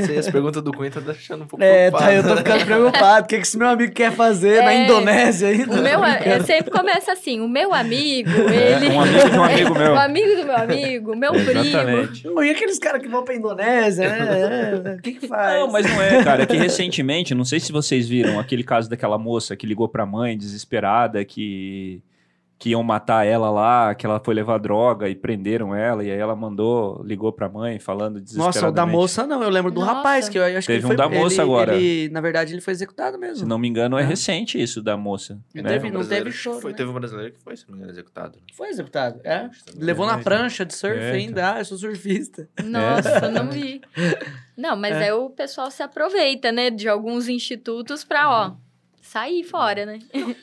[0.07, 2.05] Sei, as perguntas do Cunha tá deixando um pouco É, preocupado.
[2.05, 3.25] tá, eu tô ficando preocupado.
[3.25, 5.73] O que, que esse meu amigo quer fazer na É, Indonésia ainda?
[5.79, 8.89] O meu, é, sempre começa assim, o meu amigo, ele...
[8.89, 9.93] Um amigo de um amigo meu.
[9.95, 11.61] o amigo do meu amigo, meu primo.
[11.61, 12.27] Exatamente.
[12.27, 14.19] E aqueles caras que vão pra Indonésia, né?
[14.89, 15.61] É, O que que faz?
[15.61, 16.43] Não, mas não é, cara.
[16.43, 20.05] É que recentemente, não sei se vocês viram aquele caso daquela moça que ligou pra
[20.07, 22.01] mãe desesperada que
[22.59, 26.19] que iam matar ela lá, que ela foi levar droga e prenderam ela e aí
[26.19, 28.57] ela mandou, ligou pra mãe falando desesperadamente.
[28.57, 29.93] Nossa, o da moça não, eu lembro do Nossa.
[29.93, 31.75] rapaz, que eu acho que Teve um da moça ele- agora.
[31.77, 33.37] Ele, na verdade, ele foi executado mesmo.
[33.37, 34.05] Se não me engano, é É.
[34.05, 35.39] recente isso da moça.
[35.55, 35.69] Não né?
[35.69, 36.77] teve- não teve choro, Foi, né?
[36.79, 38.39] Teve um brasileiro que foi, se não me engano, executado.
[38.55, 39.49] Foi executado, é.
[39.77, 42.49] Levou na É, prancha de surf É, ainda, ah, eu sou surfista.
[42.65, 43.81] Nossa, eu não vi.
[44.59, 45.05] Não, mas É.
[45.05, 48.53] aí o pessoal se aproveita, né, de alguns institutos pra, ó,
[49.09, 49.99] sair fora, né?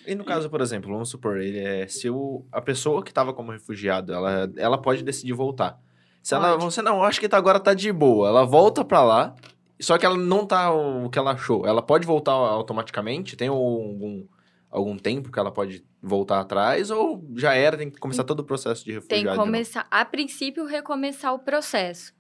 [0.06, 3.34] E no caso, por exemplo, vamos supor, ele é, se o, a pessoa que estava
[3.34, 5.80] como refugiado, ela, ela pode decidir voltar.
[6.24, 6.64] Se ela, Pode.
[6.66, 8.28] você não, acho que tá, agora tá de boa.
[8.28, 9.36] Ela volta pra lá,
[9.80, 11.68] só que ela não tá o que ela achou.
[11.68, 13.38] Ela pode voltar automaticamente?
[13.38, 14.26] Tem algum,
[14.72, 16.90] algum tempo que ela pode voltar atrás?
[16.90, 19.10] Ou já era, tem que começar todo o processo de refugiado?
[19.10, 19.40] Tem que novo?
[19.40, 22.12] começar, a princípio, recomeçar o processo.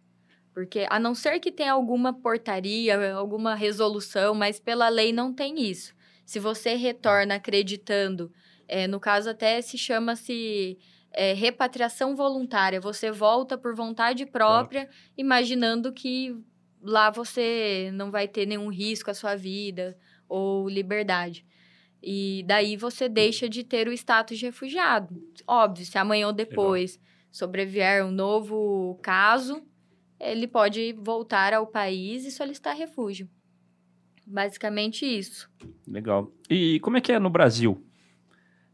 [0.53, 5.63] Porque, a não ser que tenha alguma portaria, alguma resolução, mas pela lei não tem
[5.63, 5.94] isso.
[6.25, 8.31] Se você retorna acreditando,
[8.67, 10.77] é, no caso até se chama-se
[11.11, 16.35] é, repatriação voluntária, você volta por vontade própria, imaginando que
[16.81, 19.97] lá você não vai ter nenhum risco à sua vida
[20.27, 21.45] ou liberdade.
[22.01, 25.15] E daí você deixa de ter o status de refugiado.
[25.47, 26.99] Óbvio, se amanhã ou depois
[27.31, 29.63] sobrevier um novo caso,
[30.19, 33.29] ele pode voltar ao país e solicitar refúgio.
[34.25, 35.49] Basicamente isso.
[35.87, 36.31] Legal.
[36.49, 37.83] E como é que é no Brasil?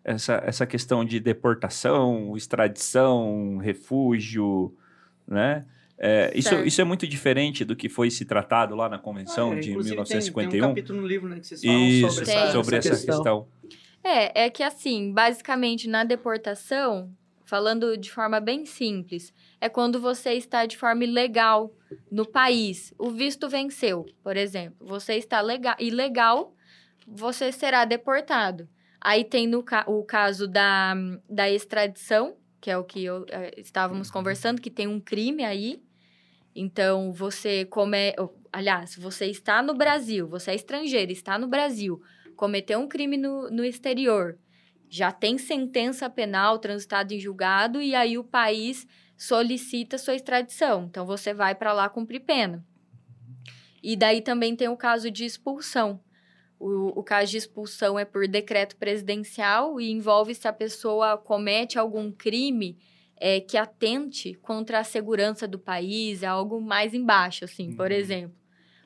[0.03, 4.75] Essa, essa questão de deportação, extradição, refúgio,
[5.27, 5.65] né?
[6.03, 9.59] É, isso, isso é muito diferente do que foi se tratado lá na Convenção Ah,
[9.59, 10.49] de inclusive, tem- 1951?
[10.49, 12.37] Tem, um capítulo no livro né, que vocês falam Isso, sobre, Tem.
[12.37, 13.47] essa, sobre essa questão.
[14.03, 17.11] É, é que assim, basicamente na deportação,
[17.51, 21.75] falando de forma bem simples, é quando você está de forma ilegal
[22.09, 22.93] no país.
[22.97, 24.87] O visto venceu, por exemplo.
[24.87, 26.55] Você está legal, ilegal,
[27.05, 28.69] você será deportado.
[29.01, 30.95] Aí tem no, o caso da,
[31.29, 35.83] da extradição, que é o que eu, eh, estávamos conversando, que tem um crime aí.
[36.55, 38.15] Então, você come...
[38.53, 42.01] Aliás, você está no Brasil, você é estrangeiro, está no Brasil,
[42.37, 44.37] cometeu um crime no, no exterior,
[44.91, 48.85] já tem sentença penal transitada em julgado e aí o país
[49.17, 50.83] solicita sua extradição.
[50.83, 52.61] Então, você vai para lá cumprir pena.
[53.81, 56.01] E daí também tem o caso de expulsão.
[56.59, 61.79] O, o caso de expulsão é por decreto presidencial e envolve se a pessoa comete
[61.79, 62.77] algum crime
[63.15, 67.75] é, que atente contra a segurança do país, é algo mais embaixo, assim, uhum.
[67.77, 68.40] por exemplo.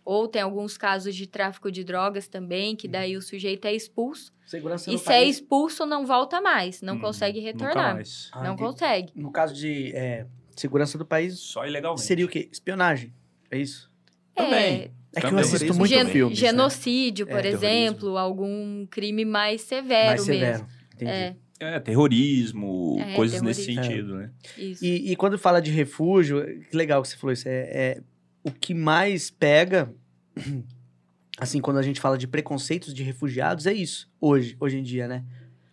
[0.06, 3.20] Ou tem alguns casos de tráfico de drogas também, que daí uhum.
[3.20, 4.32] o sujeito é expulso.
[4.46, 5.26] Segurança e se é país.
[5.26, 8.00] é expulso, não volta mais, não hum, consegue retornar.
[8.32, 9.12] Ah, não consegue.
[9.16, 11.40] No caso de é, segurança do país.
[11.40, 12.06] Só ilegalmente.
[12.06, 12.48] Seria o quê?
[12.52, 13.12] Espionagem.
[13.50, 13.92] É isso?
[14.36, 14.92] Também.
[15.16, 16.48] É que eu assisto muito Gen filmes, né?
[16.48, 17.32] Genocídio, né?
[17.32, 20.52] por é, exemplo, algum crime mais severo, mais severo.
[20.52, 20.68] mesmo.
[20.94, 21.12] Entendi.
[21.12, 21.36] É.
[21.58, 23.44] É, terrorismo, é, coisas terrorismo.
[23.48, 24.30] nesse sentido, né?
[24.58, 24.84] Isso.
[24.84, 28.02] E, e, quando fala de refúgio, que legal que você falou isso, é, é,
[28.46, 29.92] o que mais pega,
[31.38, 35.08] assim, quando a gente fala de preconceitos de refugiados, é isso, hoje, hoje em dia,
[35.08, 35.26] né?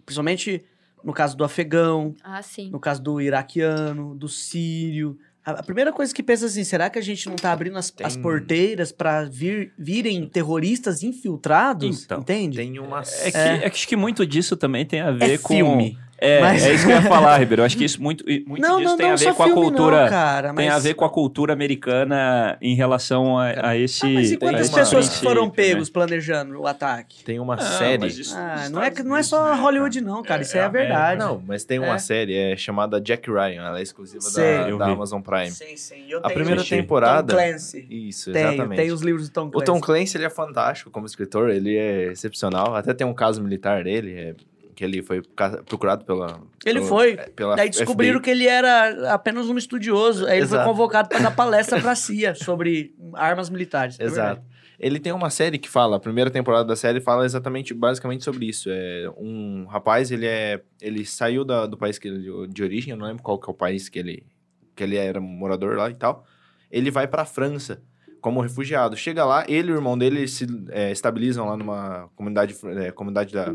[0.05, 0.65] Principalmente
[1.05, 2.40] no caso do afegão, ah,
[2.70, 7.03] no caso do iraquiano, do sírio, a, primeira coisa que pensa assim, será que a
[7.03, 8.07] gente não tá abrindo as, tem...
[8.07, 12.05] as porteiras para vir, virem terroristas infiltrados?
[12.05, 12.59] Então, entende?
[12.59, 13.03] Tem uma...
[13.03, 13.55] É, que, é.
[13.57, 15.55] é que acho que muito disso também tem a é ver é com...
[15.55, 15.99] Filme.
[16.23, 16.65] É, mas...
[16.65, 17.62] é isso que eu ia falar, Ribeiro.
[17.62, 19.51] Eu acho que isso muito, muito não, disso não, tem não, a ver com a
[19.53, 20.03] cultura.
[20.05, 20.57] Não, cara, mas...
[20.57, 24.07] Tem a ver com a cultura americana em relação a, a esse.
[24.07, 25.93] Ah, mas e quantas pessoas que foram pegos né?
[25.93, 27.24] planejando o ataque?
[27.24, 28.07] Tem uma série.
[28.07, 30.43] Isso, ah, não, é, não é só né, Hollywood, não, cara.
[30.43, 31.19] Isso é, é a verdade.
[31.19, 31.99] Não, mas tem uma é.
[31.99, 33.66] série é chamada Jack Ryan.
[33.66, 35.51] Ela é exclusiva da, da Amazon Prime.
[35.51, 36.05] Sim, sim.
[36.09, 37.35] Eu a primeira temporada.
[37.35, 37.85] Tom Clancy.
[37.90, 38.77] Isso, exatamente.
[38.77, 39.62] Tem os livros do Tom Clancy.
[39.62, 41.51] O Tom Clancy ele é fantástico como escritor.
[41.51, 42.77] Ele é excepcional.
[42.77, 44.12] Até tem um caso militar dele.
[44.12, 44.35] É
[44.74, 45.23] que ele foi
[45.66, 46.40] procurado pela.
[46.65, 47.12] Ele foi.
[47.12, 48.24] É, pela Daí descobriram FBI.
[48.24, 50.27] que ele era apenas um estudioso.
[50.27, 50.65] Aí ele Exato.
[50.65, 53.99] foi convocado para dar palestra para a CIA sobre armas militares.
[54.01, 54.43] É Exato.
[54.49, 58.24] É ele tem uma série que fala, a primeira temporada da série fala exatamente, basicamente
[58.24, 58.69] sobre isso.
[58.69, 62.97] É um rapaz, ele é, ele saiu da, do país que ele, de origem, eu
[62.97, 64.27] não lembro qual que é o país que ele,
[64.74, 66.27] que ele era morador lá e tal.
[66.69, 67.81] Ele vai para a França
[68.20, 68.97] como refugiado.
[68.97, 73.32] Chega lá, ele e o irmão dele se é, estabilizam lá numa comunidade, é, comunidade
[73.32, 73.55] da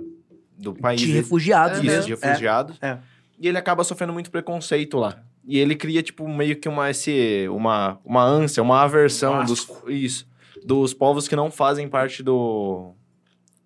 [0.57, 0.99] do país.
[0.99, 2.77] De refugiados Isso, de refugiados.
[2.81, 2.97] É.
[3.39, 5.21] E ele acaba sofrendo muito preconceito lá.
[5.45, 9.67] E ele cria, tipo, meio que uma, esse, uma, uma ânsia, uma aversão um dos,
[9.87, 10.27] isso,
[10.65, 12.93] dos povos que não fazem parte do...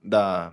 [0.03, 0.51] Da...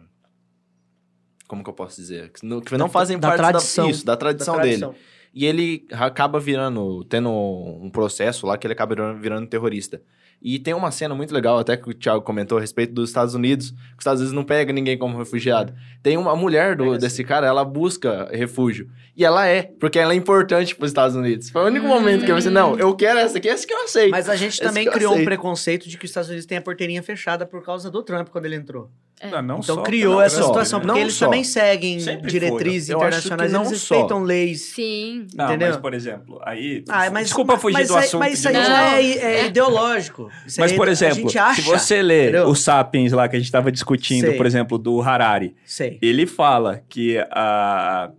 [1.47, 2.31] Como que eu posso dizer?
[2.31, 3.85] Que não, que não fazem da parte tradição.
[3.85, 4.98] Da, isso, da tradição, da tradição dele.
[5.35, 10.01] E ele acaba virando, tendo um processo lá que ele acaba virando, virando terrorista.
[10.40, 13.35] E tem uma cena muito legal, até que o Thiago comentou a respeito dos Estados
[13.35, 15.74] Unidos, que os Estados Unidos não pega ninguém como refugiado.
[16.02, 18.89] Tem uma mulher do, desse cara, ela busca refúgio.
[19.16, 21.51] E ela é, porque ela é importante para os Estados Unidos.
[21.51, 23.82] Foi o único momento que eu pensei, não, eu quero essa aqui, essa que eu
[23.82, 24.12] aceito.
[24.12, 27.02] Mas a gente também criou um preconceito de que os Estados Unidos têm a porteirinha
[27.02, 28.90] fechada por causa do Trump quando ele entrou.
[29.20, 29.31] É.
[29.31, 31.27] Não, não então só, criou não, essa situação, porque eles só.
[31.27, 34.61] também seguem Sempre diretrizes internacionais, eles respeitam leis.
[34.61, 35.27] Sim.
[35.35, 35.69] Não, entendeu?
[35.69, 36.85] mas, por exemplo, aí...
[36.89, 38.20] Ah, mas, Desculpa fugir mas, do assunto.
[38.20, 40.31] Mas isso aí já é, é, ideológico.
[40.47, 42.47] Isso mas, por exemplo, acha, se você lê entendeu?
[42.47, 44.36] o Sapiens lá que a gente estava discutindo, Sei.
[44.36, 45.99] por exemplo, do Harari, Sei.
[46.01, 48.11] ele fala que a,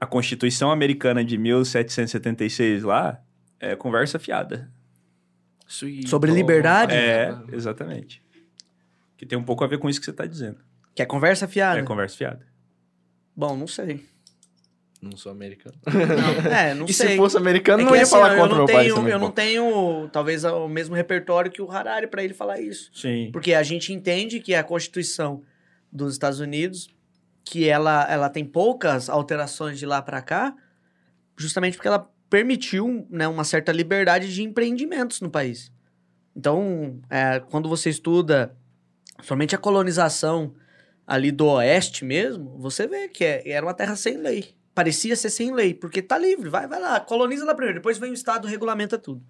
[0.00, 3.20] a Constituição Americana de 1776 lá
[3.60, 4.68] é conversa fiada.
[6.06, 6.94] Sobre liberdade?
[6.96, 8.20] É, exatamente.
[9.20, 10.56] Que tem um pouco a ver com isso que você está dizendo.
[10.94, 11.78] Que é conversa fiada?
[11.78, 12.46] É conversa fiada.
[13.36, 14.02] Bom, não sei.
[14.98, 15.76] Não sou americano.
[15.86, 17.08] Não, é, não e sei.
[17.08, 19.12] se fosse americano, é não ia assim, falar contra meu tenho, pai também.
[19.12, 22.90] Eu não tenho, talvez, o mesmo repertório que o Harari para ele falar isso.
[22.94, 23.28] Sim.
[23.30, 25.42] Porque a gente entende que a Constituição
[25.92, 26.88] dos Estados Unidos,
[27.44, 30.56] que ela, ela tem poucas alterações de lá para cá,
[31.36, 35.70] justamente porque ela permitiu né, uma certa liberdade de empreendimentos no país.
[36.34, 38.56] Então, é, quando você estuda
[39.22, 40.54] somente a colonização
[41.06, 44.54] ali do oeste mesmo, você vê que é, era uma terra sem lei.
[44.74, 48.10] Parecia ser sem lei, porque tá livre, vai, vai lá, coloniza lá primeiro, depois vem
[48.10, 49.22] o Estado regulamenta tudo.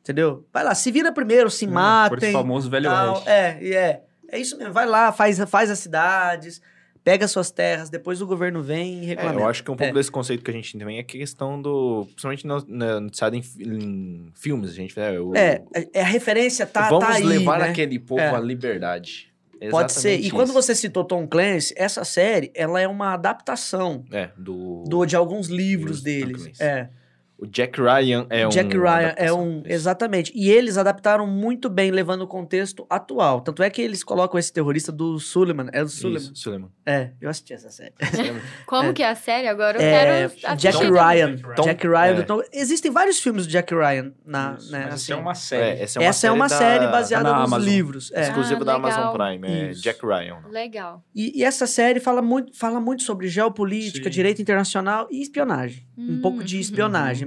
[0.00, 0.46] Entendeu?
[0.52, 2.18] Vai lá, se vira primeiro, se hum, matem.
[2.18, 3.28] Por esse famoso velho tal, oeste.
[3.28, 4.02] É, é.
[4.28, 6.60] É isso mesmo, vai lá, faz, faz as cidades,
[7.04, 9.40] pega suas terras, depois o governo vem e reclama.
[9.40, 9.94] É, eu acho que um pouco é.
[9.94, 12.06] desse conceito que a gente tem também é a questão do.
[12.06, 14.98] Principalmente noticiado em, em, filmes, a gente.
[14.98, 15.62] É, o, é,
[15.92, 17.24] é a referência tá, vamos tá aí.
[17.24, 17.68] Levar né?
[17.68, 18.34] aquele povo é.
[18.34, 19.33] à liberdade.
[19.60, 20.20] Exatamente Pode ser.
[20.20, 24.04] E quando você citou Tom Clancy, essa série, ela é uma adaptação.
[24.12, 24.84] É, do...
[24.86, 26.60] do de alguns livros deles.
[26.60, 26.88] É.
[27.36, 28.50] O Jack Ryan é Jack um.
[28.50, 29.62] Jack Ryan é um.
[29.66, 30.32] Exatamente.
[30.34, 33.40] E eles adaptaram muito bem, levando o contexto atual.
[33.40, 35.68] Tanto é que eles colocam esse terrorista do Suleiman.
[35.72, 36.22] É do Suleiman.
[36.22, 36.70] Isso, Suleiman.
[36.86, 37.92] É, eu assisti essa série.
[38.66, 38.92] Como é.
[38.92, 39.48] que é a série?
[39.48, 41.36] Agora eu é, quero Jack Ryan.
[41.56, 42.14] Tom, Jack Ryan é.
[42.14, 42.42] do Tom.
[42.52, 44.12] Existem vários filmes do Jack Ryan.
[44.24, 45.12] Na, Isso, né, mas assim.
[45.12, 45.80] é uma série.
[45.80, 46.56] É, essa é uma, essa série, é uma da...
[46.56, 47.68] série baseada nos Amazon.
[47.68, 48.12] livros.
[48.12, 48.22] É.
[48.22, 49.48] Exclusivo ah, da Amazon Prime.
[49.48, 49.82] É Isso.
[49.82, 50.38] Jack Ryan.
[50.50, 51.02] Legal.
[51.14, 54.10] E, e, essa série fala muito, fala muito sobre geopolítica, Sim.
[54.10, 55.86] direito internacional e espionagem.
[55.96, 56.14] Hum.
[56.14, 56.60] Um pouco de hum.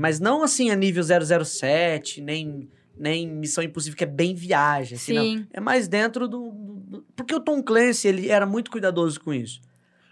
[0.07, 4.95] Mas não assim a nível 007, nem nem Missão Impossível, que é bem viagem.
[4.95, 5.35] Assim, Sim.
[5.39, 5.47] não.
[5.53, 9.59] É mais dentro do, do- Porque o Tom Clancy, ele era muito cuidadoso com isso.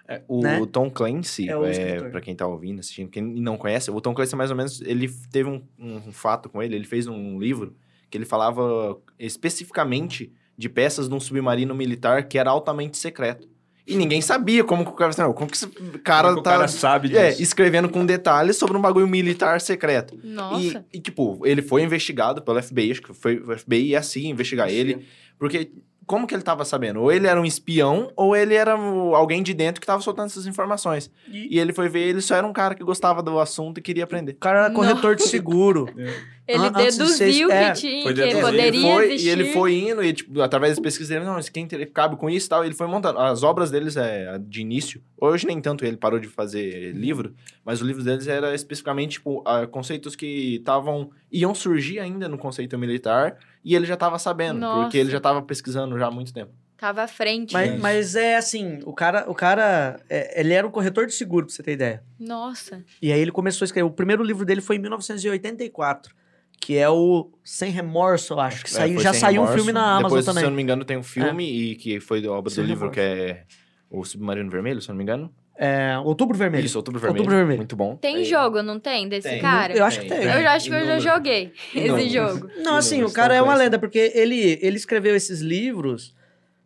[0.08, 0.64] É, o Né?
[0.72, 4.36] Tom Clancy, É é, pra quem tá ouvindo, assistindo, quem não conhece, o Tom Clancy,
[4.36, 7.74] mais ou menos, ele teve um, um fato com ele, ele fez um livro
[8.10, 13.48] que ele falava especificamente de peças de um submarino militar que era altamente secreto.
[13.88, 15.12] E ninguém sabia como que o cara...
[15.18, 15.68] Não, como que esse
[16.04, 16.52] cara Como tá...
[16.52, 17.20] o cara sabe disso.
[17.20, 20.18] É, escrevendo com detalhes sobre um bagulho militar secreto.
[20.24, 20.84] Nossa.
[20.92, 24.30] E, e, tipo, ele foi investigado pelo FBI, acho que foi o FBI ia assim
[24.30, 25.06] investigar ele.
[25.38, 25.72] Porque
[26.06, 27.02] como que ele tava sabendo?
[27.02, 30.46] Ou ele era um espião, ou ele era alguém de dentro que tava soltando essas
[30.46, 31.10] informações.
[31.30, 33.82] E, E ele foi ver, ele só era um cara que gostava do assunto e
[33.82, 34.34] queria aprender.
[34.34, 35.88] o cara era corretor de seguro.
[36.48, 39.26] Ele An- antes de deduziu ser- é, que, tinha, foi que poderia ele foi, existir.
[39.28, 42.18] E ele foi indo, e tipo, através das pesquisas dele, não, isso quem ter- cabe
[42.18, 43.18] com isso e tal, ele foi montando.
[43.18, 47.34] As obras deles é de início, hoje nem tanto ele parou de fazer livro,
[47.66, 52.38] mas o livro deles era especificamente, tipo, ah, conceitos que estavam, iam surgir ainda no
[52.38, 54.84] conceito militar, e ele já estava sabendo, Nossa.
[54.84, 56.54] porque ele já estava pesquisando já há muito tempo.
[56.78, 57.54] Tava à frente.
[57.54, 61.46] Mas, mas é assim, o cara, o cara é, ele era um corretor de seguro,
[61.48, 62.04] pra você ter ideia.
[62.20, 62.84] Nossa.
[63.02, 63.88] E aí ele começou a escrever.
[63.88, 66.14] O primeiro livro dele foi em 1984,
[66.60, 68.64] que é o Sem Remorso, eu acho.
[68.64, 69.56] Que É, saiu, já saiu um Remorso.
[69.58, 70.42] filme na Amazon Depois, também.
[70.42, 72.90] se eu não me engano, tem um filme, e que foi obra Sem do livro,
[72.92, 72.94] Remorso.
[72.94, 73.44] que é
[73.90, 75.34] o Submarino Vermelho, se eu não me engano.
[75.58, 76.66] É, Outubro Vermelho.
[76.66, 77.22] Isso, Outubro Vermelho.
[77.22, 77.58] Outubro Vermelho.
[77.60, 77.96] Muito bom.
[77.96, 79.08] Tem jogo, não tem?
[79.08, 79.40] Desse Tem.
[79.42, 79.74] cara?
[79.74, 80.18] Eu acho que tem.
[80.24, 82.50] Eu já acho que eu já joguei esse jogo.
[82.58, 86.14] Não, assim, o cara é uma lenda, porque ele, ele escreveu esses livros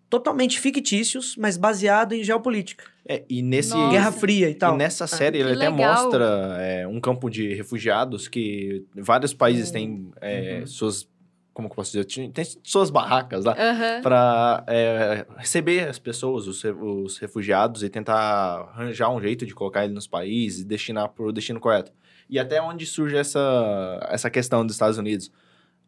[0.10, 2.84] totalmente fictícios, mas baseado em geopolítica.
[3.08, 3.72] É, e nesse...
[3.76, 3.92] Nossa.
[3.92, 4.74] Guerra Fria e tal.
[4.74, 5.94] E nessa série que ele até legal.
[5.94, 10.68] mostra é, um campo de refugiados que vários países têm é, Uhum.
[10.68, 11.08] suas.
[11.60, 12.32] Como que eu posso dizer?
[12.32, 13.54] Tem suas barracas lá.
[13.54, 14.02] Aham.
[14.02, 19.84] Pra é, receber as pessoas, os, os refugiados, e tentar arranjar um jeito de colocar
[19.84, 21.92] ele nos países e destinar pro destino correto.
[22.30, 25.30] E até onde surge essa, essa questão dos Estados Unidos.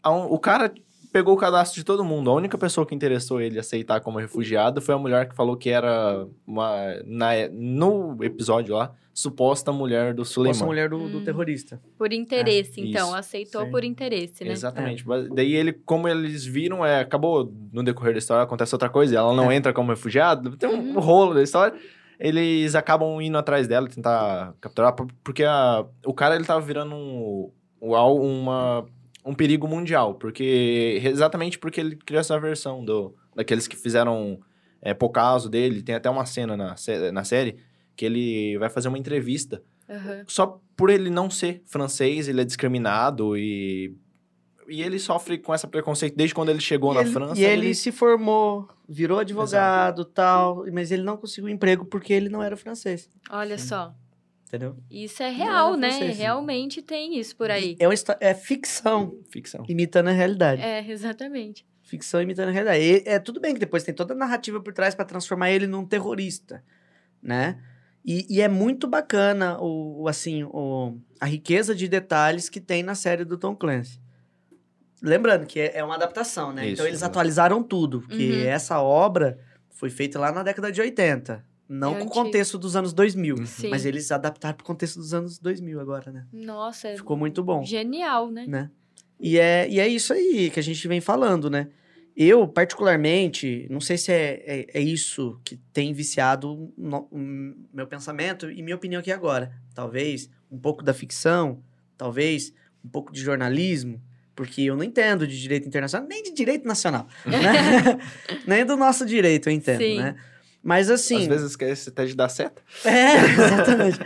[0.03, 0.73] O cara
[1.11, 2.29] pegou o cadastro de todo mundo.
[2.29, 5.69] A única pessoa que interessou ele aceitar como refugiado foi a mulher que falou que
[5.69, 6.71] era uma,
[7.05, 10.63] na, no episódio lá, suposta mulher do Suleiman.
[10.65, 11.23] mulher do, do Hum.
[11.23, 11.81] terrorista.
[11.97, 13.07] Por interesse, É, então.
[13.09, 13.15] isso.
[13.17, 13.71] Aceitou Sim.
[13.71, 14.51] por interesse, né?
[14.51, 15.05] Exatamente.
[15.05, 19.13] Mas Daí ele, como eles viram, é, acabou no decorrer da história, acontece outra coisa,
[19.13, 19.55] e ela não É.
[19.55, 20.99] entra como refugiada, tem um Uhum.
[20.99, 21.77] rolo da história.
[22.17, 26.95] Eles acabam indo atrás dela, tentar capturar, por- porque a- o cara ele tava virando
[26.95, 27.51] um,
[27.81, 28.85] um uma,
[29.23, 34.39] um perigo mundial, porque exatamente porque ele criou essa versão do, daqueles que fizeram
[34.81, 35.81] é, por caso dele.
[35.83, 36.75] Tem até uma cena na,
[37.13, 37.57] na série
[37.95, 40.23] que ele vai fazer uma entrevista Aham.
[40.27, 43.95] só por ele não ser francês, ele é discriminado e.
[44.69, 47.41] E ele sofre com esse preconceito desde quando ele chegou E na ele, França.
[47.41, 52.41] E ele, se formou, virou advogado tal, mas ele não conseguiu emprego porque ele não
[52.41, 53.09] era francês.
[53.29, 53.67] Olha Sim.
[53.67, 53.93] só.
[54.51, 54.75] Entendeu?
[54.91, 55.91] Isso é real, não né?
[55.91, 56.11] sim.
[56.11, 57.77] Realmente tem isso por aí.
[57.79, 59.63] É, uma é ficção Ficção.
[59.69, 60.61] imitando a realidade.
[60.61, 61.65] É, exatamente.
[61.81, 62.83] Ficção imitando a realidade.
[62.83, 65.67] E é tudo bem que depois tem toda a narrativa por trás pra transformar ele
[65.67, 66.61] num terrorista,
[67.23, 67.61] né?
[68.03, 72.83] E, e é muito bacana o, o, assim, o, a riqueza de detalhes que tem
[72.83, 74.01] na série do Tom Clancy.
[75.01, 76.63] Lembrando que é, é uma adaptação, né?
[76.65, 77.11] Isso, então eles exato.
[77.11, 78.47] atualizaram tudo, porque Uhum.
[78.47, 82.75] essa obra foi feita lá na década de 80, não É com o contexto dos
[82.75, 83.69] anos 2000, Sim.
[83.69, 86.25] mas eles adaptaram pro contexto dos anos 2000 agora, né?
[86.33, 88.45] Nossa, é Ficou muito bom genial, né?
[88.47, 88.69] né?
[89.19, 91.69] E é, e é isso aí que a gente vem falando, né?
[92.17, 97.17] Eu, particularmente, não sei se é, é, é isso que tem viciado no- o
[97.73, 99.51] meu pensamento e minha opinião aqui agora.
[99.73, 101.63] Talvez um pouco da ficção,
[101.97, 102.53] talvez
[102.83, 104.01] um pouco de jornalismo,
[104.35, 107.97] porque eu não entendo de direito internacional, nem de direito nacional, né?
[108.45, 109.97] nem do nosso direito eu entendo, Sim.
[109.99, 110.15] né?
[110.63, 111.21] Mas assim...
[111.21, 112.61] Às vezes esquece até de dar seta.
[112.85, 113.99] É, exatamente.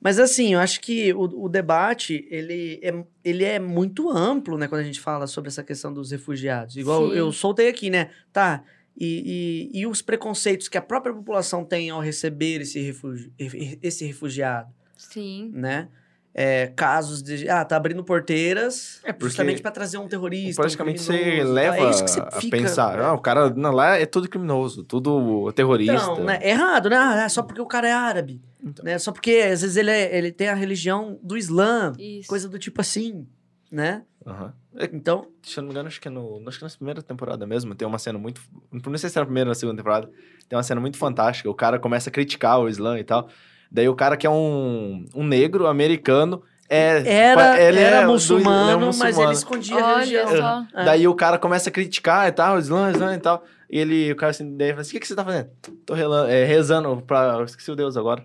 [0.00, 4.68] Mas assim, eu acho que o, o debate, ele é, ele é muito amplo, né?
[4.68, 6.76] Quando a gente fala sobre essa questão dos refugiados.
[6.76, 7.16] Igual Sim.
[7.16, 8.10] eu soltei aqui, né?
[8.32, 8.62] Tá,
[9.00, 13.32] e, e, e os preconceitos que a própria população tem ao receber esse, refugi
[13.80, 15.52] esse refugiado, Sim.
[15.54, 15.88] né?
[16.34, 17.48] É, casos de...
[17.48, 21.76] Ah, tá abrindo porteiras É, porque justamente para trazer um terrorista, Praticamente um você leva
[21.78, 22.56] É isso que você a fica...
[22.56, 23.00] pensar.
[23.00, 25.94] Ah, o cara não, lá é tudo criminoso, tudo terrorista.
[25.94, 26.38] Então, né?
[26.42, 26.96] Errado, né?
[26.96, 28.40] Ah, é só porque o cara é árabe.
[28.62, 28.84] Então.
[28.84, 28.98] Né?
[28.98, 31.92] Só porque, às vezes, ele, é- ele tem a religião do Islã.
[31.98, 32.28] Isso.
[32.28, 33.26] Coisa do tipo assim,
[33.70, 34.02] né?
[34.26, 34.52] Aham.
[34.92, 36.40] Então, Se eu não me engano, acho que é no.
[36.46, 37.74] Acho que na primeira temporada mesmo.
[37.74, 38.40] Tem uma cena muito.
[38.70, 40.08] Não sei se é na primeira ou na segunda temporada.
[40.48, 41.50] Tem uma cena muito fantástica.
[41.50, 43.28] O cara começa a criticar o Islã e tal.
[43.70, 46.42] Daí o cara que é um, um negro americano.
[46.70, 49.32] É, era, ele era é do- muçulmano, ele é um mas ele muçulmano.
[49.32, 50.28] escondia a Olha religião.
[50.36, 50.66] só.
[50.80, 50.84] É.
[50.84, 53.42] Daí o cara começa a criticar e tal, Islã, Islã e tal.
[53.70, 55.48] E ele, o cara assim, daí fala assim: o que, que você tá fazendo?
[55.86, 57.36] Tô relando, é, rezando pra.
[57.38, 58.22] Eu esqueci o Deus agora.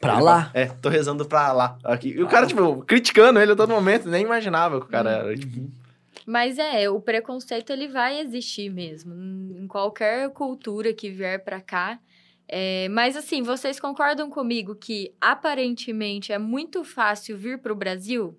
[0.00, 0.44] Pra Ele lá.
[0.44, 1.76] fala, é, tô rezando pra lá.
[1.82, 2.10] Aqui.
[2.10, 5.16] E o cara, tipo, criticando ele a todo momento, nem imaginava que o cara Uhum.
[5.30, 5.36] era.
[5.36, 5.70] Tipo,
[6.26, 11.98] Mas é, o preconceito ele vai existir mesmo, em qualquer cultura que vier para cá.
[12.48, 18.38] É, mas assim, vocês concordam comigo que aparentemente é muito fácil vir para o Brasil?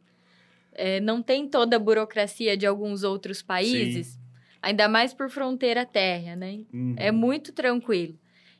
[0.73, 4.19] É, não tem toda a burocracia de alguns outros países, Sim.
[4.61, 6.61] ainda mais por fronteira terra, né?
[6.73, 6.95] Uhum.
[6.98, 8.18] É muito tranquilo.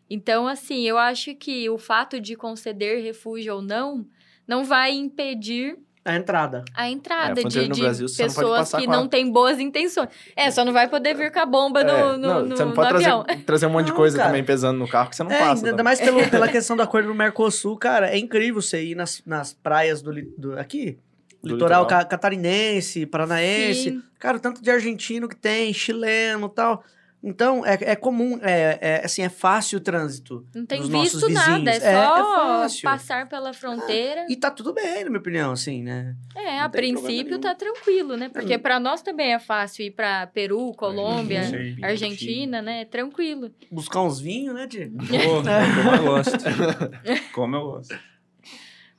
[0.08, 4.08] Então, assim, eu acho que o fato de conceder refúgio ou não
[4.48, 5.78] não vai impedir
[6.10, 6.65] a entrada.
[6.73, 10.10] A entrada é, de, de Brasil, pessoas que não têm boas intenções.
[10.36, 12.65] É, só não vai poder vir com a bomba no, é, no, não, no, você
[12.65, 15.31] não pode trazer, trazer, um monte de coisa também pesando no carro que você não
[15.31, 15.65] é, passa.
[15.65, 15.84] Ainda não.
[15.84, 19.53] mais pelo, pela questão do acordo no Mercosul, cara, é incrível você ir nas, nas
[19.53, 20.98] praias do, do aqui,
[21.41, 23.91] do litoral, litoral, catarinense, paranaense.
[23.91, 24.03] Sim.
[24.19, 26.84] Cara, tanto de argentino que tem, chileno e tal.
[27.22, 30.46] Então, é, é comum, é, é, assim, é fácil o trânsito.
[30.56, 34.26] Não tem visto nada, é, é só é passar pela fronteira.
[34.30, 36.16] e tá tudo bem, na minha opinião, assim, né?
[36.34, 38.30] É, Não a princípio tá tranquilo, né?
[38.30, 42.86] Porque para nós também é fácil ir para Peru, Colômbia, Argentina, Argentina, né?
[42.86, 43.52] Tranquilo.
[43.70, 44.98] Buscar uns vinhos, né, Diego?
[45.04, 46.38] como eu gosto.
[47.36, 48.00] como eu gosto.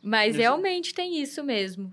[0.03, 1.91] Mas realmente tem isso mesmo.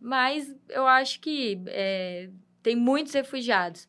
[0.00, 2.30] Mas eu acho que é,
[2.62, 3.86] tem muitos refugiados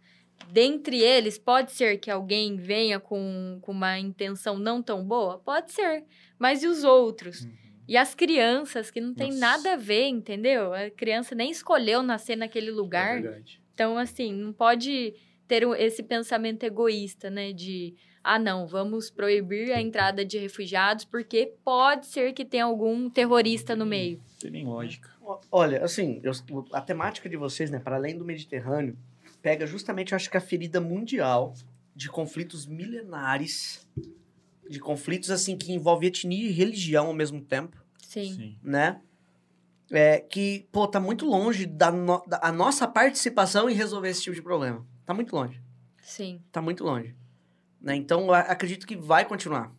[0.51, 5.39] dentre eles, pode ser que alguém venha com, com uma intenção não tão boa?
[5.39, 6.03] Pode ser.
[6.39, 7.41] Mas e os outros?
[7.41, 7.51] Uhum.
[7.87, 9.39] E as crianças, que não tem Nossa.
[9.39, 10.73] nada a ver, entendeu?
[10.73, 13.23] A criança nem escolheu nascer naquele lugar.
[13.23, 13.41] É
[13.73, 15.13] então, assim, não pode
[15.47, 17.53] ter esse pensamento egoísta, né?
[17.53, 23.09] De, ah, não, vamos proibir a entrada de refugiados porque pode ser que tenha algum
[23.09, 24.17] terrorista no meio.
[24.17, 25.09] Não tem nem lógica.
[25.51, 26.33] Olha, assim, eu,
[26.73, 28.97] a temática de vocês, né, para além do Mediterrâneo,
[29.47, 31.53] pega justamente, eu acho que a ferida mundial
[31.95, 33.87] de conflitos milenares,
[34.69, 37.81] de conflitos assim que envolvem etnia e religião ao mesmo tempo.
[38.05, 38.33] Sim.
[38.33, 38.59] Sim.
[38.61, 38.99] Né?
[39.89, 44.21] É, que, pô, tá muito longe da, no, da a nossa participação em resolver esse
[44.21, 44.85] tipo de problema.
[45.05, 45.61] Tá muito longe.
[46.03, 46.41] Sim.
[46.51, 47.15] Tá muito longe.
[47.79, 47.95] Né?
[47.95, 49.73] Então, acredito que vai continuar.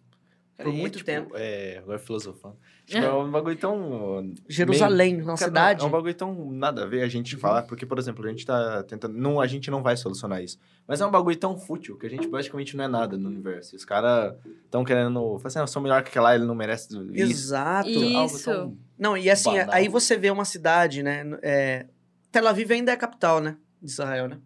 [0.64, 1.34] Por muito tipo, tempo.
[1.36, 2.56] É, agora filosofando.
[2.84, 4.34] Tipo, é um bagulho tão.
[4.48, 5.84] Jerusalém, meio, uma cidade.
[5.84, 7.40] É um bagulho tão nada a ver a gente uhum.
[7.40, 9.16] falar, porque, por exemplo, a gente tá tentando.
[9.16, 10.58] Não, a gente não vai solucionar isso.
[10.84, 13.76] Mas é um bagulho tão fútil que a gente basicamente não é nada no universo.
[13.76, 15.38] os caras estão querendo.
[15.38, 17.12] Falar assim, eu sou melhor que aquela, ele não merece isso.
[17.14, 17.88] Exato.
[17.88, 18.76] Isso.
[18.98, 19.74] Não, e assim, banal.
[19.74, 21.24] aí você vê uma cidade, né?
[21.40, 21.86] É...
[22.32, 23.56] Tel Aviv ainda é a capital, né?
[23.80, 24.38] De Israel, né?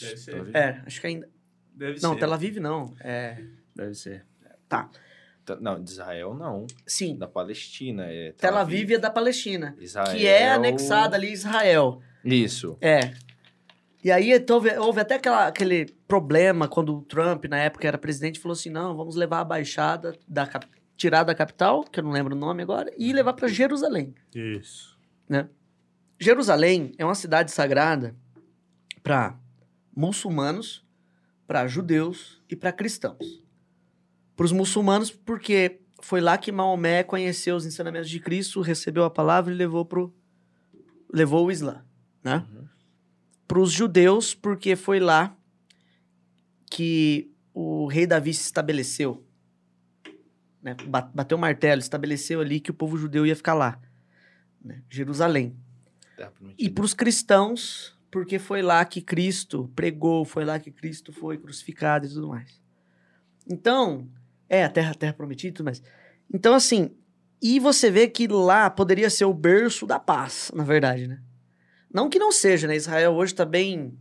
[0.00, 0.56] Deve ser.
[0.56, 1.28] É, acho que ainda.
[1.74, 2.20] Deve não, ser.
[2.20, 2.94] Tel Aviv não.
[3.00, 3.44] É...
[3.76, 4.24] Deve ser.
[4.68, 4.88] Tá.
[5.60, 6.66] Não, de Israel não.
[6.86, 7.16] Sim.
[7.16, 8.04] Da Palestina.
[8.06, 8.78] É Tel, Tel Aviv.
[8.78, 9.76] Aviv é da Palestina.
[9.78, 10.16] Israel...
[10.16, 12.00] Que é anexada ali Israel.
[12.24, 12.78] Isso.
[12.80, 13.12] É.
[14.02, 18.40] E aí houve, houve até aquela, aquele problema quando o Trump, na época, era presidente,
[18.40, 20.48] falou assim: não, vamos levar a baixada, da,
[20.96, 24.14] tirar da capital, que eu não lembro o nome agora, e levar para Jerusalém.
[24.34, 24.98] Isso.
[25.28, 25.48] Né?
[26.18, 28.14] Jerusalém é uma cidade sagrada
[29.02, 29.38] para
[29.94, 30.84] muçulmanos,
[31.46, 33.43] para judeus e para cristãos
[34.36, 39.10] para os muçulmanos, porque foi lá que Maomé conheceu os ensinamentos de Cristo, recebeu a
[39.10, 40.12] palavra e levou pro
[41.12, 41.84] levou o Islã,
[42.22, 42.44] né?
[42.52, 42.68] Uhum.
[43.46, 45.36] Para os judeus, porque foi lá
[46.68, 49.24] que o rei Davi se estabeleceu,
[50.60, 50.74] né?
[51.14, 53.80] Bateu o martelo, estabeleceu ali que o povo judeu ia ficar lá,
[54.62, 54.82] né?
[54.90, 55.56] Jerusalém.
[56.58, 61.38] E para os cristãos, porque foi lá que Cristo pregou, foi lá que Cristo foi
[61.38, 62.60] crucificado e tudo mais.
[63.48, 64.08] Então,
[64.48, 65.82] é, a terra, a terra prometida, mas.
[66.32, 66.90] Então, assim.
[67.42, 71.20] E você vê que lá poderia ser o berço da paz, na verdade, né?
[71.92, 72.74] Não que não seja, né?
[72.74, 73.98] Israel hoje está bem.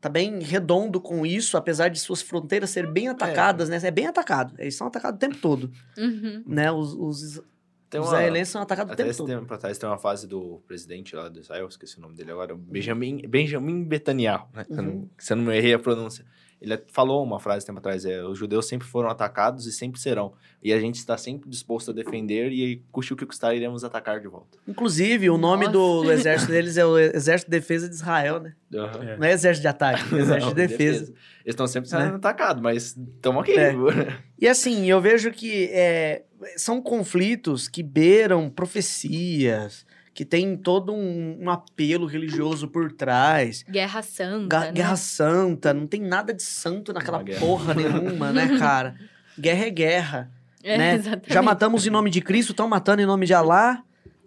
[0.00, 3.72] Tá bem redondo com isso, apesar de suas fronteiras serem bem atacadas, é.
[3.72, 3.88] né?
[3.88, 4.54] É bem atacado.
[4.58, 5.70] Eles são atacados o tempo todo.
[5.98, 6.44] Uhum.
[6.46, 6.70] Né?
[6.70, 7.42] Os, os,
[7.88, 9.26] tem uma, os israelenses são atacados o tempo todo.
[9.26, 12.54] Tempo atrás tem uma fase do presidente lá do Israel, esqueci o nome dele agora,
[12.54, 14.66] Benjamin, Benjamin Netanyahu, né?
[14.68, 15.08] Uhum.
[15.18, 16.24] Se eu não errei a pronúncia.
[16.66, 20.32] Ele falou uma frase tempo atrás, é, os judeus sempre foram atacados e sempre serão.
[20.62, 24.18] E a gente está sempre disposto a defender e, custe o que custar, iremos atacar
[24.18, 24.58] de volta.
[24.66, 28.54] Inclusive, o nome do, do, exército deles é o Exército de Defesa de Israel, né?
[28.72, 29.18] Uhum.
[29.18, 31.00] Não é Exército de Ataque, é Exército Não, de Defesa.
[31.00, 31.12] defesa.
[31.44, 32.14] Eles estão sempre sendo né?
[32.16, 33.56] atacados, mas estamos aqui.
[33.56, 33.72] É.
[34.38, 36.24] E assim, eu vejo que é,
[36.58, 39.85] são conflitos que beiram profecias,
[40.16, 43.62] que tem todo um, um, apelo religioso por trás.
[43.68, 44.48] Guerra Santa.
[44.48, 44.72] Ga né?
[44.72, 48.96] Guerra Santa, não tem nada de santo naquela porra nenhuma, né, cara?
[49.38, 50.30] Guerra é guerra.
[50.64, 50.94] É, né?
[50.94, 51.34] Exatamente.
[51.34, 53.82] Já matamos em nome de Cristo, estão matando em nome de Alá.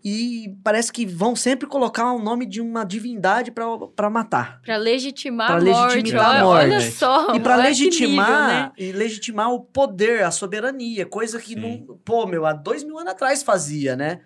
[0.06, 4.62] E parece que vão sempre colocar o nome de uma divindade para matar.
[4.62, 5.96] Para legitimar pra a morte.
[5.96, 6.66] Legitimar a morte.
[6.66, 7.36] Olha só.
[7.36, 8.72] E para legitimar, nível, né?
[8.78, 13.12] e legitimar o poder, a soberania, coisa que não, pô, meu, há dois mil anos
[13.12, 14.22] atrás fazia, né?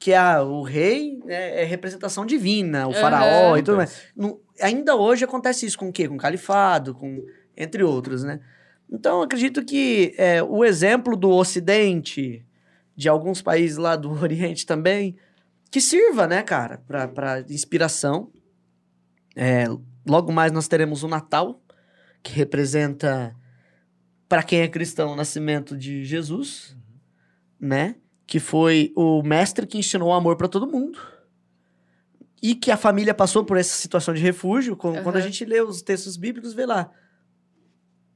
[0.00, 4.02] Que a, o rei é, é representação divina, o faraó e tudo mais.
[4.16, 6.08] No, ainda hoje acontece isso com o quê?
[6.08, 7.22] Com o califado, com,
[7.54, 8.40] entre outros, né?
[8.90, 12.44] Então, acredito que é, o exemplo do Ocidente,
[12.96, 15.18] de alguns países lá do Oriente também,
[15.70, 18.32] que sirva, né, cara, para inspiração.
[19.36, 19.66] É,
[20.08, 21.62] logo mais nós teremos o Natal,
[22.22, 23.36] que representa,
[24.26, 27.68] para quem é cristão, o nascimento de Jesus, uhum.
[27.68, 27.96] né?
[28.30, 31.00] Que foi o mestre que ensinou o amor para todo mundo.
[32.40, 34.76] E que a família passou por essa situação de refúgio.
[34.76, 35.02] Com, uhum.
[35.02, 36.88] Quando a gente lê os textos bíblicos, vê lá.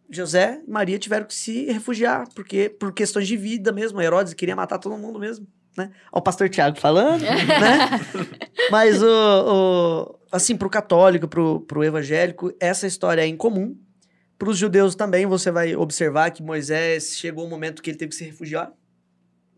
[0.09, 4.01] José e Maria tiveram que se refugiar, porque por questões de vida mesmo.
[4.01, 5.91] Herodes queria matar todo mundo mesmo, né?
[6.13, 8.01] Olha o pastor Tiago falando, né?
[8.71, 13.77] Mas o, o assim, para o católico, para o evangélico, essa história é incomum.
[14.39, 18.11] Para os judeus também, você vai observar que Moisés chegou um momento que ele teve
[18.11, 18.73] que se refugiar,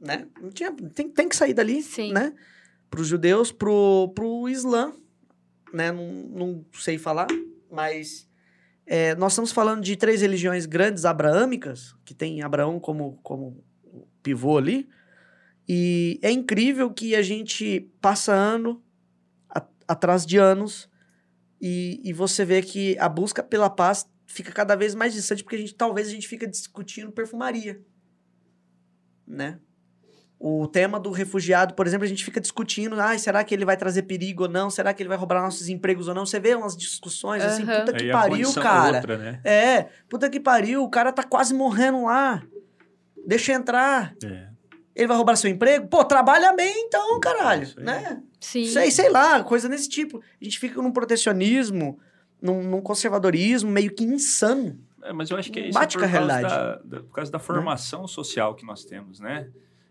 [0.00, 0.26] né?
[0.40, 2.12] Não tinha, tem, tem que sair dali, Sim.
[2.12, 2.34] né?
[2.90, 4.92] Para os judeus, para o Islã,
[5.72, 5.92] né?
[5.92, 7.26] Não, não sei falar,
[7.70, 8.28] mas
[8.86, 13.64] é, nós estamos falando de três religiões grandes abraâmicas, que tem Abraão como, como
[14.22, 14.88] pivô ali,
[15.68, 18.82] e é incrível que a gente passa ano
[19.88, 20.88] atrás de anos
[21.60, 25.56] e, e você vê que a busca pela paz fica cada vez mais distante porque
[25.56, 27.80] a gente talvez a gente fica discutindo perfumaria,
[29.26, 29.60] né?
[30.38, 33.76] O tema do refugiado, por exemplo, a gente fica discutindo, ah, será que ele vai
[33.76, 34.68] trazer perigo ou não?
[34.68, 36.26] Será que ele vai roubar nossos empregos ou não?
[36.26, 37.48] Você vê umas discussões uhum.
[37.48, 38.96] assim, puta que Aí pariu, cara.
[38.98, 39.40] Outra, né?
[39.42, 42.42] É, puta que pariu, o cara tá quase morrendo lá.
[43.26, 44.14] Deixa entrar.
[44.22, 44.48] É.
[44.94, 45.88] Ele vai roubar seu emprego?
[45.88, 48.22] Pô, trabalha bem então, caralho, né?
[48.38, 48.66] Sim.
[48.66, 50.22] Sei, sei lá, coisa desse tipo.
[50.40, 51.98] A gente fica num protecionismo,
[52.40, 54.78] num, num conservadorismo meio que insano.
[55.02, 57.32] É, mas eu acho que é isso Bate é por, causa da, da, por causa
[57.32, 59.48] da formação social que nós temos, né?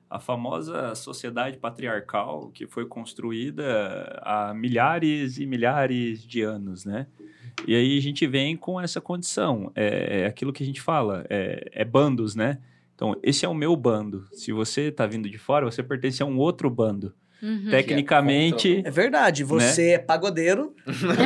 [0.10, 7.08] A famosa sociedade patriarcal que foi construída há milhares e milhares de anos, né?
[7.68, 9.72] E aí a gente vem com essa condição.
[9.76, 12.60] É, é aquilo que a gente fala, é, é bandos, né?
[12.94, 14.26] Então, esse é o meu bando.
[14.32, 17.14] Se você está vindo de fora, você pertence a um outro bando.
[17.42, 17.70] Uhum.
[17.70, 18.82] Tecnicamente.
[18.84, 19.92] É, é, verdade, você né?
[19.92, 20.74] é pagodeiro.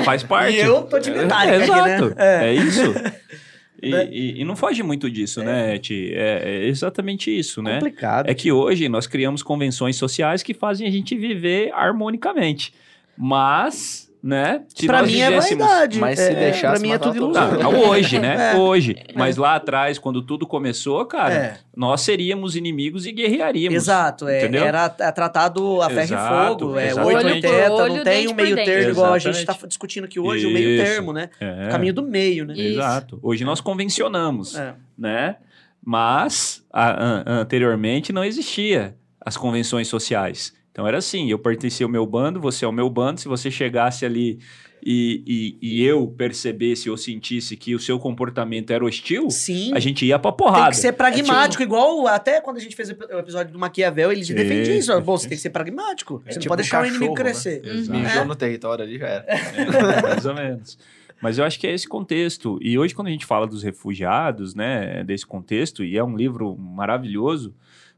[0.04, 0.56] Faz parte.
[0.56, 2.10] e eu tô de metálica é, aqui, exato.
[2.10, 2.16] Né?
[2.18, 2.48] É.
[2.48, 2.82] é isso.
[3.82, 4.10] E, né?
[4.12, 5.46] e, e, não foge muito disso, é.
[5.46, 6.12] né, Ti?
[6.14, 7.76] É, é, exatamente isso, né?
[7.76, 8.30] Complicado.
[8.30, 12.74] É que hoje nós criamos convenções sociais que fazem a gente viver harmonicamente.
[13.18, 14.64] Mas né?
[14.68, 16.00] Se pra mim é vaidade.
[16.00, 17.52] Mas se é, deixasse pra mim é tudo ilusão.
[17.58, 18.30] Não, hoje, né?
[18.40, 18.56] É.
[18.56, 18.96] Hoje.
[19.16, 21.58] Mas lá atrás, quando tudo começou, cara, é.
[21.76, 23.76] nós seríamos inimigos e guerrearíamos.
[23.76, 24.28] Exato.
[24.28, 24.64] É, entendeu?
[24.64, 26.80] Era é tratado a ferro e fogo.
[26.80, 30.50] É, 880, não tem um meio termo igual a gente está discutindo aqui hoje, Isso.
[30.50, 31.30] o meio termo, né?
[31.40, 31.68] É.
[31.68, 32.54] O caminho do meio, né?
[32.58, 33.20] Exato.
[33.22, 34.56] Hoje nós convencionamos,
[34.98, 35.36] né?
[35.84, 40.54] Mas a, a, anteriormente não existia as convenções sociais.
[40.72, 43.20] Então era assim, eu pertencia ao meu bando, você ao meu bando.
[43.20, 44.40] Se você chegasse ali
[44.84, 49.74] e, e, e, eu percebesse ou sentisse que o seu comportamento era hostil, Sim.
[49.74, 50.66] a gente ia pra porrada.
[50.66, 51.76] Tem que ser pragmático, é tipo...
[51.76, 54.92] igual até quando a gente fez o episódio do Maquiavel, ele defendia isso.
[54.92, 55.02] isso.
[55.02, 56.22] você tem que ser pragmático.
[56.26, 57.62] É você tipo não pode deixar cachorro, o inimigo crescer.
[57.62, 57.72] Né?
[57.74, 58.00] Uhum.
[58.00, 58.26] Mijou é.
[58.26, 59.26] no território ali, já era.
[59.30, 60.78] É, mais ou menos.
[61.22, 62.58] Mas eu acho que é esse contexto.
[62.62, 66.56] E hoje, quando a gente fala dos refugiados, né, desse contexto, e é um livro
[66.58, 67.54] maravilhoso,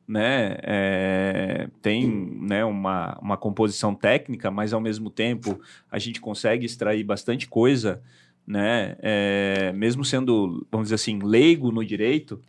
[0.08, 2.08] né, é, tem
[2.42, 5.60] né, uma, uma composição técnica, mas ao mesmo tempo
[5.90, 8.02] a gente consegue extrair bastante coisa,
[8.46, 12.42] né, é, mesmo sendo, vamos dizer assim, leigo no direito,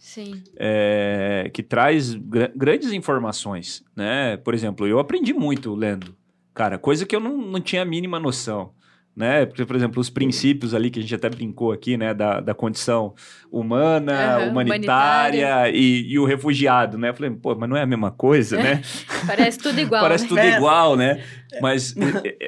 [0.56, 6.16] é, que traz gr grandes informações, né, por exemplo, eu aprendi muito lendo,
[6.52, 8.72] cara, coisa que eu não, não tinha a mínima noção,
[9.14, 9.44] né?
[9.44, 12.14] Porque, por exemplo, os princípios ali que a gente até brincou aqui, né?
[12.14, 13.14] Da, da condição
[13.51, 15.70] humana, uhum, humanitária, humanitária.
[15.70, 17.10] E, e, o refugiado, né?
[17.10, 18.80] Eu falei, pô, mas não é a mesma coisa, né?
[19.26, 20.01] Parece tudo igual.
[20.02, 20.28] Parece né?
[20.28, 20.56] tudo é.
[20.56, 21.22] igual, né?
[21.60, 21.94] Mas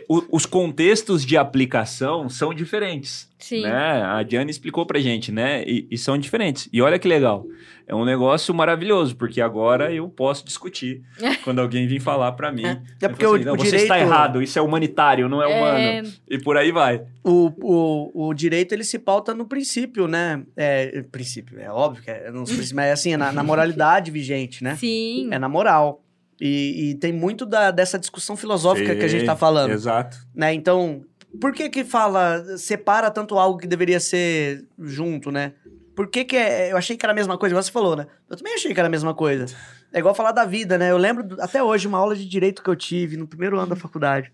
[0.09, 3.28] os contextos de aplicação são diferentes.
[3.39, 3.61] Sim.
[3.61, 4.03] Né?
[4.03, 5.62] A Diane explicou pra gente, né?
[5.66, 6.70] E, e, são diferentes.
[6.73, 7.45] E olha que legal.
[7.86, 11.02] É um negócio maravilhoso, porque agora eu posso discutir
[11.44, 12.65] quando alguém vir falar para mim.
[12.65, 13.65] É, é porque assim, o, o, direito...
[13.65, 16.01] Você está errado, isso é humanitário, não é, é...
[16.01, 16.15] humano.
[16.28, 17.05] E por aí vai.
[17.23, 20.43] O, o, o direito, ele se pauta no princípio, né?
[20.56, 24.65] É, princípio, é óbvio que é, não, mas é assim, é na, na moralidade vigente,
[24.65, 24.77] né?
[24.77, 25.28] Sim.
[25.31, 26.02] É na moral.
[26.40, 29.70] E, e tem muito da, dessa discussão filosófica Sim, que a gente está falando.
[29.70, 30.19] Exato.
[30.35, 30.52] Né?
[30.52, 31.05] Então,
[31.40, 35.52] por que que fala, separa tanto algo que deveria ser junto, né?
[35.95, 38.07] Por que que é, eu achei que era a mesma coisa, igual você falou, né?
[38.29, 39.47] Eu também achei que era a mesma coisa.
[39.93, 40.91] É igual falar da vida, né?
[40.91, 43.77] Eu lembro até hoje uma aula de direito que eu tive no primeiro ano da
[43.77, 44.33] faculdade.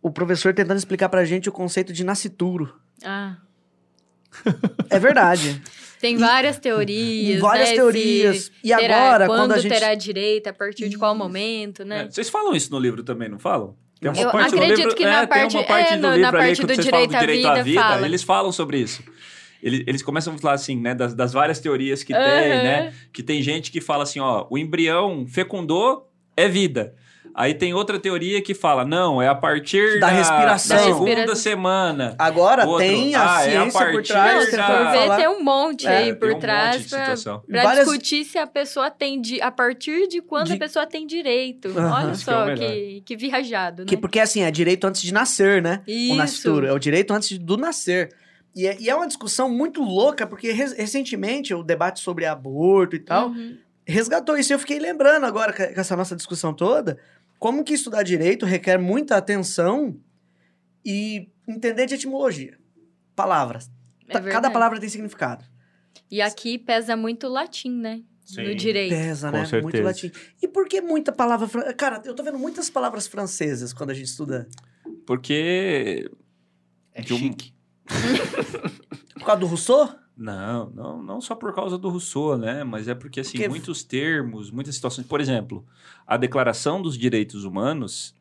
[0.00, 2.74] O professor tentando explicar pra gente o conceito de nascituro.
[3.04, 3.36] Ah.
[4.90, 5.60] É verdade.
[6.00, 7.40] Tem várias teorias.
[7.40, 7.74] Várias né?
[7.74, 8.44] teorias.
[8.44, 9.72] Se e terá- agora, quando, quando a gente.
[9.72, 11.18] terá direito, a partir de qual Isso.
[11.22, 12.02] momento, né?
[12.04, 13.74] É, vocês falam isso no livro também, não falam?
[13.98, 16.36] Tem Eu acredito que na é, parte- tem uma parte é, do no- na livro
[16.36, 18.06] ali parte que do vocês falam direito à direito à vida, vida, fala.
[18.06, 19.02] eles falam sobre isso.
[19.66, 22.22] Eles, eles começam a falar assim, né, das, das várias teorias que Aham.
[22.24, 22.94] tem, né?
[23.12, 26.94] Que tem gente que fala assim, ó, o embrião fecundou é vida.
[27.34, 30.76] Aí tem outra teoria que fala, não, é a partir Da da, respiração.
[30.76, 31.34] da segunda Respiração.
[31.36, 32.14] semana.
[32.18, 34.32] Agora Outro, tem a ah, é a ciência por partir trás.
[34.52, 36.98] Não, da- se for ver, tem um monte É, aí por um trás de pra,
[37.00, 37.42] situação.
[37.46, 40.86] pra Várias- discutir se a pessoa tem di- a partir de quando De- a pessoa
[40.86, 41.68] tem direito.
[41.76, 43.88] Olha Isso que é o só que, que viajado, né?
[43.88, 45.82] Que, porque assim, é direito antes de nascer, né?
[45.86, 46.14] O Isso.
[46.14, 46.66] nascituro.
[46.66, 48.14] É o direito antes do nascer.
[48.56, 52.96] E é, e é uma discussão muito louca, porque res- recentemente o debate sobre aborto
[52.96, 53.58] e tal Uhum.
[53.86, 54.50] resgatou isso.
[54.50, 56.98] E eu fiquei lembrando agora, com essa nossa discussão toda,
[57.38, 60.00] como que estudar direito requer muita atenção
[60.84, 62.58] e entender de etimologia.
[63.14, 63.70] Palavras.
[64.08, 65.44] É Ta- Cada palavra tem significado.
[66.10, 68.02] E aqui pesa muito o latim, né?
[68.24, 68.42] Sim.
[68.42, 68.90] No direito.
[68.94, 69.38] Pesa, Com né?
[69.40, 69.84] Muito certeza.
[69.84, 70.12] latim.
[70.42, 71.46] E por que muita palavra...
[71.46, 74.48] fran- Cara, eu tô vendo muitas palavras francesas quando a gente estuda.
[75.06, 76.10] Porque
[76.92, 77.52] É De um- chique.
[79.14, 79.88] Por causa do Rousseau?
[80.16, 82.64] Não, não, não só por causa do Rousseau, né?
[82.64, 85.06] Mas é porque, assim, Porque- muitos termos, muitas situações...
[85.06, 85.64] Por exemplo,
[86.06, 88.14] a Declaração dos Direitos Humanos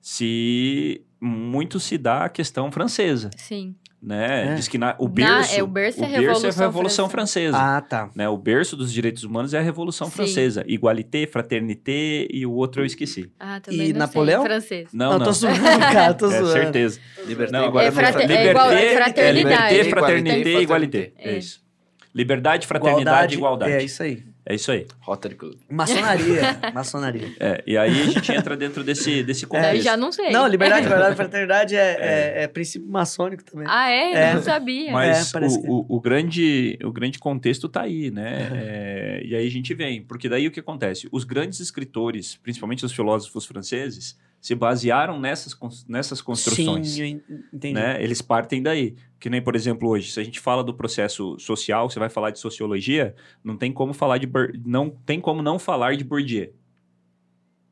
[0.00, 1.02] se...
[1.20, 3.74] Muito se dá à questão francesa, Sim.
[4.02, 4.52] Né?
[4.52, 4.54] É.
[4.54, 5.54] Diz que na, o Na- berço...
[5.58, 7.56] é, o berço é a berço Revolução a Revolução Francesa.
[7.58, 8.10] Ah, tá.
[8.14, 8.28] né?
[8.28, 10.12] O berço dos direitos humanos é a Revolução Sim.
[10.14, 10.64] Francesa.
[10.66, 13.30] Igualité, fraternité e o outro eu esqueci.
[13.38, 14.40] Ah, também E não Napoleão?
[14.42, 14.50] sei.
[14.50, 14.88] Francês.
[14.92, 15.26] Não, não.
[15.26, 16.52] tô zoando, cara, tô É, zoando.
[16.52, 17.00] certeza.
[17.26, 19.74] Liberté, Não, agora É não frate- fra- é igual- é liberté, fraternidade.
[19.74, 21.12] liberté, fraternité Igualité, e igualité.
[21.18, 21.30] É.
[21.34, 21.60] É isso.
[22.14, 23.72] Liberdade, fraternidade e igualdade.
[23.72, 24.24] É isso aí.
[24.44, 24.86] É isso aí.
[25.00, 25.58] Rotary Club.
[25.70, 26.40] Maçonaria.
[26.74, 27.28] Maçonaria.
[27.38, 29.82] É, e aí a gente entra dentro desse, desse Eu contexto.
[29.82, 30.30] já não sei.
[30.30, 33.66] Não, liberdade, verdade, fraternidade é, é- é princípio maçônico também.
[33.68, 34.12] Ah, é?
[34.12, 34.30] É.
[34.30, 34.92] Eu não sabia.
[34.92, 38.50] Mas É, o, que- o, o grande, o grande contexto tá aí, né?
[38.54, 40.02] É, e aí a gente vem.
[40.02, 41.08] Porque daí o que acontece?
[41.12, 45.54] Os grandes escritores, principalmente os filósofos franceses, se basearam nessas,
[45.86, 46.88] nessas construções.
[46.92, 47.20] Sim,
[47.52, 47.74] entendi.
[47.74, 48.02] né?
[48.02, 48.96] Eles partem daí.
[49.18, 52.30] Que nem, por exemplo, hoje, se a gente fala do processo social, você vai falar
[52.30, 53.14] de sociologia,
[53.44, 54.26] não tem como falar de
[54.64, 56.54] não tem como não falar de Bourdieu,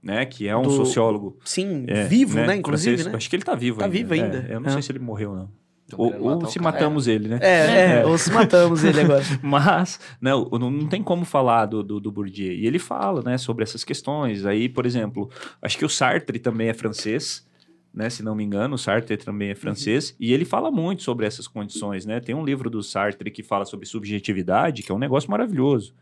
[0.02, 0.26] né?
[0.26, 2.56] Que é um Do- sociólogo Sim, é, vivo, né?
[2.56, 3.12] Inclusive, francês.
[3.12, 3.16] né?
[3.16, 3.96] Acho que ele tá vivo Tá ainda.
[3.96, 4.46] vivo ainda.
[4.48, 4.72] É, eu não É.
[4.72, 5.50] sei se ele morreu não.
[5.88, 6.72] Tão Ou, ou se cara.
[6.72, 7.38] matamos ele, né?
[7.40, 8.06] É, é, É.
[8.06, 9.22] ou se matamos ele agora.
[9.42, 12.52] Mas, não, não, não tem como falar do, do, do Bourdieu.
[12.52, 14.44] E ele fala, né, sobre essas questões.
[14.44, 15.30] Aí, por exemplo,
[15.62, 17.46] acho que o Sartre também é francês,
[17.94, 21.24] né, se não me engano, o Sartre também é francês, e ele fala muito sobre
[21.26, 22.20] essas condições, né?
[22.20, 25.94] Tem um livro do Sartre que fala sobre subjetividade, que é um negócio maravilhoso,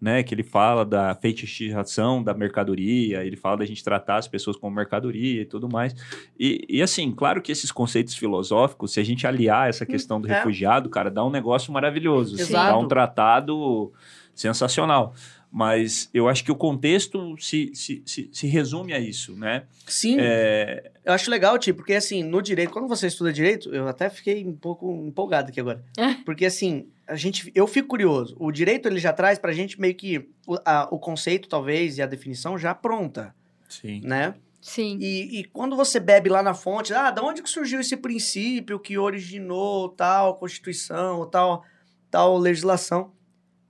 [0.00, 0.22] né?
[0.22, 4.74] Que ele fala da feitiçação da mercadoria, ele fala da gente tratar as pessoas como
[4.74, 5.94] mercadoria e tudo mais.
[6.38, 10.28] E, e assim, claro que esses conceitos filosóficos, se a gente aliar essa questão do
[10.30, 10.34] É.
[10.36, 12.34] refugiado, cara, dá um negócio maravilhoso.
[12.34, 12.72] assim, Exato.
[12.72, 13.92] Dá um tratado
[14.34, 15.14] sensacional.
[15.56, 19.62] Mas eu acho que o contexto se, se, se, se resume a isso, né?
[19.86, 23.86] Sim, É, eu acho legal, tipo, porque assim, no direito, quando você estuda direito, eu
[23.86, 25.84] até fiquei um pouco empolgado aqui agora.
[26.24, 28.34] Porque assim, a gente, eu fico curioso.
[28.40, 32.02] O direito, ele já traz pra gente meio que o, a- o conceito, talvez, e
[32.02, 33.32] a definição já pronta,
[33.68, 34.00] sim.
[34.02, 34.34] né?
[34.60, 34.98] Sim.
[35.00, 38.80] E, e quando você bebe lá na fonte, ah, da onde que surgiu esse princípio
[38.80, 41.64] que originou tal constituição, tal,
[42.10, 43.12] tal legislação?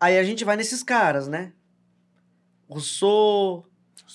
[0.00, 1.52] Aí a gente vai nesses caras, né?
[2.74, 3.64] Rousseau,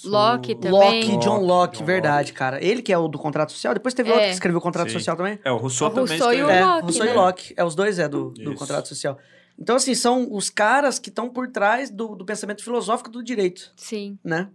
[0.06, 0.72] Locke também.
[0.72, 2.64] Locke, John Locke, Locke, John verdade, cara.
[2.64, 3.74] Ele que é o do contrato social.
[3.74, 4.14] Depois teve É.
[4.14, 4.94] outro que escreveu o contrato Sim.
[4.94, 5.40] social também.
[5.44, 6.56] É, o Rousseau O também Rousseau e o escreveu.
[6.56, 7.12] É, Locke, Rousseau né?
[7.12, 7.54] e Locke.
[7.58, 9.18] É, os dois é do, do contrato social.
[9.58, 13.74] Então, assim, são os caras que estão por trás do, do pensamento filosófico do direito,
[13.76, 14.18] Sim.
[14.24, 14.48] né?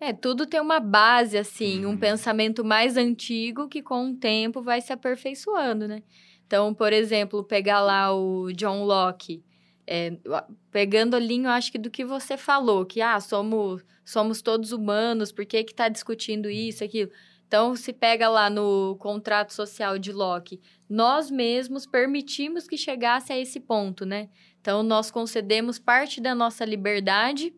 [0.00, 1.92] É, tudo tem uma base, assim, Uhum.
[1.92, 6.02] um pensamento mais antigo que com o tempo vai se aperfeiçoando, né?
[6.46, 9.42] Então, por exemplo, pegar lá o John Locke,
[9.86, 10.16] é,
[10.70, 14.72] pegando a linha, eu acho que do que você falou, que, ah, somos, somos todos
[14.72, 17.10] humanos, por que que tá discutindo isso, aquilo?
[17.46, 23.38] Então, se pega lá no contrato social de Locke, nós mesmos permitimos que chegasse a
[23.38, 24.28] esse ponto, né?
[24.60, 27.54] Então, nós concedemos parte da nossa liberdade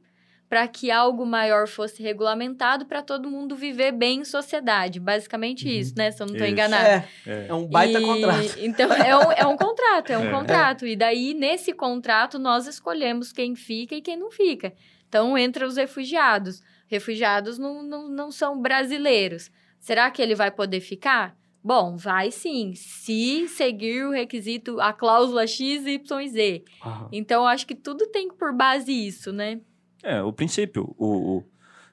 [0.49, 5.01] para que algo maior fosse regulamentado para todo mundo viver bem em sociedade.
[5.01, 5.73] Basicamente Uhum.
[5.75, 6.11] isso, né?
[6.13, 7.05] Se eu não estou enganada.
[7.27, 7.47] É, É.
[7.49, 8.55] é um baita E- contrato.
[8.59, 10.31] Então, é um, é um contrato, é um É.
[10.31, 10.87] contrato.
[10.87, 14.73] E daí, nesse contrato, nós escolhemos quem fica e quem não fica.
[15.09, 16.63] Então, entra os refugiados.
[16.87, 19.51] Refugiados não, não, não são brasileiros.
[19.81, 21.37] Será que ele vai poder ficar?
[21.63, 26.65] Bom, vai sim, se seguir o requisito, a cláusula X, Y e Z.
[27.11, 29.61] Então, eu acho que tudo tem por base isso, né?
[30.07, 30.95] É, o princípio.
[30.97, 31.45] O, o,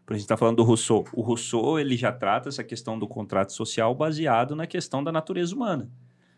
[0.07, 1.03] a gente está falando do Rousseau.
[1.11, 5.55] O Rousseau ele já trata essa questão do contrato social baseado na questão da natureza
[5.55, 5.89] humana.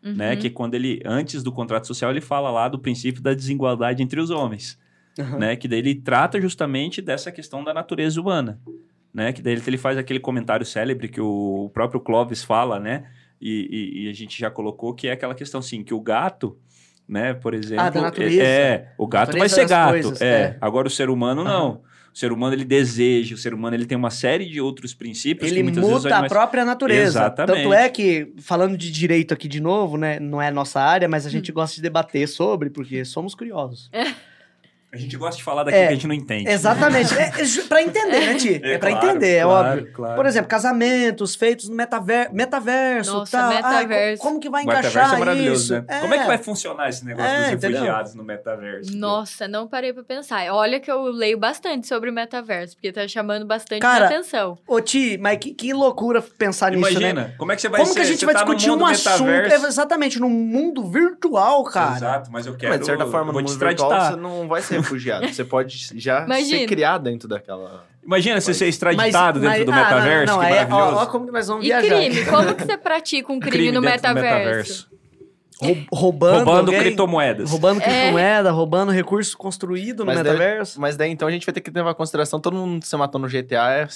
[0.02, 0.10] né?
[0.10, 0.16] uhum.
[0.16, 0.36] né?
[0.38, 4.22] Que quando ele, antes do contrato social, ele fala lá do princípio da desigualdade entre
[4.22, 4.80] os homens,
[5.20, 5.40] uhum.
[5.40, 5.56] né?
[5.58, 8.62] Que daí ele trata justamente dessa questão da natureza humana,
[9.14, 9.34] né?
[9.34, 13.10] Que daí ele faz aquele comentário célebre que o próprio Clovis fala, né?
[13.42, 16.58] E, e, e a gente já colocou que é aquela questão assim, que o gato
[17.08, 17.34] né?
[17.34, 18.42] Por exemplo, ah, da natureza.
[18.42, 20.26] é, o gato vai ser gato, coisas, é.
[20.26, 20.58] é.
[20.60, 21.82] Agora o ser humano não.
[22.14, 25.52] O ser humano ele deseja, o ser humano ele tem uma série de outros princípios.
[25.52, 27.20] Ele muda a própria natureza.
[27.20, 27.58] Exatamente.
[27.58, 30.18] Tanto é que, falando de direito aqui de novo, né?
[30.18, 31.56] Não é nossa área, mas a gente hum.
[31.56, 33.92] gosta de debater sobre, porque somos curiosos.
[34.96, 36.50] A gente gosta de falar daquilo é, que a gente não entende.
[36.50, 37.14] Exatamente.
[37.14, 38.56] é, é pra entender, né, Ti?
[38.66, 39.94] É, é pra claro, entender, é claro, óbvio.
[39.94, 40.16] Claro.
[40.16, 43.14] Por exemplo, casamentos feitos no metaver metaverso.
[43.14, 43.50] Nossa, tal.
[43.50, 44.24] metaverso.
[44.24, 45.74] Ai, como que vai encaixar é maravilhoso, isso?
[45.74, 46.00] Né?
[46.02, 48.16] Como é que vai funcionar esse negócio dos refugiados entendeu?
[48.16, 48.98] no metaverso?
[48.98, 50.52] Nossa, não parei pra pensar.
[50.54, 54.58] Olha que eu leio bastante sobre o metaverso, porque tá chamando bastante Cara, atenção.
[54.66, 57.12] Ô, Ti, mas que, que loucura pensar Imagina, nisso, né?
[57.12, 58.00] Imagina, como é que você vai Como ser?
[58.00, 59.30] que a gente você vai tá discutir um assunto
[59.68, 61.98] exatamente num mundo virtual, cara?
[61.98, 62.72] Exato, mas eu quero...
[62.72, 65.28] Mas, de certa forma, no mundo virtual, você não vai ser refugiado.
[65.28, 66.60] Você pode já Imagina.
[66.60, 67.86] ser criado dentro daquela.
[68.04, 70.96] Imagina você ser extraditado mas, dentro mas, do ah, metaverso, não, não, que é, maravilhoso.
[70.96, 71.88] Ó, ó, como que nós vamos e viajar.
[71.88, 72.26] crime?
[72.26, 74.96] Como que você pratica um crime, crime no metaverso?
[75.92, 77.50] roubando, roubando alguém, criptomoedas.
[77.50, 77.84] Roubando é.
[77.84, 80.76] criptomoeda, roubando recurso construído no mas metaverso.
[80.76, 82.88] Daí, mas daí então a gente vai ter que levar em consideração todo mundo que
[82.88, 83.88] você matou no GTA é,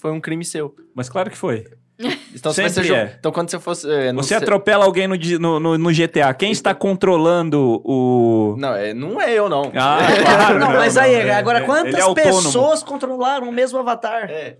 [0.00, 0.74] foi um crime seu.
[0.94, 1.66] Mas claro que foi.
[2.34, 3.16] Então, Sempre é.
[3.18, 3.90] então quando você fosse.
[3.90, 6.32] É, você atropela alguém no, no, no, GTA.
[6.32, 8.54] Quem está controlando o.
[8.58, 9.70] Não, é, não é eu, não.
[9.74, 10.58] Ah, claro.
[10.58, 14.30] não, não, mas aí, é, agora, é, quantas é pessoas controlaram o mesmo avatar?
[14.30, 14.56] É.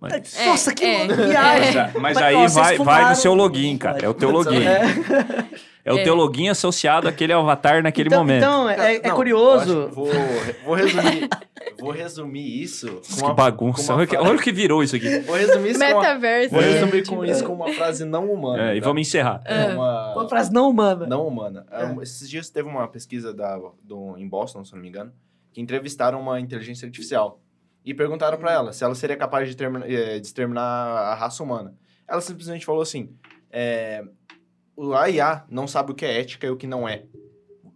[0.00, 0.36] Mas...
[0.44, 1.74] Nossa, que é, viagem!
[1.94, 4.04] Mas, mas aí vai, vai no seu login, cara.
[4.04, 4.62] É o teu login.
[5.84, 6.04] É o é.
[6.04, 8.38] teu login associado àquele avatar naquele então, momento.
[8.38, 9.90] Então, é, é curioso.
[9.92, 10.08] Vou,
[10.64, 11.28] vou, resumir,
[11.82, 13.00] vou resumir isso.
[13.20, 13.94] Com que bagunça.
[13.94, 15.18] Olha, olha o que virou isso aqui.
[15.20, 16.50] Vou resumir isso Metaverso.
[16.50, 18.70] Com uma, vou resumir com isso com uma frase não humana.
[18.70, 18.86] É, e tá?
[18.86, 19.42] vamos encerrar.
[19.44, 21.06] É uma, uma, frase não humana.
[21.06, 21.66] Não humana.
[21.70, 22.02] É.
[22.02, 25.12] Esses dias teve uma pesquisa da, do, em Boston, se não me engano,
[25.52, 27.40] que entrevistaram uma inteligência artificial
[27.84, 31.42] e perguntaram para ela se ela seria capaz de, termina, eh, de exterminar a raça
[31.42, 31.74] humana.
[32.06, 33.10] Ela simplesmente falou assim:
[33.50, 34.04] é,
[34.76, 37.04] o IA não sabe o que é ética e o que não é.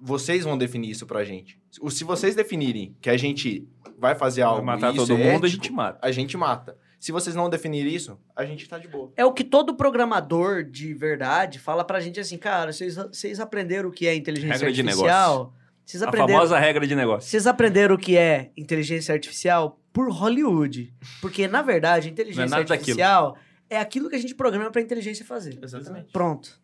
[0.01, 1.59] Vocês vão definir isso pra gente.
[1.91, 3.67] Se vocês definirem que a gente
[3.99, 5.99] vai fazer algo vai matar todo é mundo, ético, a gente mata.
[6.03, 6.79] A gente mata.
[6.99, 9.13] Se vocês não definirem isso, a gente tá de boa.
[9.17, 13.89] É o que todo programador de verdade fala pra gente assim, cara, vocês, vocês aprenderam
[13.91, 15.55] o que é inteligência regra artificial?
[15.85, 17.31] Vocês aprenderam, a famosa regra de negócio.
[17.31, 20.93] Vocês aprenderam o que é inteligência artificial por Hollywood.
[21.21, 23.47] Porque, na verdade, inteligência é artificial daquilo.
[23.71, 25.59] é aquilo que a gente programa pra inteligência fazer.
[25.63, 26.11] Exatamente.
[26.13, 26.61] Pronto.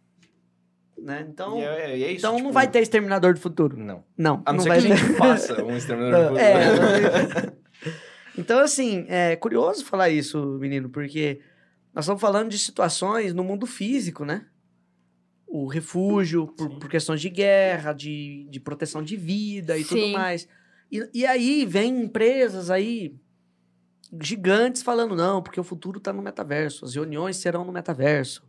[1.03, 1.27] Né?
[1.29, 2.45] Então, e é, e é isso, então tipo...
[2.45, 3.77] não vai ter Exterminador do Futuro.
[3.77, 4.05] Não.
[4.17, 4.41] Não.
[4.47, 6.41] A não, não ser vai que a gente faça um Exterminador do Futuro.
[6.41, 7.53] É,
[8.39, 11.41] então, assim, é curioso falar isso, menino, porque
[11.93, 14.47] nós estamos falando de situações no mundo físico, né?
[15.45, 19.89] O refúgio, por, por questões de guerra, de, de proteção de vida e Sim.
[19.89, 20.49] tudo mais.
[20.91, 23.15] E, e aí vem empresas aí
[24.21, 28.45] gigantes falando, não, porque o futuro está no metaverso, as reuniões serão no metaverso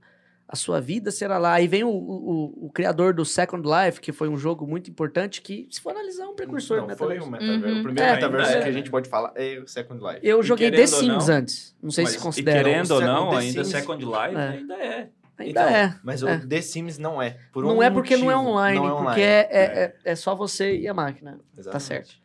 [0.53, 1.53] a sua vida será lá.
[1.53, 5.41] Aí vem o, o, o, criador do Second Life, que foi um jogo muito importante,
[5.41, 7.65] que, se for analisar, é um precursor não, do Foi o, metaverso.
[7.65, 7.79] Uhum.
[7.79, 8.61] o primeiro é, metaverso é.
[8.61, 10.19] que a gente pode falar é o Second Life.
[10.21, 11.75] Eu e joguei The Sims não, antes.
[11.81, 12.59] Não sei se considera.
[12.59, 14.47] E querendo ou não, ainda Sims, Second Life é.
[14.47, 15.09] ainda é.
[15.39, 15.99] Ainda então, é.
[16.03, 16.37] Mas o é.
[16.37, 17.37] The Sims não é.
[17.51, 18.31] Por não um é porque motivo.
[18.31, 19.05] não é online, não é online.
[19.07, 21.31] porque é, é, é, é só você e a máquina.
[21.31, 21.71] Tá Exatamente.
[21.71, 22.22] Tá certo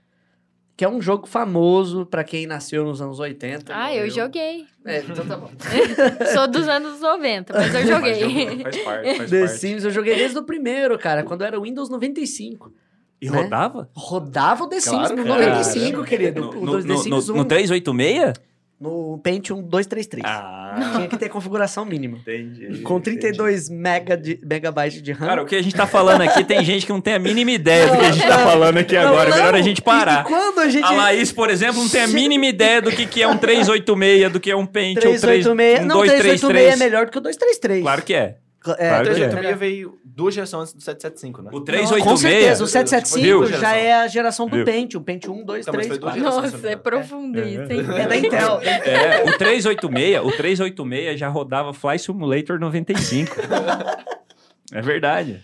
[0.79, 3.77] que é um jogo famoso para quem nasceu nos anos 80.
[3.77, 4.65] Ah, eu, eu joguei.
[4.85, 5.51] É, então tá bom.
[6.33, 8.63] Sou dos anos 90, mas eu joguei.
[8.63, 9.59] faz parte, faz The parte.
[9.59, 12.73] Sims eu joguei desde o primeiro, cara, quando era Windows 95.
[13.21, 13.43] E né?
[13.43, 13.91] rodava?
[13.93, 16.07] Rodava o The Sims no 95, cara.
[16.07, 16.41] querido.
[16.43, 18.35] No, no, The Sims no, no, no 386?
[18.81, 20.23] No Pentium 233.
[20.25, 20.93] Ah.
[20.95, 22.19] Tinha que ter configuração mínima.
[22.19, 22.79] Entendi.
[22.83, 25.27] Com 32 mega de, megabytes de RAM.
[25.27, 27.51] Cara, o que a gente tá falando aqui, tem gente que não tem a mínima
[27.51, 29.31] ideia do que a gente tá falando aqui não, agora.
[29.31, 29.37] Não.
[29.37, 30.21] Melhor a gente parar.
[30.21, 30.85] E quando a gente...
[30.85, 34.33] A Laís, por exemplo, não tem a mínima ideia do que, que é um 386,
[34.33, 35.45] do que é um Pentium 386.
[35.45, 36.41] 3, um não, 233.
[36.41, 37.83] 386 é melhor do que o 233.
[37.83, 38.37] Claro que é.
[38.77, 39.55] É, o 386 é.
[39.55, 41.51] veio duas gerações antes do 775, né?
[41.53, 42.05] O 386.
[42.05, 43.61] Com certeza, o 775 Viu?
[43.61, 44.65] já é a geração do Viu?
[44.65, 45.03] Pentium.
[45.03, 46.21] Pentium 1, 2, 3, 4.
[46.21, 47.87] Nossa, é profundo isso, hein?
[47.97, 48.61] É da Intel.
[48.89, 53.37] É, o 386, o 386 já rodava Fly Simulator 95.
[54.73, 55.43] é verdade.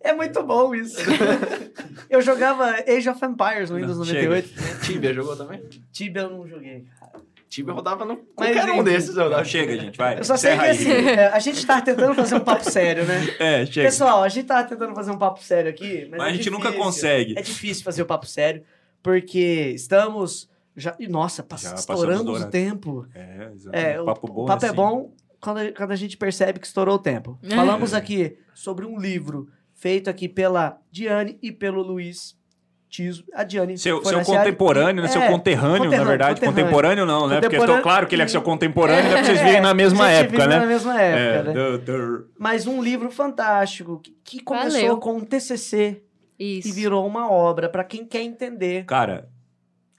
[0.00, 0.98] É muito bom isso.
[2.08, 4.48] eu jogava Age of Empires no Windows 98.
[4.82, 5.62] Tibia jogou também?
[5.92, 6.86] Tibia eu não joguei.
[7.50, 9.16] Tibia rodava no qualquer Mas, um desses.
[9.16, 10.20] Eu chega, gente, vai.
[10.20, 13.20] Eu só sei que assim, é, a gente tá tentando fazer um papo sério, né?
[13.40, 13.88] É, chega.
[13.88, 16.44] Pessoal, a gente tá tentando fazer um papo sério aqui, mas, mas é a gente
[16.44, 16.52] difícil.
[16.52, 17.36] nunca consegue.
[17.36, 18.62] É difícil fazer o papo sério,
[19.02, 23.04] porque estamos já, nossa, já estourando o tempo.
[23.12, 24.44] É, é, o papo bom.
[24.44, 24.72] O papo assim.
[24.72, 27.36] é bom, quando, quando a gente percebe que estourou o tempo.
[27.52, 32.38] Falamos aqui sobre um livro feito aqui pela Diane e pelo Luiz
[32.90, 33.24] Tiso.
[33.32, 33.78] A Diane.
[33.78, 35.08] Seu, seu contemporâneo, né?
[35.08, 36.40] Seu é, conterrâneo, conterrâneo, na verdade.
[36.40, 37.40] Contemporâneo, contemporâneo não, né?
[37.40, 39.12] Porque estou claro que ele é seu contemporâneo, é, né?
[39.12, 40.58] Pra vocês virem na mesma época, né?
[40.58, 42.24] na mesma época, é, né?
[42.36, 44.98] Mas um livro fantástico que, que começou Valeu.
[44.98, 46.02] com um TCC
[46.36, 46.68] Isso.
[46.68, 48.84] e virou uma obra para quem quer entender.
[48.86, 49.28] Cara,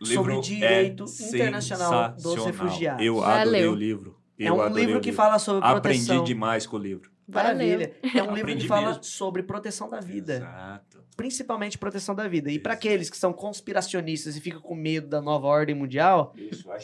[0.04, 3.06] sobre direito é internacional dos refugiados.
[3.06, 3.40] Eu Valeu.
[3.40, 4.18] adorei o livro.
[4.38, 6.16] Eu é um livro que fala sobre proteção.
[6.16, 7.10] Aprendi demais com o livro.
[7.28, 7.94] Maravilha.
[8.14, 9.04] É um livro que fala mesmo.
[9.04, 10.36] sobre proteção da vida.
[10.36, 10.91] Exato.
[11.22, 12.52] Principalmente proteção da vida.
[12.52, 16.34] E para aqueles que são conspiracionistas e ficam com medo da nova ordem mundial,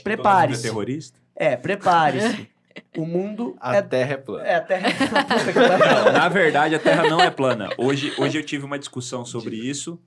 [0.04, 0.68] prepare-se.
[0.68, 1.20] É terrorista?
[1.36, 2.48] É, prepare-se.
[2.96, 3.58] O mundo.
[3.60, 3.82] A é...
[3.82, 4.48] Terra é plana.
[4.48, 4.94] É, a Terra é
[5.52, 6.12] plana.
[6.12, 7.70] Na verdade, a Terra não é plana.
[7.76, 10.00] Hoje, hoje eu tive uma discussão sobre isso,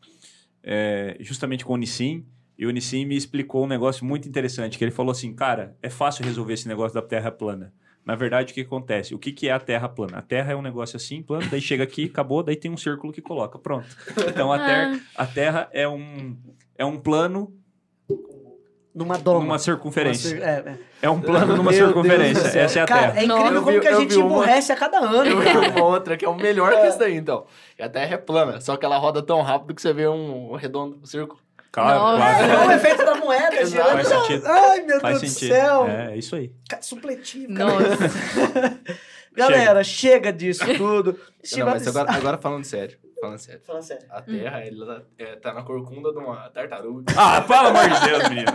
[0.62, 2.24] é, justamente com o Nissim.
[2.56, 5.90] E o Nissim me explicou um negócio muito interessante, que ele falou assim, cara, é
[5.90, 7.72] fácil resolver esse negócio da Terra plana.
[8.04, 9.14] Na verdade, o que acontece?
[9.14, 10.18] O que, que é a Terra plana?
[10.18, 13.12] A Terra é um negócio assim, plano, daí chega aqui, acabou, daí tem um círculo
[13.12, 13.86] que coloca, pronto.
[14.28, 16.36] Então, a, ter, a Terra é um,
[16.76, 17.54] é um plano
[18.94, 19.40] numa doma.
[19.40, 20.30] Numa circunferência.
[20.30, 20.42] Cir...
[20.42, 20.78] É, é.
[21.02, 22.58] é, um plano numa Meu circunferência.
[22.58, 23.20] Essa é a Cara, Terra.
[23.20, 24.76] É incrível Não, como vi, que a gente emburrece uma...
[24.76, 25.30] a cada ano.
[25.30, 27.44] Eu vi uma outra que é o melhor que essa daí, então.
[27.80, 30.98] A Terra é plana, só que ela roda tão rápido que você vê um redondo,
[31.02, 31.40] um círculo.
[31.72, 32.52] Claro, claro.
[32.52, 33.92] É o efeito da moeda girando.
[33.92, 34.46] Faz sentido.
[34.46, 35.48] Ai, meu Faz Deus sentido.
[35.48, 35.86] do céu.
[35.86, 36.52] É, isso aí.
[36.80, 37.52] Supletivo.
[37.52, 37.86] Nossa.
[39.32, 39.84] Galera, chega.
[39.84, 41.18] chega disso tudo.
[41.56, 42.98] Não, mas agora, agora falando sério.
[43.20, 43.60] Falando sério.
[43.64, 44.06] Falando sério.
[44.10, 47.12] A Terra, ela é, tá na corcunda de uma tartaruga.
[47.16, 48.50] Ah, pelo amor de Deus, menino.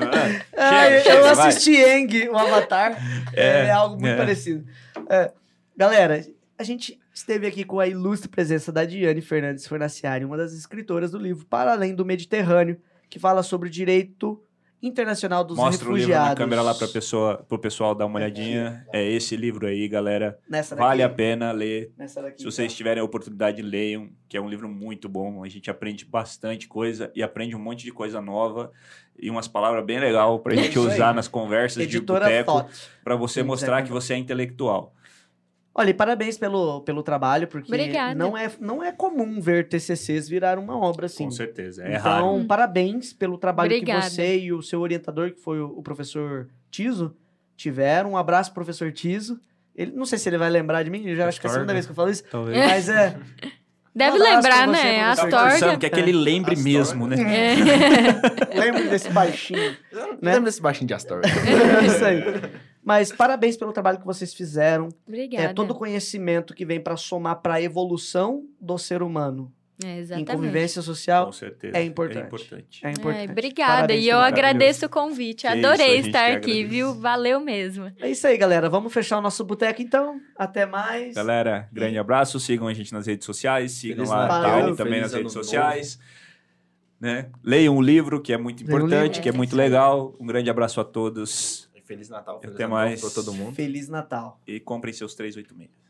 [0.52, 1.02] É.
[1.02, 2.98] Chega, eu assisti Eng, o Avatar.
[3.34, 4.18] É, é algo muito é.
[4.18, 4.66] parecido.
[5.10, 5.32] É,
[5.78, 6.26] galera,
[6.58, 11.12] a gente esteve aqui com a ilustre presença da Diane Fernandes Fornaciari, uma das escritoras
[11.12, 14.42] do livro Para Além do Mediterrâneo, que fala sobre o direito
[14.82, 16.08] internacional dos Mostra refugiados.
[16.08, 18.86] Mostra o livro na câmera lá para pessoa, pro pessoal dar uma olhadinha.
[18.94, 20.38] É esse livro aí, galera.
[20.48, 21.92] Nessa vale a pena ler.
[21.98, 22.78] Daqui, Se vocês então.
[22.78, 25.44] tiverem a oportunidade, leiam, que é um livro muito bom.
[25.44, 28.72] A gente aprende bastante coisa e aprende um monte de coisa nova
[29.18, 32.70] e umas palavras bem legal para a gente usar nas conversas Editora de boteco
[33.04, 34.94] para você mostrar que você é intelectual.
[35.78, 37.70] Olha, e parabéns pelo, pelo trabalho, porque
[38.16, 41.26] não é, não é comum ver TCCs virar uma obra assim.
[41.26, 42.26] Com certeza, é então, raro.
[42.36, 44.04] Então, parabéns pelo trabalho Obrigada.
[44.04, 47.14] que você e o seu orientador, que foi o, professor Tiso,
[47.58, 48.12] tiveram.
[48.12, 49.38] Um abraço, professor Tiso.
[49.76, 51.54] Ele, não sei se ele vai lembrar de mim, eu já acho que é a
[51.54, 52.24] segunda vez que eu falo isso.
[52.32, 52.58] Talvez.
[52.58, 53.20] Mas é...
[53.94, 55.04] Deve lembrar, né?
[55.04, 55.78] Astorga.
[55.78, 56.70] Que é que ele lembre Astorga.
[56.70, 57.16] mesmo, né?
[57.18, 58.60] É.
[58.60, 59.72] Lembre desse baixinho.
[59.92, 60.18] Né?
[60.22, 61.28] Lembra desse baixinho de Astorga.
[61.82, 62.24] É isso aí.
[62.86, 64.90] Mas parabéns pelo trabalho que vocês fizeram.
[65.08, 65.46] Obrigada.
[65.46, 69.52] É todo o conhecimento que vem para somar para a evolução do ser humano.
[69.84, 70.32] É, exatamente.
[70.32, 71.26] Em convivência social.
[71.26, 71.76] Com certeza.
[71.76, 72.20] É importante.
[72.20, 72.86] É importante.
[72.86, 73.28] É importante.
[73.28, 73.74] É, obrigada.
[73.74, 75.48] Parabéns, e eu agradeço o convite.
[75.48, 76.94] Adorei isso, estar aqui, viu?
[76.94, 77.92] Valeu mesmo.
[78.00, 78.70] É isso aí, galera.
[78.70, 80.22] Vamos fechar o nosso boteco, então.
[80.38, 81.16] Até mais.
[81.16, 82.40] Galera, grande abraço.
[82.40, 83.72] Sigam a gente nas redes sociais.
[83.72, 86.00] Sigam Feliz lá a Tali também nas redes sociais.
[87.02, 87.30] Né?
[87.44, 90.16] Leiam o livro, que é muito importante, que é muito legal.
[90.20, 91.68] Um grande abraço a todos.
[91.86, 92.40] Feliz Natal.
[92.42, 93.02] Feliz Até Natal mais.
[93.02, 93.56] para todo mundo.
[93.56, 94.42] Feliz Natal.
[94.46, 95.85] E comprem seus 386.